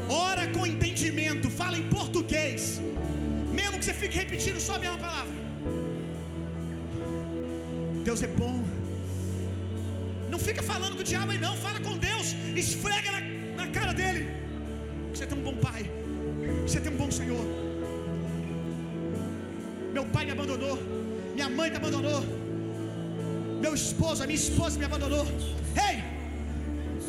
[0.08, 2.80] Ora com entendimento, fala em português,
[3.52, 5.34] mesmo que você fique repetindo só a mesma palavra.
[8.04, 8.56] Deus é bom.
[10.30, 11.56] Não fica falando com o diabo aí, não.
[11.56, 12.36] Fala com Deus.
[12.54, 13.20] Esfrega na,
[13.60, 14.28] na cara dele.
[15.12, 15.90] Você tem um bom pai.
[16.62, 17.44] Você tem um bom Senhor.
[19.92, 20.78] Meu pai me abandonou.
[21.36, 22.20] Minha mãe me abandonou.
[23.64, 25.24] Meu esposo, a minha esposa me abandonou.
[25.88, 25.96] Ei!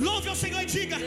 [0.07, 0.97] Louve ao Senhor e diga: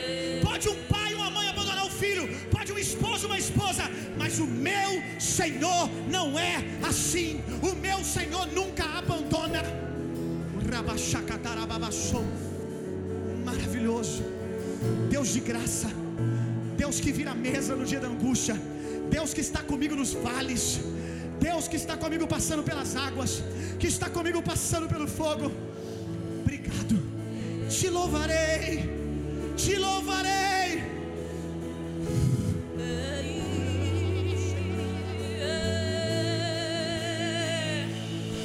[0.46, 2.24] pode um pai e uma mãe abandonar o filho,
[2.54, 3.84] pode um esposo uma esposa,
[4.20, 4.90] mas o meu
[5.36, 5.82] Senhor
[6.16, 6.54] não é
[6.90, 7.42] assim.
[7.70, 9.62] O meu Senhor nunca abandona.
[13.50, 14.22] Maravilhoso,
[15.14, 15.90] Deus de graça,
[16.82, 18.56] Deus que vira mesa no dia da angústia,
[19.16, 20.64] Deus que está comigo nos vales,
[21.40, 23.42] Deus que está comigo passando pelas águas,
[23.78, 25.50] que está comigo passando pelo fogo.
[26.42, 26.96] Obrigado,
[27.68, 28.88] te louvarei,
[29.56, 30.68] te louvarei.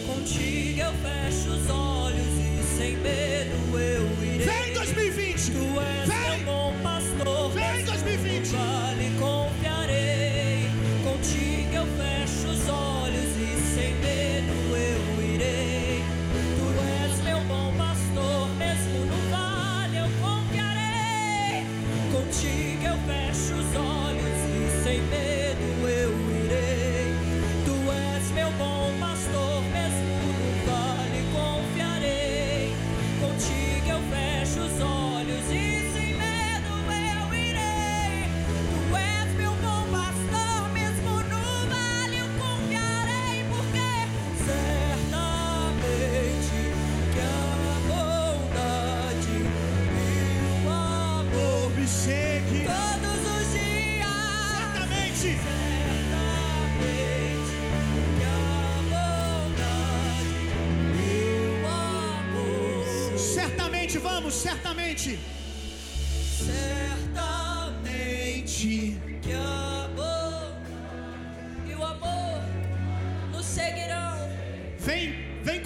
[0.07, 4.45] Contigo eu fecho os olhos e sem medo eu irei.
[4.47, 7.51] Vem 2020, Tu és vem, meu bom pastor.
[7.51, 8.47] vem 2020.
[8.49, 9.05] Vale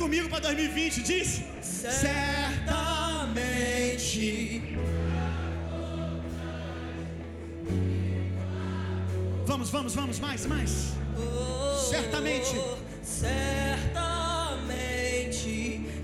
[0.10, 1.44] comigo para 2020, diz.
[1.62, 2.18] Certamente.
[9.46, 10.94] Vamos, vamos, vamos, mais, mais.
[11.92, 12.56] Certamente.
[13.04, 13.46] Certamente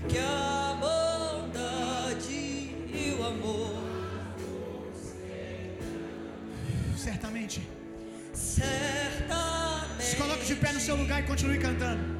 [0.08, 3.82] que a bondade e o amor.
[6.96, 7.60] Certamente.
[8.32, 10.04] Certamente.
[10.04, 12.15] Se coloque de pé no seu lugar e continue cantando.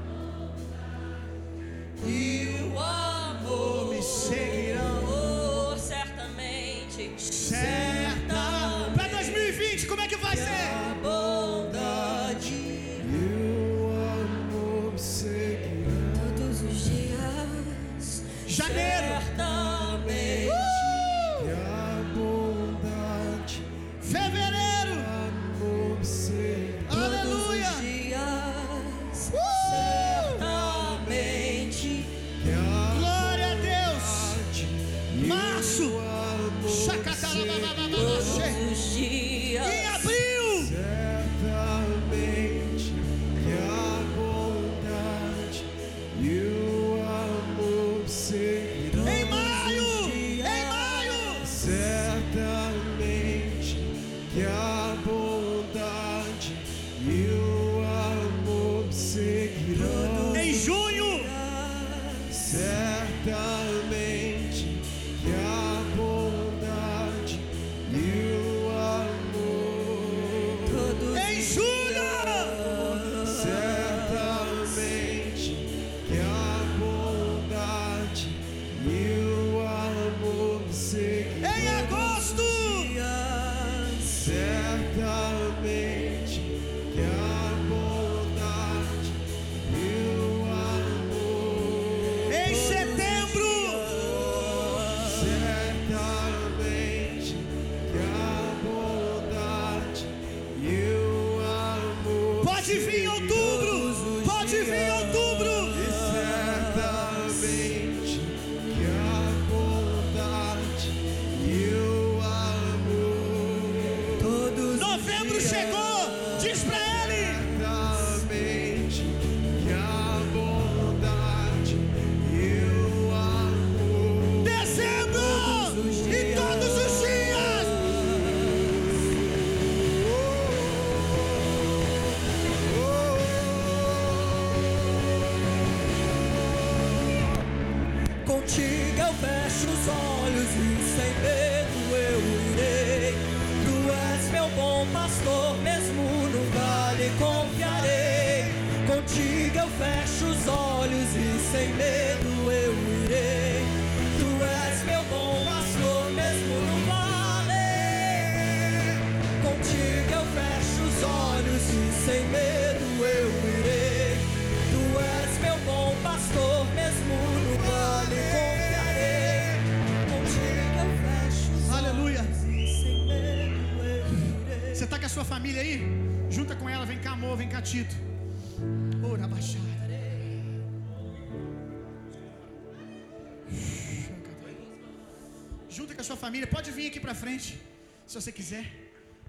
[188.17, 188.65] Se você quiser.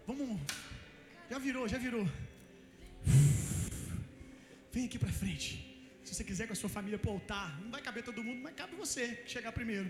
[0.08, 0.40] Vamos.
[1.30, 2.06] Já virou, já virou.
[4.72, 5.50] Vem aqui pra frente.
[6.06, 8.56] Se você quiser com a sua família pro altar, não vai caber todo mundo, mas
[8.56, 9.90] cabe você que chegar primeiro.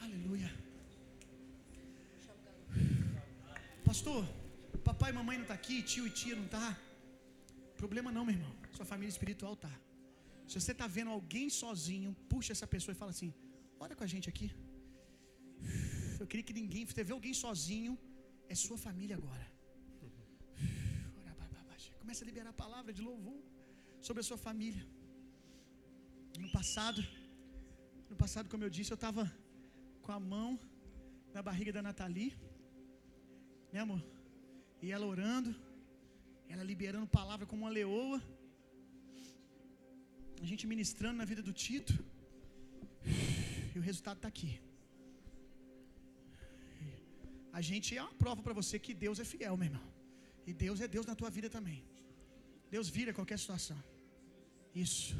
[0.00, 0.50] Aleluia.
[3.84, 4.24] Pastor,
[4.82, 6.68] papai e mamãe não tá aqui, tio e tia não tá.
[7.76, 8.54] Problema não, meu irmão.
[8.72, 9.74] Sua família espiritual tá.
[10.46, 13.30] Se você tá vendo alguém sozinho, puxa essa pessoa e fala assim:
[13.84, 14.48] "Ora com a gente aqui".
[16.20, 17.92] Eu queria que ninguém, você vê alguém sozinho,
[18.52, 19.46] é sua família agora.
[22.08, 23.38] Começa a liberar a palavra de louvor
[24.06, 24.82] sobre a sua família.
[26.42, 27.00] No passado,
[28.10, 29.24] no passado, como eu disse, eu estava
[30.04, 30.50] com a mão
[31.34, 32.32] na barriga da Nathalie,
[33.74, 34.02] né, amor?
[34.80, 35.50] E ela orando,
[36.48, 38.18] ela liberando palavra como uma leoa,
[40.42, 41.94] a gente ministrando na vida do Tito,
[43.78, 44.52] e o resultado está aqui.
[47.58, 49.86] A gente é uma prova para você que Deus é fiel, meu irmão.
[50.48, 51.80] E Deus é Deus na tua vida também.
[52.74, 53.78] Deus vira qualquer situação.
[54.86, 55.16] Isso.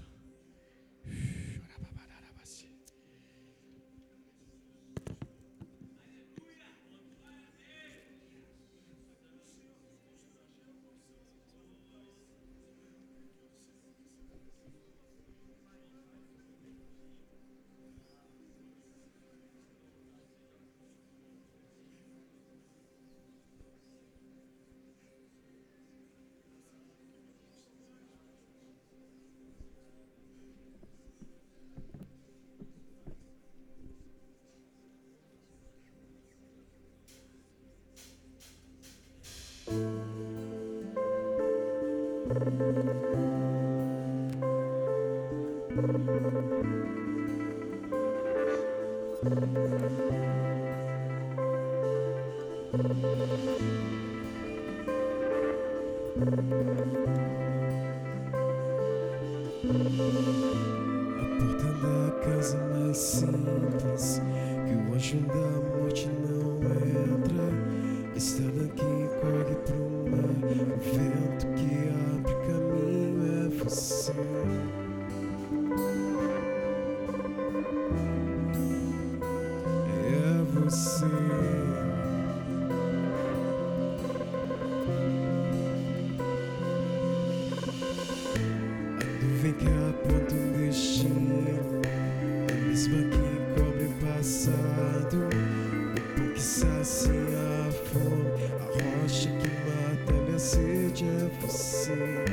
[96.59, 98.45] Sacia a fome.
[98.61, 102.28] A rocha que mata minha sede é você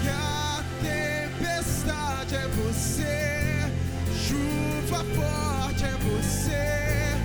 [0.00, 3.72] que a tempestade é você,
[4.14, 7.16] chuva forte é você,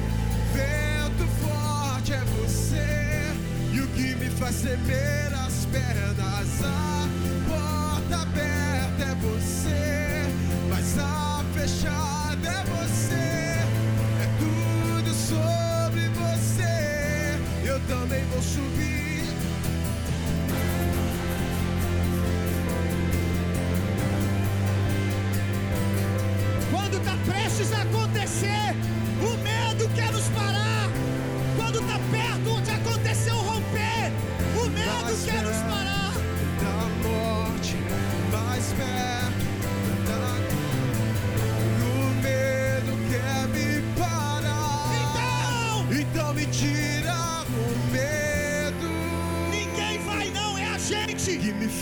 [0.52, 3.34] vento forte é você,
[3.72, 5.23] e o que me faz tremer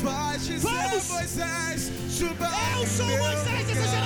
[0.02, 1.08] voz dizer, Vamos!
[1.08, 2.50] Moisés, suba
[2.80, 4.01] Eu sou Moisés, geração!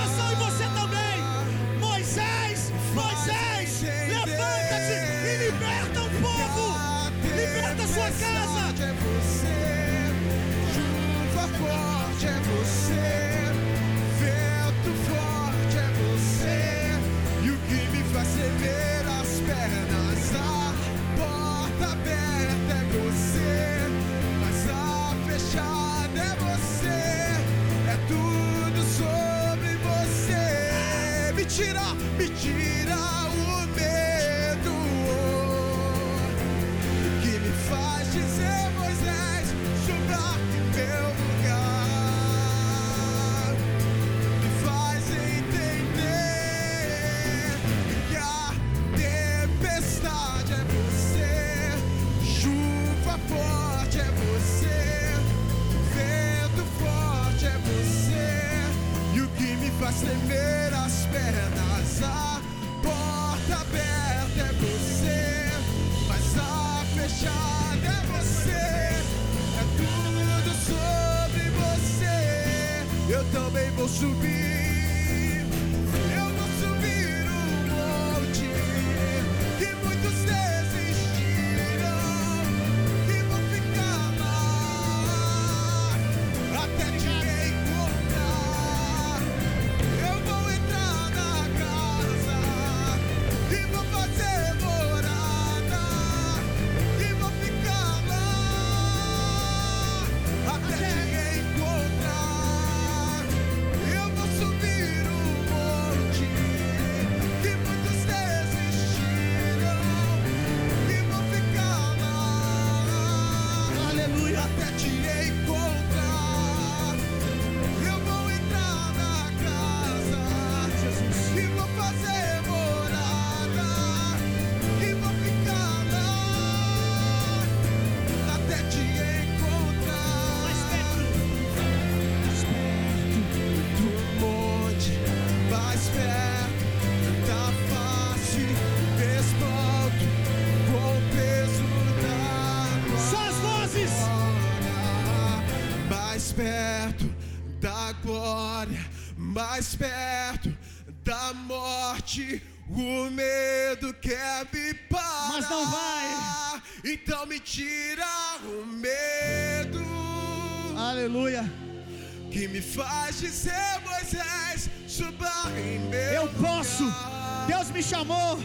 [162.76, 167.46] Faz dizer ser Moisés suba em meu Eu posso, lugar.
[167.48, 168.38] Deus me chamou,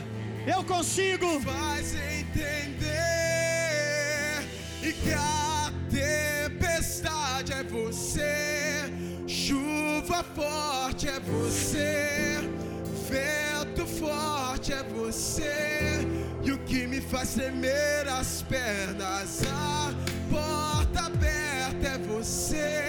[0.47, 1.41] eu consigo.
[1.41, 2.39] Faz entender
[4.85, 8.85] e que a tempestade é você,
[9.27, 12.39] chuva forte é você,
[13.11, 16.07] vento forte é você.
[16.45, 19.93] E o que me faz tremer as pernas, a
[20.31, 22.80] porta aberta é você.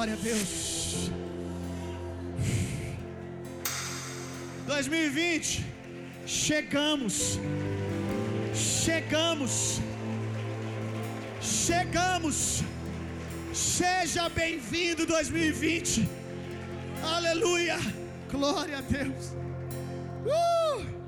[0.00, 1.10] Glória a Deus.
[4.66, 5.62] 2020,
[6.24, 7.38] chegamos.
[8.54, 9.78] Chegamos.
[11.42, 12.62] Chegamos.
[13.52, 16.08] Seja bem-vindo 2020.
[17.02, 17.76] Aleluia.
[18.30, 19.34] Glória a Deus.
[20.24, 20.99] Uh!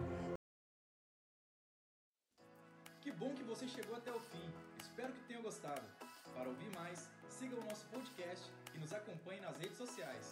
[9.62, 10.32] redes sociais.